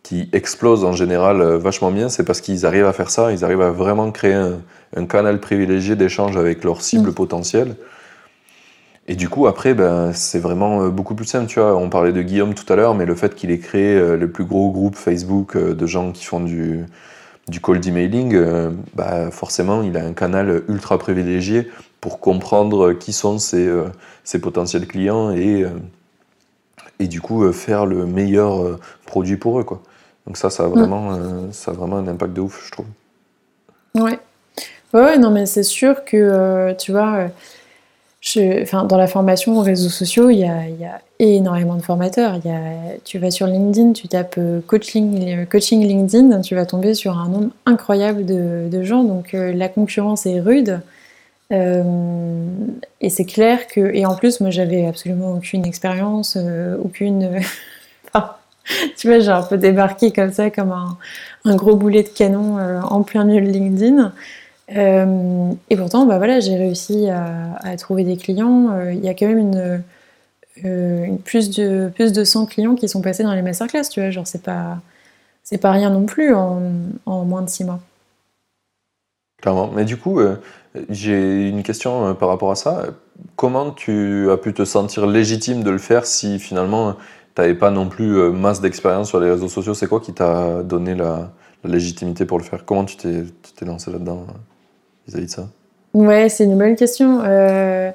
[0.03, 3.61] qui explosent en général vachement bien, c'est parce qu'ils arrivent à faire ça, ils arrivent
[3.61, 4.59] à vraiment créer un,
[4.95, 7.15] un canal privilégié d'échange avec leurs cibles mm.
[7.15, 7.75] potentielles.
[9.09, 11.47] Et du coup, après, ben, c'est vraiment euh, beaucoup plus simple.
[11.47, 13.95] Tu vois, on parlait de Guillaume tout à l'heure, mais le fait qu'il ait créé
[13.95, 16.85] euh, le plus gros groupe Facebook euh, de gens qui font du,
[17.47, 18.37] du cold emailing,
[18.93, 21.69] bah, forcément, il a un canal ultra privilégié
[22.01, 23.69] pour comprendre qui sont ses,
[24.25, 25.65] ses potentiels clients et,
[26.99, 29.63] et du coup faire le meilleur produit pour eux.
[29.63, 29.81] Quoi.
[30.25, 31.17] Donc ça, ça a, vraiment,
[31.53, 32.87] ça a vraiment un impact de ouf, je trouve.
[33.95, 34.19] Ouais,
[34.93, 37.27] Ouais, non, mais c'est sûr que, tu vois,
[38.61, 42.35] enfin, dans la formation aux réseaux sociaux, il y a, énormément de formateurs.
[42.43, 46.65] Il y a, tu vas sur LinkedIn, tu tapes euh, coaching, coaching LinkedIn, tu vas
[46.65, 49.03] tomber sur un nombre incroyable de, gens.
[49.03, 50.81] Donc la concurrence est rude.
[51.51, 56.37] et c'est clair que, et en plus, moi j'avais absolument aucune expérience,
[56.83, 57.39] aucune.
[58.97, 60.97] tu vois, j'ai un peu débarqué comme ça, comme un,
[61.45, 64.11] un gros boulet de canon en plein milieu de LinkedIn.
[64.75, 68.71] Euh, et pourtant, bah voilà, j'ai réussi à, trouver des clients.
[68.71, 69.83] Euh, il y a quand même une,
[70.65, 74.09] euh, plus, de, plus de 100 clients qui sont passés dans les masterclass, tu vois.
[74.09, 74.79] Genre, c'est pas,
[75.43, 76.61] c'est pas rien non plus en,
[77.05, 77.79] en, moins de 6 mois.
[79.41, 79.71] Clairement.
[79.73, 80.19] Mais du coup,
[80.89, 82.87] j'ai une question par rapport à ça.
[83.35, 86.95] Comment tu as pu te sentir légitime de le faire si finalement
[87.35, 89.75] tu n'avais pas non plus masse d'expérience sur les réseaux sociaux?
[89.75, 91.31] C'est quoi qui t'a donné la,
[91.63, 92.65] la, légitimité pour le faire?
[92.65, 94.25] Comment tu t'es lancé là-dedans
[95.15, 95.47] vis ça
[95.97, 97.21] Ouais, c'est une bonne question.
[97.23, 97.89] Euh,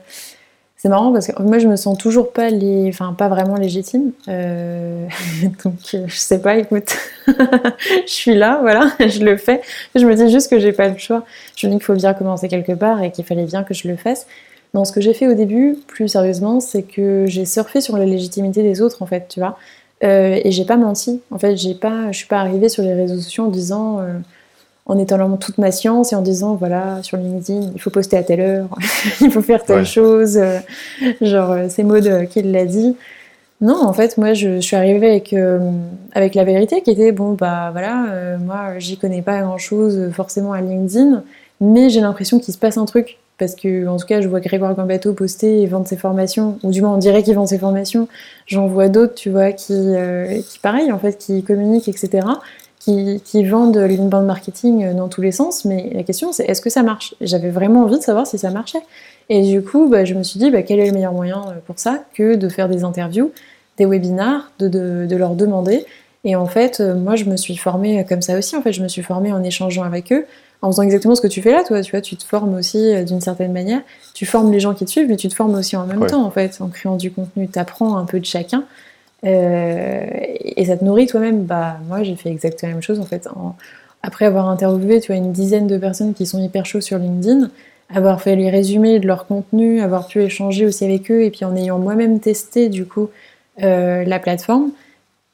[0.76, 4.10] c'est marrant parce que moi je me sens toujours pas les, enfin pas vraiment légitime.
[4.26, 5.06] Euh,
[5.64, 6.96] donc euh, je sais pas, écoute,
[7.28, 9.60] je suis là, voilà, je le fais.
[9.94, 11.24] Je me dis juste que j'ai pas le choix.
[11.56, 13.86] Je me dis qu'il faut bien commencer quelque part et qu'il fallait bien que je
[13.86, 14.26] le fasse.
[14.74, 18.06] Non, ce que j'ai fait au début, plus sérieusement, c'est que j'ai surfé sur la
[18.06, 19.58] légitimité des autres en fait, tu vois.
[20.00, 21.20] et j'ai pas menti.
[21.30, 24.00] En fait, j'ai pas, je suis pas arrivée sur les réseaux sociaux en disant
[24.86, 28.22] en étalant toute ma science et en disant voilà sur LinkedIn il faut poster à
[28.22, 28.68] telle heure,
[29.20, 30.58] il faut faire telle chose, euh,
[31.20, 32.96] genre euh, c'est Maud euh, qui l'a dit.
[33.60, 35.36] Non, en fait, moi, je, suis arrivée avec,
[36.14, 40.52] avec la vérité qui était bon, bah voilà, moi, j'y connais pas grand chose forcément
[40.52, 41.22] à LinkedIn,
[41.60, 44.40] mais j'ai l'impression qu'il se passe un truc parce que, en tout cas, je vois
[44.40, 47.58] Grégoire Gambato poster et vendre ses formations, ou du moins on dirait qu'il vend ses
[47.58, 48.08] formations.
[48.48, 49.94] J'en vois d'autres, tu vois, qui,
[50.48, 52.26] qui, pareil, en fait, qui communiquent, etc
[52.84, 56.70] qui, vendent l'inbound marketing euh, dans tous les sens, mais la question c'est est-ce que
[56.70, 57.14] ça marche?
[57.20, 58.82] J'avais vraiment envie de savoir si ça marchait.
[59.28, 61.52] Et du coup, bah, je me suis dit, bah, quel est le meilleur moyen euh,
[61.66, 63.30] pour ça que de faire des interviews,
[63.78, 65.86] des webinars, de, leur demander?
[66.24, 68.56] Et en fait, euh, moi, je me suis formée comme ça aussi.
[68.56, 70.26] En fait, je me suis formée en échangeant avec eux,
[70.60, 71.82] en faisant exactement ce que tu fais là, toi.
[71.82, 73.80] Tu vois, tu te formes aussi d'une certaine manière.
[74.14, 76.24] Tu formes les gens qui te suivent, mais tu te formes aussi en même temps,
[76.24, 77.48] en fait, en créant du contenu.
[77.48, 78.64] Tu apprends un peu de chacun.
[79.24, 80.06] Euh,
[80.40, 81.44] et ça te nourrit toi-même.
[81.44, 83.28] Bah, moi, j'ai fait exactement la même chose en fait.
[84.02, 87.50] après avoir interviewé tu une dizaine de personnes qui sont hyper chauds sur LinkedIn,
[87.94, 91.44] avoir fait les résumés de leur contenu, avoir pu échanger aussi avec eux, et puis
[91.44, 93.10] en ayant moi-même testé du coup
[93.62, 94.72] euh, la plateforme,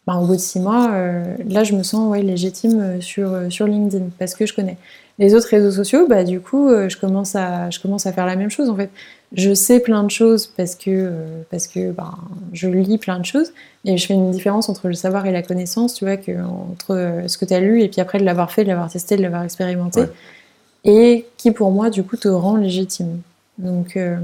[0.06, 3.66] bah, au bout de six mois, euh, là je me sens ouais, légitime sur, sur
[3.66, 4.76] LinkedIn parce que je connais.
[5.18, 8.36] Les autres réseaux sociaux, bah, du coup, je, commence à, je commence à faire la
[8.36, 8.90] même chose en fait
[9.32, 12.14] je sais plein de choses parce que, euh, parce que ben,
[12.52, 13.52] je lis plein de choses
[13.84, 16.94] et je fais une différence entre le savoir et la connaissance, tu vois, que, entre
[16.94, 19.16] euh, ce que tu as lu et puis après de l'avoir fait, de l'avoir testé,
[19.16, 20.04] de l'avoir expérimenté,
[20.84, 23.20] et qui pour moi, du coup, te rend légitime.
[23.58, 24.16] Donc, euh,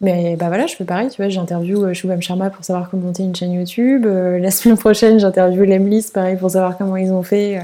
[0.00, 3.24] mais bah voilà, je fais pareil, tu vois, j'interview Shubham Sharma pour savoir comment monter
[3.24, 4.06] une chaîne YouTube.
[4.06, 7.60] la semaine prochaine, j'interview Lemlis, pareil, pour savoir comment ils ont fait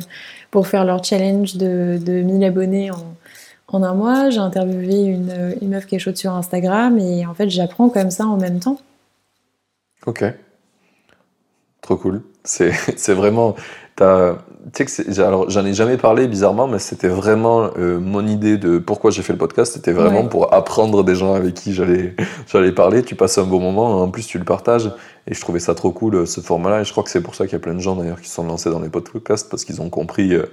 [0.51, 3.16] pour faire leur challenge de, de 1000 abonnés en
[3.69, 7.35] en un mois, j'ai interviewé une, une, meuf qui est chaude sur Instagram et en
[7.35, 8.79] fait, j'apprends comme ça en même temps.
[10.07, 10.25] Ok.
[11.81, 12.23] Trop cool.
[12.45, 12.71] C'est
[13.09, 13.57] vraiment.
[14.01, 14.37] As,
[14.75, 18.79] tu sais alors j'en ai jamais parlé bizarrement, mais c'était vraiment euh, mon idée de
[18.79, 19.75] pourquoi j'ai fait le podcast.
[19.75, 22.15] C'était vraiment pour apprendre des gens avec qui j'allais
[22.49, 23.03] j'allais parler.
[23.03, 24.91] Tu passes un bon moment, en plus tu le partages,
[25.29, 26.81] et je trouvais ça trop cool euh, ce format-là.
[26.81, 28.29] Et je crois que c'est pour ça qu'il y a plein de gens d'ailleurs qui
[28.29, 30.47] sont lancés dans les podcasts parce qu'ils ont compris, euh,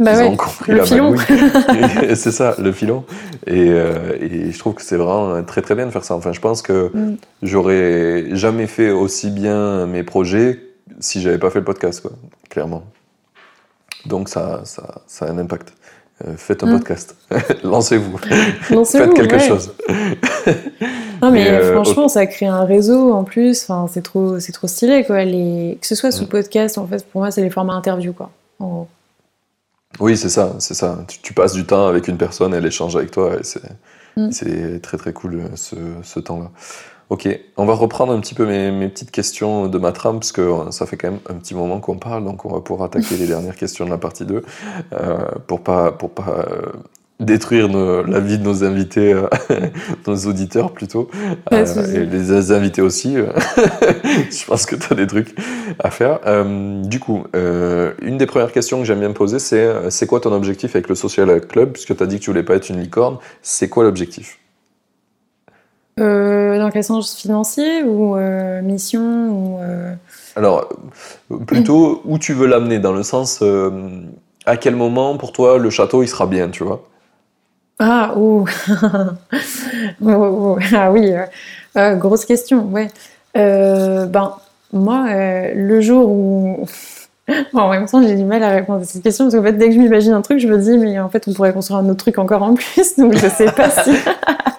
[0.00, 1.14] bah ils ont compris le la filon.
[2.14, 3.04] c'est ça, le filon.
[3.46, 6.14] Et, et je trouve que c'est vraiment très très bien de faire ça.
[6.14, 7.16] Enfin, je pense que mm.
[7.42, 10.67] j'aurais jamais fait aussi bien mes projets
[11.00, 12.12] si j'avais pas fait le podcast, quoi,
[12.50, 12.84] clairement.
[14.06, 15.72] Donc ça, ça, ça, a un impact.
[16.26, 16.78] euh, faites un Mm.
[16.78, 17.16] podcast.
[17.64, 18.18] Lancez-vous.
[18.70, 19.48] Lancez-vous, Faites quelque ouais.
[19.48, 19.72] chose.
[21.20, 23.62] Non mais, Mais, euh, franchement, ça crée un réseau en plus.
[23.64, 25.24] Enfin, c'est trop, c'est trop stylé quoi.
[25.24, 25.76] Les...
[25.80, 26.28] Que ce soit sous Mm.
[26.28, 28.30] podcast, en fait, pour moi, c'est les formats interview quoi.
[28.60, 28.88] En gros.
[30.00, 30.98] Oui, c'est ça, c'est ça.
[31.08, 33.62] Tu, tu passes du temps avec une personne, elle échange avec toi, et c'est
[34.16, 34.30] Mm.
[34.32, 36.50] c'est très très cool euh, ce, ce temps-là.
[37.10, 37.26] Ok,
[37.56, 40.42] on va reprendre un petit peu mes, mes petites questions de ma trame, parce que
[40.42, 43.16] euh, ça fait quand même un petit moment qu'on parle, donc on va pouvoir attaquer
[43.16, 44.42] les dernières questions de la partie 2,
[44.92, 46.66] euh, pour pas, pour pas euh,
[47.18, 49.26] détruire nos- la vie de nos invités, euh,
[50.06, 51.08] nos auditeurs plutôt,
[51.50, 51.64] euh,
[51.94, 53.16] et les invités aussi.
[53.16, 53.32] euh.
[54.30, 55.34] Je pense que tu as des trucs
[55.78, 56.20] à faire.
[56.26, 60.20] Euh, du coup, euh, une des premières questions que j'aime bien poser, c'est c'est quoi
[60.20, 61.72] ton objectif avec le Social Club?
[61.72, 64.38] Puisque tu as dit que tu voulais pas être une licorne, c'est quoi l'objectif?
[66.00, 69.94] Euh, dans quel sens financier ou euh, mission ou euh,
[70.36, 70.68] Alors,
[71.46, 73.42] plutôt où tu veux l'amener, dans le sens
[74.46, 76.84] à quel moment pour toi le château il sera bien, tu vois?
[77.78, 78.46] Ah, ouh.
[80.02, 80.58] Oh, oh, oh.
[80.74, 81.12] Ah oui,
[81.96, 82.88] grosse question, ouais.
[83.34, 84.32] Ben,
[84.72, 85.06] moi,
[85.54, 86.66] le jour où...
[87.52, 89.52] Bon, en même temps, j'ai du mal à répondre à cette question, parce qu'en fait,
[89.52, 91.80] dès que je m'imagine un truc, je me dis, mais en fait, on pourrait construire
[91.80, 93.90] un autre truc encore en plus, donc je sais pas si...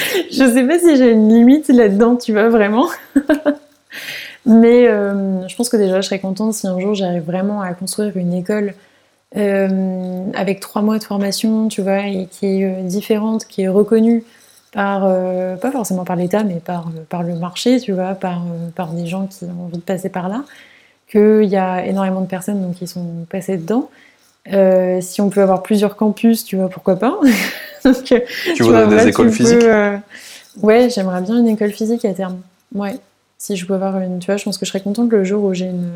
[0.30, 2.88] je sais pas si j'ai une limite là-dedans, tu vois, vraiment.
[4.46, 7.72] mais euh, je pense que déjà, je serais contente si un jour j'arrive vraiment à
[7.74, 8.74] construire une école
[9.36, 13.68] euh, avec trois mois de formation, tu vois, et qui est euh, différente, qui est
[13.68, 14.24] reconnue
[14.72, 15.00] par,
[15.58, 18.44] pas forcément par l'État, mais par, par le marché, tu vois, par,
[18.76, 20.44] par des gens qui ont envie de passer par là,
[21.10, 23.90] qu'il y a énormément de personnes donc, qui sont passées dedans.
[25.00, 27.18] Si on peut avoir plusieurs campus, tu vois, pourquoi pas?
[27.84, 28.04] Donc,
[28.54, 29.96] Tu voudrais vois, des écoles peux, physiques euh,
[30.62, 32.40] Ouais, j'aimerais bien une école physique à terme.
[32.74, 32.96] Ouais.
[33.38, 35.44] Si je peux avoir une, tu vois, je pense que je serais contente le jour
[35.44, 35.90] où j'ai une,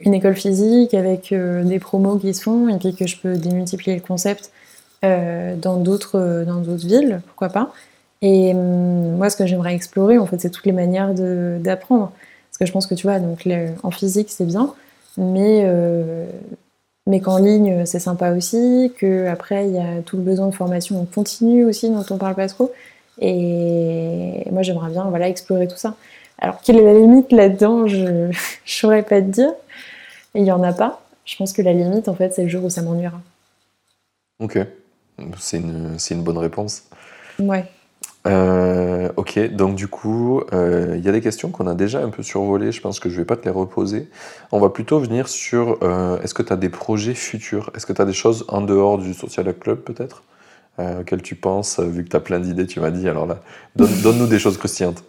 [0.00, 3.36] une école physique avec euh, des promos qui se font et puis que je peux
[3.36, 4.50] démultiplier le concept
[5.04, 7.72] euh, dans d'autres dans d'autres villes, pourquoi pas.
[8.22, 12.12] Et hum, moi, ce que j'aimerais explorer, en fait, c'est toutes les manières d'apprendre.
[12.50, 14.72] Parce que je pense que tu vois, donc le- en physique, c'est bien,
[15.18, 15.64] mais
[17.06, 18.92] mais qu'en ligne, c'est sympa aussi.
[18.98, 22.18] Que après, il y a tout le besoin de formation en continu aussi, dont on
[22.18, 22.72] parle pas trop.
[23.20, 25.94] Et moi, j'aimerais bien, voilà, explorer tout ça.
[26.38, 27.86] Alors, quelle est la limite là-dedans?
[27.86, 28.32] Je ne
[28.64, 29.52] saurais pas te dire.
[30.34, 31.02] Il y en a pas.
[31.24, 33.20] Je pense que la limite, en fait, c'est le jour où ça m'ennuiera.
[34.38, 34.58] Ok,
[35.38, 36.84] c'est une, c'est une bonne réponse.
[37.38, 37.64] Ouais.
[38.26, 42.10] Euh, ok, donc du coup, euh, il y a des questions qu'on a déjà un
[42.10, 44.08] peu survolées, je pense que je vais pas te les reposer.
[44.52, 47.70] On va plutôt venir sur, euh, est-ce que tu as des projets futurs?
[47.76, 50.22] Est-ce que tu as des choses en dehors du Social Club peut-être?
[50.78, 53.26] Euh, auxquelles tu penses, euh, vu que tu as plein d'idées, tu m'as dit, alors
[53.26, 53.38] là,
[53.76, 55.04] donne- donne-nous des choses croustillantes.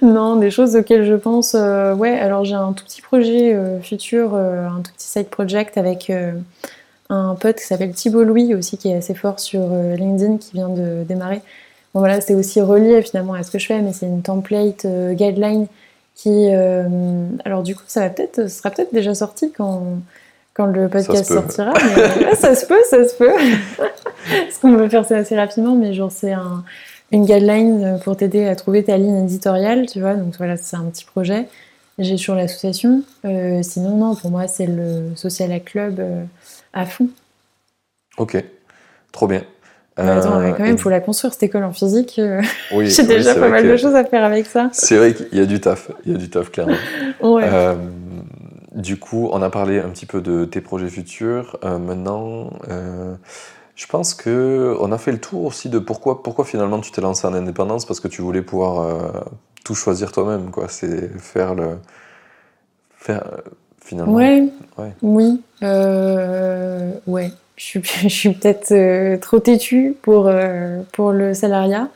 [0.00, 1.54] Non, des choses auxquelles je pense.
[1.58, 5.28] euh, ouais, alors j'ai un tout petit projet euh, futur, euh, un tout petit side
[5.28, 6.32] project avec euh,
[7.12, 10.52] un pote qui s'appelle Thibault Louis aussi, qui est assez fort sur euh, LinkedIn, qui
[10.54, 11.42] vient de démarrer.
[11.92, 14.86] Bon voilà, c'est aussi relié finalement à ce que je fais, mais c'est une template
[14.86, 15.66] euh, guideline
[16.14, 16.48] qui.
[16.50, 19.82] euh, alors du coup, ça va peut-être, ce sera peut-être déjà sorti quand
[20.54, 21.34] quand le podcast peut.
[21.34, 21.72] sortira.
[21.74, 23.30] Mais, ouais, ça se peut, ça se peut.
[23.76, 26.64] Parce qu'on va faire ça assez rapidement, mais genre c'est un
[27.10, 30.14] une guideline pour t'aider à trouver ta ligne éditoriale, tu vois.
[30.14, 31.46] Donc voilà, c'est un petit projet.
[31.98, 33.02] J'ai sur l'association.
[33.26, 36.00] Euh, sinon, non, pour moi, c'est le social à club
[36.72, 37.08] à fond.
[38.18, 38.42] Ok,
[39.12, 39.42] trop bien.
[39.98, 42.18] Mais attends, Euh, ouais, quand même, et- il faut la construire, cette école en physique.
[42.18, 42.40] euh,
[42.72, 44.70] oui, J'ai déjà pas mal que- de choses à faire avec ça.
[44.72, 46.76] C'est vrai qu'il y a du taf, il y a du taf clairement.
[47.20, 47.44] Ouais.
[47.44, 47.74] Euh,
[48.74, 51.58] du coup, on a parlé un petit peu de tes projets futurs.
[51.62, 52.50] Euh, maintenant,
[53.76, 57.00] je pense que on a fait le tour aussi de pourquoi, pourquoi finalement tu t'es
[57.02, 59.24] lancé en indépendance parce que tu voulais pouvoir
[59.64, 60.50] tout choisir toi-même.
[60.68, 61.76] C'est faire le,
[62.96, 63.22] faire
[63.84, 64.12] finalement.
[64.12, 64.44] Ouais,
[64.78, 64.92] Ouais.
[65.02, 67.30] oui, euh, ouais.
[67.56, 71.88] Je suis, je suis peut-être euh, trop têtue pour, euh, pour le salariat.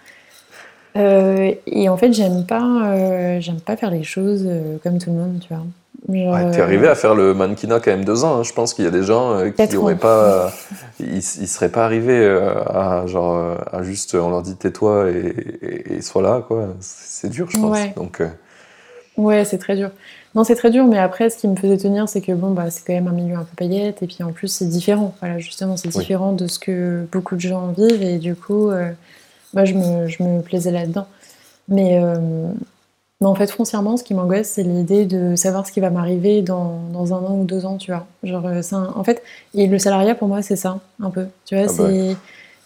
[0.94, 4.48] Et en fait, j'aime pas, j'aime pas faire les choses
[4.82, 5.62] comme tout le monde, tu vois.
[6.08, 8.38] Ouais, t'es arrivé à faire le mannequinat quand même deux ans.
[8.38, 8.42] hein.
[8.44, 10.50] Je pense qu'il y a des gens qui n'auraient pas,
[11.00, 15.92] ils, ils seraient pas arrivés à genre à juste, on leur dit tais-toi et, et,
[15.96, 16.68] et sois là quoi.
[16.80, 17.76] C'est dur, je pense.
[17.76, 17.92] Ouais.
[17.94, 18.22] Donc
[19.18, 19.90] Ouais, c'est très dur.
[20.36, 22.70] Non, c'est très dur, mais après, ce qui me faisait tenir, c'est que bon, bah,
[22.70, 25.14] c'est quand même un milieu un peu paillette, et puis en plus, c'est différent.
[25.20, 26.00] Voilà, justement, c'est Oui.
[26.02, 28.90] différent de ce que beaucoup de gens vivent, et du coup, euh,
[29.54, 31.06] moi, je me, je me plaisais là-dedans.
[31.68, 32.18] Mais, euh,
[33.22, 36.42] mais en fait, foncièrement, ce qui m'angoisse, c'est l'idée de savoir ce qui va m'arriver
[36.42, 38.06] dans, dans un an ou deux ans, tu vois.
[38.22, 39.22] Genre, euh, un- en fait,
[39.54, 41.26] et le salariat, pour moi, c'est ça, un peu.
[41.46, 42.16] Tu vois, Ah bah c'est.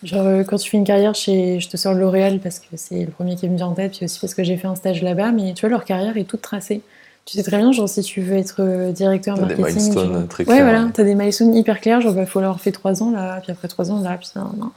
[0.02, 1.60] Genre, quand tu fais une carrière chez.
[1.60, 4.06] Je te sors L'Oréal parce que c'est le premier qui me vient en tête, puis
[4.06, 6.42] aussi parce que j'ai fait un stage là-bas, mais tu vois, leur carrière est toute
[6.42, 6.80] tracée.
[7.24, 9.82] Tu sais très bien, genre, si tu veux être euh, directeur T'as des marketing.
[9.84, 10.64] milestones tu- très Ouais, clairs.
[10.64, 13.52] voilà, t'as des milestones hyper clairs, genre, il faut leur faire trois ans là, puis
[13.52, 14.70] après trois ans là, puis non, non.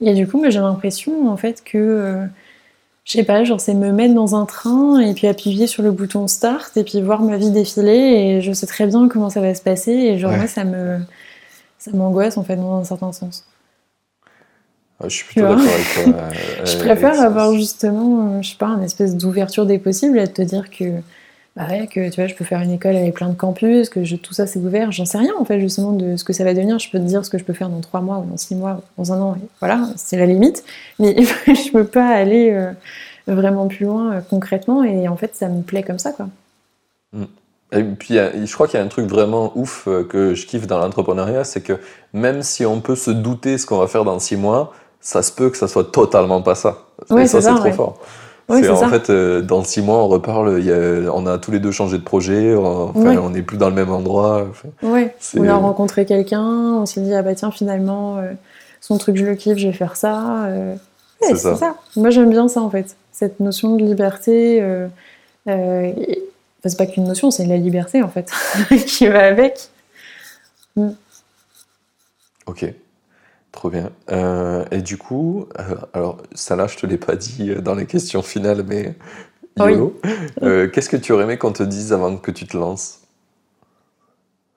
[0.00, 1.78] Et du coup, moi, j'ai l'impression, en fait, que.
[1.78, 2.26] euh,
[3.04, 5.90] je sais pas, genre, c'est me mettre dans un train et puis appuyer sur le
[5.90, 7.92] bouton start et puis voir ma vie défiler
[8.36, 10.36] et je sais très bien comment ça va se passer et genre, Ouais.
[10.38, 10.98] moi, ça me.
[11.78, 13.44] Ça m'angoisse, en fait, dans un certain sens.
[15.00, 16.28] Ah, je suis plutôt d'accord avec toi.
[16.64, 17.26] Je euh, préfère avec ça.
[17.26, 20.70] avoir justement, euh, je sais pas, une espèce d'ouverture des possibles et de te dire
[20.70, 20.84] que,
[21.56, 24.04] bah ouais, que tu vois, je peux faire une école avec plein de campus, que
[24.04, 24.90] je- tout ça c'est ouvert.
[24.90, 26.78] J'en sais rien en fait justement de ce que ça va devenir.
[26.78, 28.54] Je peux te dire ce que je peux faire dans trois mois ou dans six
[28.54, 29.36] mois ou dans un an.
[29.60, 30.64] Voilà, c'est la limite.
[30.98, 31.14] Mais
[31.46, 32.72] je peux pas aller euh,
[33.26, 36.28] vraiment plus loin euh, concrètement et en fait ça me plaît comme ça quoi.
[37.74, 40.66] Et puis, je crois qu'il y a un truc vraiment ouf euh, que je kiffe
[40.66, 41.78] dans l'entrepreneuriat, c'est que
[42.12, 45.32] même si on peut se douter ce qu'on va faire dans six mois, ça se
[45.32, 46.84] peut que ça soit totalement pas ça.
[47.08, 47.72] Ouais, et ça, c'est trop ouais.
[47.72, 47.98] fort.
[48.60, 48.88] C'est en ça.
[48.88, 51.70] fait, euh, dans six mois, on reparle, il y a- on a tous les deux
[51.70, 53.16] changé de projet, on enfin, Ouais.
[53.18, 54.46] on n'est plus dans le même endroit.
[54.50, 54.68] enfin,
[55.18, 58.32] c'est- On a rencontré quelqu'un, on s'est dit ah bah tiens finalement euh,
[58.80, 60.44] son truc je le kiffe, je vais faire ça.
[60.46, 60.74] euh.
[61.22, 61.56] Ouais, C'est ça.
[61.56, 61.76] ça.
[61.96, 64.62] Moi j'aime bien ça en fait, cette notion de liberté.
[65.46, 65.68] enfin,
[66.64, 68.30] c'est pas qu'une notion, c'est la liberté en fait
[68.86, 69.68] qui va avec.
[72.46, 72.64] Ok,
[73.52, 73.90] trop bien.
[74.10, 77.74] Euh, et du coup, euh, alors ça là, je te l'ai pas dit euh, dans
[77.74, 78.94] les questions finales, mais
[79.60, 79.74] Oui.
[80.42, 82.98] Euh, Qu'est-ce que tu aurais aimé qu'on te dise avant que tu te lances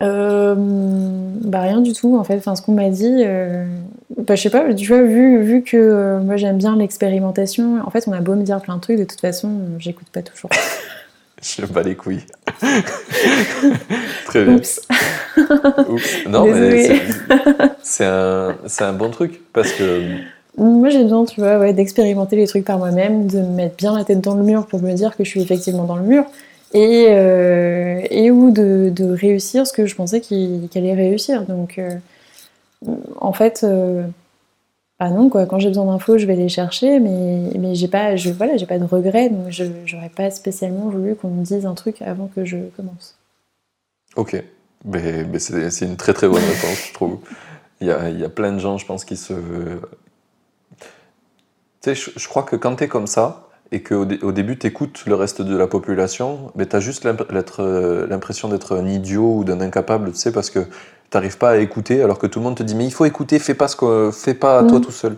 [0.02, 2.38] bah rien du tout en fait.
[2.38, 3.24] Enfin ce qu'on m'a dit,
[4.18, 4.72] bah je sais pas.
[4.74, 7.82] Tu vois vu vu que moi j'aime bien l'expérimentation.
[7.84, 9.50] En fait on a beau me dire plein de trucs, de toute façon
[9.80, 10.52] j'écoute pas toujours.
[11.42, 12.24] Je bats les couilles.
[14.26, 14.56] Très bien.
[14.56, 14.82] Oups.
[15.90, 16.26] Oups.
[16.28, 16.84] Non, mais Désolée.
[16.84, 20.02] c'est- c'est un, un bon truc parce que
[20.58, 23.96] Moi, j'ai besoin, tu vois, ouais, d'expérimenter les trucs par moi-même, de me mettre bien
[23.98, 26.24] la tête dans le mur pour me dire que je suis effectivement dans le mur,
[26.74, 31.42] et, euh, et ou de, de réussir ce que je pensais qu'il qu'il allait réussir.
[31.44, 31.92] Donc, euh,
[33.20, 34.04] en fait, euh,
[35.00, 35.46] bah non, quoi.
[35.46, 38.66] Quand j'ai besoin d'infos, je vais les chercher, mais, mais j'ai pas, je, voilà, j'ai
[38.66, 42.28] pas de regrets, donc je j'aurais pas spécialement voulu qu'on me dise un truc avant
[42.28, 43.18] que je commence.
[44.16, 44.42] Ok,
[44.86, 47.20] mais, mais c'est c'est une très très bonne réponse, je trouve.
[47.82, 49.34] Il y a, il y a plein de gens, je pense, qui se.
[51.82, 54.32] Tu sais, je, je crois que quand tu es comme ça, et qu'au dé- au
[54.32, 58.76] début tu écoutes le reste de la population, mais tu as juste euh, l'impression d'être
[58.76, 60.68] un idiot ou d'un incapable, tu sais, parce que tu
[61.18, 63.40] n'arrives pas à écouter, alors que tout le monde te dit Mais il faut écouter,
[63.40, 64.86] fais pas, ce que, fais pas toi Mhm.
[64.86, 65.16] tout seul.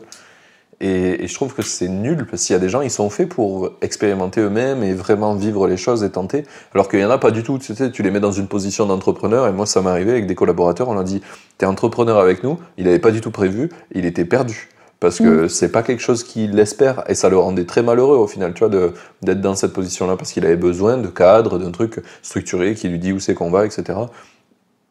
[0.80, 3.10] Et, et je trouve que c'est nul, parce qu'il y a des gens, ils sont
[3.10, 6.44] faits pour expérimenter eux-mêmes et vraiment vivre les choses et tenter.
[6.76, 7.58] Alors qu'il y en a pas du tout.
[7.58, 9.48] Tu sais, tu les mets dans une position d'entrepreneur.
[9.48, 10.88] Et moi, ça m'est arrivé avec des collaborateurs.
[10.90, 11.22] On leur dit
[11.58, 12.60] T'es entrepreneur avec nous.
[12.78, 13.70] Il n'avait pas du tout prévu.
[13.96, 14.70] Il était perdu.
[15.00, 17.04] Parce que c'est pas quelque chose qu'il espère.
[17.08, 18.92] Et ça le rendait très malheureux au final, tu vois,
[19.22, 20.16] d'être dans cette position-là.
[20.18, 23.52] Parce qu'il avait besoin de cadre, d'un truc structuré qui lui dit où c'est qu'on
[23.52, 23.84] va, etc.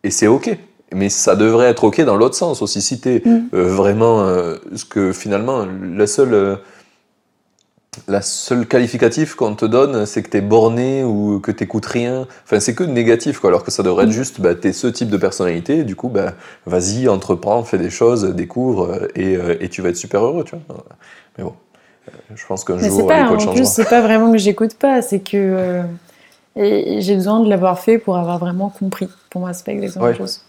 [0.04, 0.56] Et c'est OK.
[0.94, 2.80] Mais ça devrait être OK dans l'autre sens aussi.
[2.80, 3.48] Si tu es Mm.
[3.52, 4.20] vraiment.
[4.22, 5.66] euh, ce que finalement,
[5.96, 6.58] la seule.
[8.08, 12.26] La seule qualificatif qu'on te donne, c'est que t'es borné ou que t'écoutes rien.
[12.44, 13.50] Enfin, c'est que négatif, quoi.
[13.50, 16.34] Alors que ça devrait être juste, bah, t'es ce type de personnalité, du coup, bah,
[16.66, 20.44] vas-y, entreprends, fais des choses, découvre, euh, et, euh, et tu vas être super heureux,
[20.44, 20.84] tu vois.
[21.38, 21.54] Mais bon,
[22.08, 25.20] euh, je pense qu'un jour, pas, en plus, c'est pas vraiment que j'écoute pas, c'est
[25.20, 25.82] que euh,
[26.56, 29.08] j'ai besoin de l'avoir fait pour avoir vraiment compris.
[29.30, 30.18] Pour moi, c'est pas exactement la Ouais.
[30.18, 30.40] même chose.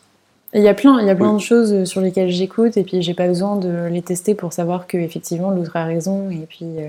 [0.53, 1.38] Et Il y a plein, il y a plein Oui.
[1.38, 4.88] de choses sur lesquelles j'écoute et puis j'ai pas besoin de les tester pour savoir
[4.88, 6.88] que effectivement l'autre a raison et puis euh,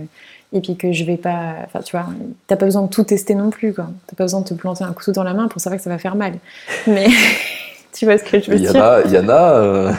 [0.52, 2.06] et puis que je vais pas, enfin tu vois,
[2.46, 3.88] t'as pas besoin de tout tester non plus quoi.
[4.06, 5.90] T'as pas besoin de te planter un couteau dans la main pour savoir que ça
[5.90, 6.34] va faire mal.
[6.86, 7.08] Mais
[7.92, 8.76] tu vois ce que je veux dire?
[8.82, 9.92] a, il y en a euh,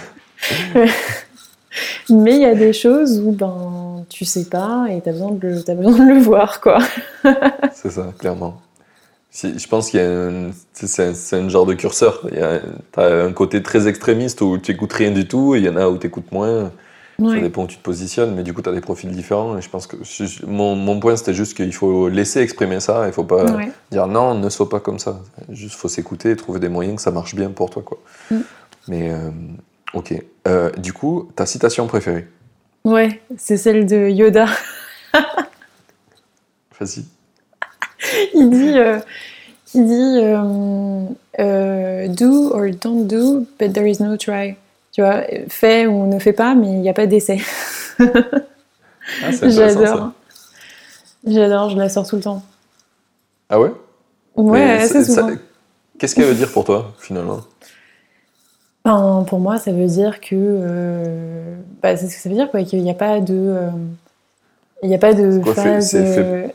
[2.09, 5.47] Mais il y a des choses où ben tu sais pas et t'as besoin de
[5.47, 6.79] le, besoin de le voir quoi.
[7.73, 8.59] c'est ça, clairement.
[9.31, 10.31] Je pense qu'il y a
[10.73, 12.27] c'est- un, un genre de curseur.
[12.31, 12.59] Il y a,
[12.91, 15.75] t'as un côté très extrémiste où tu écoutes rien du tout, et il y en
[15.77, 16.71] a où tu écoutes moins.
[17.27, 19.57] Ça dépend où tu te positionnes, mais du coup, tu as des profils différents.
[19.57, 23.07] Et je pense que je- mon, mon point, c'était juste qu'il faut laisser exprimer ça.
[23.07, 23.71] Il faut pas Ouais.
[23.91, 25.19] dire non, ne sois pas comme ça.
[25.49, 27.81] Juste, faut s'écouter et trouver des moyens que ça marche bien pour toi.
[27.83, 27.97] Quoi.
[28.31, 28.37] Mm.
[28.87, 29.29] Mais, euh,
[29.93, 30.13] ok.
[30.47, 32.27] Euh, du coup, ta citation préférée?
[32.85, 34.45] Ouais, c'est celle de Yoda.
[36.79, 37.03] Vas-y.
[38.33, 38.99] Il dit, euh,
[39.75, 41.03] il dit euh,
[41.39, 44.55] euh, do or don't do, but there is no try.
[44.99, 47.39] Tu vois, fais ou ne fais pas, mais il n'y a pas d'essai.
[49.23, 50.11] Ah, J'adore.
[51.25, 52.43] J'adore, je la sors tout le temps.
[53.49, 53.71] Ah ouais?
[54.35, 55.29] Ouais, assez souvent.
[55.97, 57.39] Qu'est-ce qu'elle veut dire pour toi, finalement?
[58.83, 60.35] Enfin, pour moi, ça veut dire que.
[60.35, 63.33] euh, bah, c'est ce que ça veut dire, quoi, qu'il n'y a pas de.
[63.33, 63.69] euh,
[64.83, 65.91] il n'y a pas de quoi, phase.
[65.91, 66.47] fait- euh,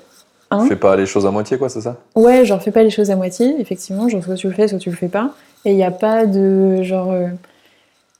[0.50, 0.66] Hein?
[0.68, 1.96] Fais pas les choses à moitié, quoi, c'est ça?
[2.14, 4.78] Ouais, genre fais pas les choses à moitié, effectivement, genre soit tu le fais, soit
[4.78, 5.30] tu le fais pas.
[5.64, 7.28] Et il n'y a pas de genre euh,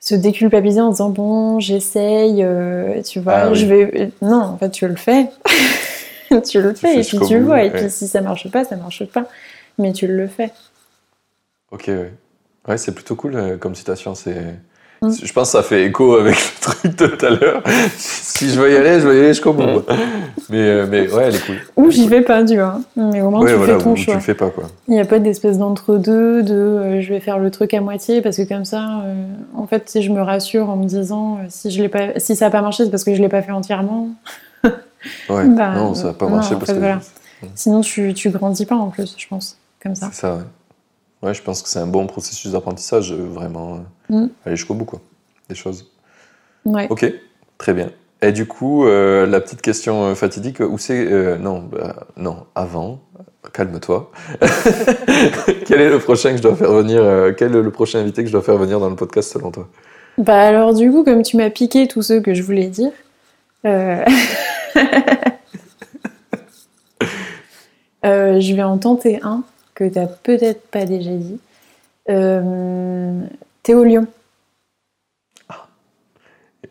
[0.05, 3.57] se déculpabiliser en disant bon, j'essaye, euh, tu vois, Ah oui.
[3.57, 4.13] je vais.
[4.21, 5.31] Non, en fait, tu le fais.
[6.47, 7.63] tu le fais fais et puis tu bout, vois.
[7.65, 9.25] Et puis si ça marche pas, ça marche pas.
[9.79, 10.53] Mais tu le fais.
[11.71, 12.13] Ok, ouais.
[12.69, 14.15] Ouais, c'est plutôt cool euh, comme citation.
[14.15, 14.55] C'est,
[15.03, 15.11] Mm.
[15.23, 17.63] je pense que ça fait écho avec le truc de tout à l'heure.
[17.97, 19.83] si je veux y aller, je vais y aller jusqu'au bout.
[20.51, 21.57] Mais, euh, mais ouais, elle est cool.
[21.77, 22.11] Ou j'y cool.
[22.11, 22.81] vais pas, tu vois.
[22.97, 24.15] Mais au moins Ouais, tu voilà, fais ton ou tu choix.
[24.15, 24.65] le fais pas, quoi.
[24.89, 28.23] Il n'y a pas d'espèce d'entre-deux, de euh, je vais faire le truc à moitié,
[28.23, 29.15] parce que comme ça, euh,
[29.57, 32.35] en fait, si je me rassure en me disant euh, si, je l'ai pas, si
[32.37, 34.09] ça n'a pas marché, c'est parce que je l'ai pas fait entièrement.
[35.29, 36.81] Ouais, Bah, non, ça va pas non, marcher en parce fait, que.
[36.81, 36.99] voilà.
[37.55, 39.59] Sinon, tu, tu grandis pas en plus, je pense.
[39.83, 40.09] Comme ça.
[40.13, 40.43] C'est ça, ouais.
[41.25, 43.77] Ouais, je pense que c'est un bon processus d'apprentissage, euh, vraiment.
[43.77, 43.79] euh,
[44.11, 44.29] Mm.
[44.45, 45.01] Aller jusqu'au bout, quoi.
[45.49, 45.91] Des choses.
[46.67, 46.87] Ouais.
[46.91, 47.11] Ok,
[47.59, 47.91] très bien.
[48.21, 51.07] Et du coup, euh, la petite question fatidique, où c'est.
[51.11, 53.01] euh, non, bah, non, avant,
[53.53, 54.11] calme-toi.
[55.67, 58.23] quel est le prochain que je dois faire venir euh, Quel est le prochain invité
[58.23, 59.69] que je dois faire venir dans le podcast selon toi?
[60.17, 62.93] Bah alors du coup, comme tu m'as piqué tous ceux que je voulais dire,
[68.05, 69.43] je vais en tenter un
[69.75, 71.41] que t'as peut-être pas déjà dit.
[72.11, 73.21] Euh,
[73.63, 74.07] Théo Lyon.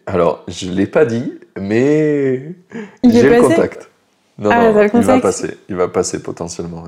[0.05, 2.55] Alors, je l'ai pas dit, mais
[3.03, 3.89] j'ai le contact.
[4.37, 5.57] Non, Ah, non, il va passer.
[5.69, 6.83] Il va passer potentiellement.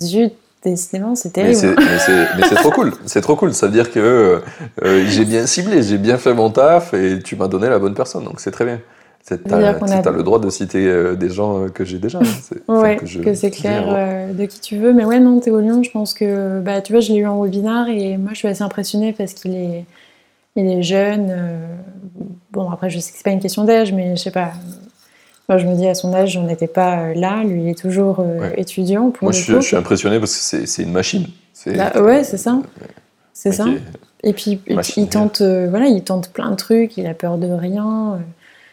[0.00, 0.32] Zut,
[0.64, 1.58] décidément, c'est Mais terrible.
[1.58, 2.92] c'est, mais c'est- mais c'est trop cool.
[3.06, 3.52] C'est trop cool.
[3.52, 4.40] Ça veut dire que euh,
[4.84, 7.94] euh, j'ai bien ciblé, j'ai bien fait mon taf et tu m'as donné la bonne
[7.94, 8.24] personne.
[8.24, 8.80] Donc c'est très bien.
[9.22, 12.18] C'est-à-dire qu'on a- le droit de citer euh, des gens euh, que j'ai déjà.
[12.18, 12.56] hein.
[12.68, 14.92] Ouais, je- que c'est clair un- euh, de qui tu veux.
[14.92, 17.40] Mais ouais, non, Théo Lyon, je pense que, bah, tu vois, je l'ai eu en
[17.40, 19.84] webinar et moi, je suis assez impressionnée parce qu'il est,
[20.56, 21.28] il est jeune.
[21.30, 21.66] euh,
[22.50, 24.50] bon, après, je sais que c'est pas une question d'âge, mais je sais pas.
[25.48, 27.44] Moi, je me dis, à son âge, on n'était pas là.
[27.44, 28.54] Lui, il est toujours euh, Ouais.
[28.56, 31.26] étudiant pour Moi, je suis, je suis impressionné parce que c'est, une machine.
[31.66, 32.58] Bah, ouais, c'est ça.
[33.32, 33.66] C'est ça.
[34.24, 35.04] Et puis, Machine.
[35.04, 38.18] il tente, voilà, il tente plein de trucs, il a peur de rien.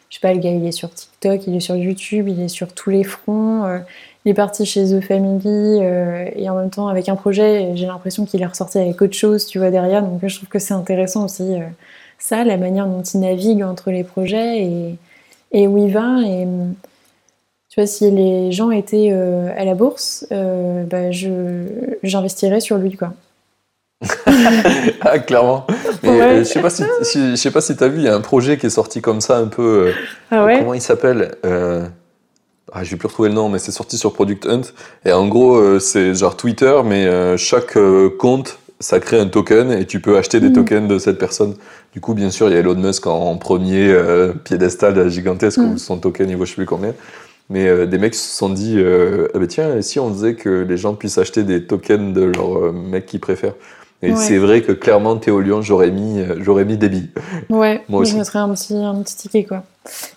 [0.10, 2.48] Je sais pas, le gars, il est sur TikTok, il est sur YouTube, il est
[2.48, 3.65] sur tous les fronts.
[3.65, 3.80] euh,
[4.26, 7.86] il est parti chez The Family euh, et en même temps, avec un projet, j'ai
[7.86, 10.03] l'impression qu'il est ressorti avec autre chose, tu vois, derrière.
[10.03, 11.65] Donc, je trouve que c'est intéressant aussi, euh,
[12.18, 14.95] ça, la manière dont il navigue entre les projets et,
[15.52, 16.22] et où il va.
[16.26, 16.45] Et,
[17.69, 23.14] tu vois, si les gens étaient à la bourse, bah, j'investirais sur lui, quoi.
[25.02, 25.66] ah, clairement.
[26.04, 26.22] Mais Ouais.
[26.22, 28.16] euh, je sais pas si, si- je sais pas si t'as vu, il y a
[28.16, 29.62] un projet qui est sorti comme ça, un peu.
[29.88, 29.92] euh,
[30.32, 31.86] Ah ouais Comment il s'appelle euh...
[32.72, 34.62] ah, Je vais plus retrouver le nom, mais c'est sorti sur Product Hunt.
[35.06, 37.78] Et en gros, euh, c'est genre Twitter, mais chaque
[38.18, 40.54] compte, ça crée un token et tu peux acheter des Mhm.
[40.56, 41.56] tokens de cette personne.
[41.94, 43.94] Du coup, bien sûr, il y a Elon Musk en premier
[44.46, 45.74] piédestal gigantesque Mhm.
[45.74, 46.94] où son token il vaut je sais plus combien.
[47.52, 50.36] Mais euh, des mecs se sont dit, euh, ah bah tiens, et si on disait
[50.36, 53.56] que les gens puissent acheter des tokens de leur euh, mec qu'ils préfèrent?
[54.02, 54.16] Et Ouais.
[54.18, 57.10] c'est vrai que clairement, Théo Lyon, j'aurais mis, euh, j'aurais mis billes.
[57.50, 58.18] Ouais, Moi je aussi.
[58.18, 59.64] mettrais un petit, un petit ticket, quoi.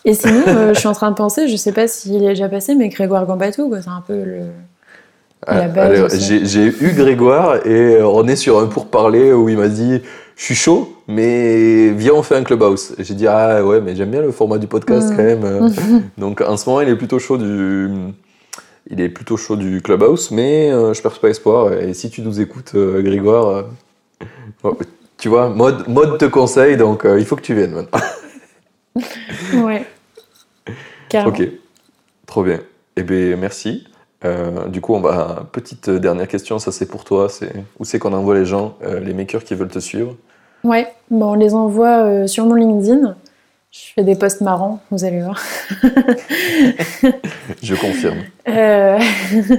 [0.05, 2.49] Et sinon, euh, je suis en train de penser, je sais pas s'il est déjà
[2.49, 4.41] passé, mais Grégoire Gambatou, quoi, c'est un peu le...
[5.45, 5.67] Ah,
[6.15, 10.01] j'ai, eu Grégoire et euh, on est sur un pourparler où il m'a dit
[10.37, 12.95] Je suis chaud, mais viens, on fait un clubhouse.
[13.01, 15.17] J'ai dit Ah ouais, mais j'aime bien le format du podcast Mm.
[15.17, 15.73] quand même.
[16.17, 17.89] Donc en ce moment, il est plutôt chaud du.
[18.93, 21.73] Il est plutôt chaud du clubhouse, mais euh, je perds pas espoir.
[21.73, 23.63] Et si tu nous écoutes, euh, Grégoire, euh,
[24.63, 24.77] bon,
[25.17, 28.01] tu vois, mode, mode te conseille, donc il faut que tu viennes maintenant.
[29.55, 29.87] Ouais.
[31.09, 31.31] Carrément.
[31.31, 31.49] Ok,
[32.27, 32.61] trop bien.
[32.97, 33.89] Eh bien, merci.
[34.69, 36.59] Du coup, on va petite dernière question.
[36.59, 37.31] Ça, c'est pour toi.
[37.31, 40.15] C'est où c'est qu'on envoie les gens, les makers qui veulent te suivre?
[40.63, 43.17] Ouais, bon, on les envoie sur mon LinkedIn.
[43.73, 45.43] Je fais des posts marrants, vous allez voir.
[47.63, 48.19] Je confirme.
[48.47, 48.99] Euh,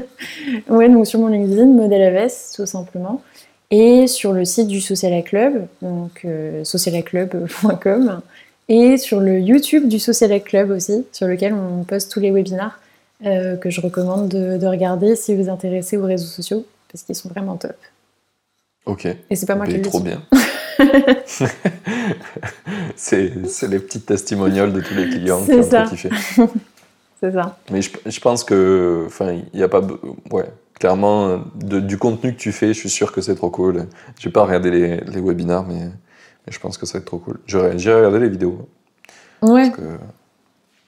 [0.69, 3.23] ouais, donc sur mon LinkedIn, Modèle Aves, tout simplement.
[3.71, 8.21] Et sur le site du Sociala Club, donc euh, socialaclub.com.
[8.69, 12.79] Et sur le YouTube du Sociala Club aussi, sur lequel on poste tous les webinars
[13.25, 17.03] euh, que je recommande de, de regarder si vous vous intéressez aux réseaux sociaux, parce
[17.03, 17.75] qu'ils sont vraiment top.
[18.85, 19.05] Ok.
[19.29, 20.21] Et c'est pas moi qui trop bien.
[22.95, 25.83] c'est les petites testimonials de tous les clients qui ont ça.
[25.83, 26.09] kiffé.
[27.19, 27.57] C'est ça.
[27.71, 29.79] Mais je, je pense que, enfin, il n'y a pas,
[30.31, 30.43] ouais,
[30.77, 33.85] clairement, de- du contenu que tu fais, je suis sûr que c'est trop cool.
[34.19, 37.05] Je vais pas regarder les, les webinars, mais, mais je pense que ça va être
[37.05, 37.39] trop cool.
[37.47, 38.67] J'irai j'irai regarder les vidéos.
[39.41, 39.83] Ouais, Parce que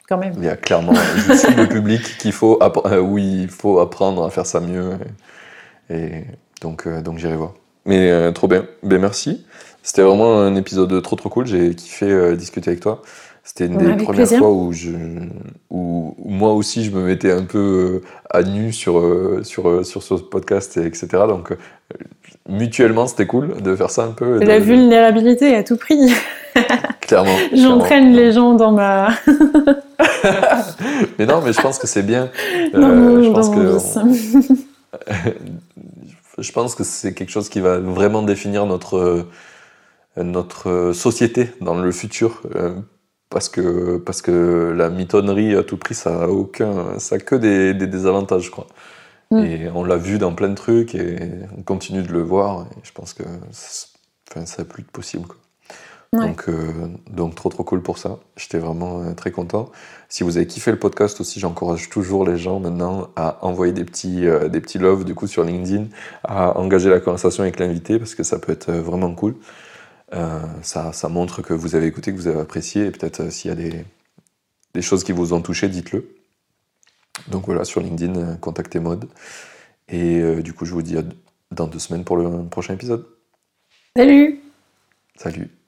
[0.09, 0.33] quand même.
[0.37, 4.29] il y a clairement, je le public qu'il faut, euh, où il faut apprendre à
[4.29, 4.97] faire ça mieux.
[5.89, 6.25] Et, et
[6.61, 7.53] donc, euh, donc j'irai voir.
[7.85, 8.65] Mais euh, trop bien.
[8.83, 9.45] Ben merci.
[9.83, 11.45] C'était vraiment un épisode trop trop cool.
[11.45, 13.01] J'ai kiffé euh, discuter avec toi.
[13.43, 14.39] C'était une Ouais, des premières plaisir.
[14.39, 14.89] fois où, je,
[15.69, 18.01] où, où moi aussi je me mettais un peu euh,
[18.31, 18.99] à nu sur,
[19.43, 21.07] sur, sur ce podcast, et etc.
[21.27, 21.53] Donc
[22.49, 24.39] mutuellement c'était cool de faire ça un peu.
[24.43, 26.11] La de- vulnérabilité à tout prix.
[27.01, 27.35] Clairement.
[27.53, 29.09] J'entraîne les gens dans ma.
[31.19, 32.29] Mais non, mais je pense que c'est bien.
[32.73, 33.77] Euh, je pense que.
[36.39, 41.75] Je pense que c'est quelque chose qui va vraiment définir notre, euh, notre société dans
[41.75, 42.41] le futur.
[42.55, 42.75] euh,
[43.29, 47.35] Parce que, parce que la mitonnerie à tout prix, ça a, aucun, ça a que
[47.35, 48.67] des, des désavantages, je crois.
[49.31, 49.39] Mm.
[49.45, 51.17] Et on l'a vu dans plein de trucs et
[51.57, 52.67] on continue de le voir.
[52.77, 53.23] Et je pense que
[54.31, 55.27] enfin, ça n'a plus de possible.
[55.27, 55.37] Quoi.
[56.13, 56.27] Ouais.
[56.27, 56.71] Donc, euh,
[57.09, 58.19] donc, trop trop cool pour ça.
[58.37, 59.71] J'étais vraiment euh, très content.
[60.09, 63.85] Si vous avez kiffé le podcast aussi, j'encourage toujours les gens maintenant à envoyer des
[63.85, 65.87] petits, euh, des petits loves du coup sur LinkedIn,
[66.23, 69.35] à engager la conversation avec l'invité parce que ça peut être euh, vraiment cool.
[70.13, 73.29] Euh, ça, ça montre que vous avez écouté, que vous avez apprécié et peut-être euh,
[73.31, 73.83] s'il y a des,
[74.73, 76.15] des choses qui vous ont touché, dites-le.
[77.29, 79.07] Donc voilà, sur LinkedIn, contactez Mode.
[79.87, 81.03] Et du coup, je vous dis à
[81.51, 83.05] dans deux semaines pour le prochain épisode.
[83.95, 84.41] Salut
[85.15, 85.64] Salut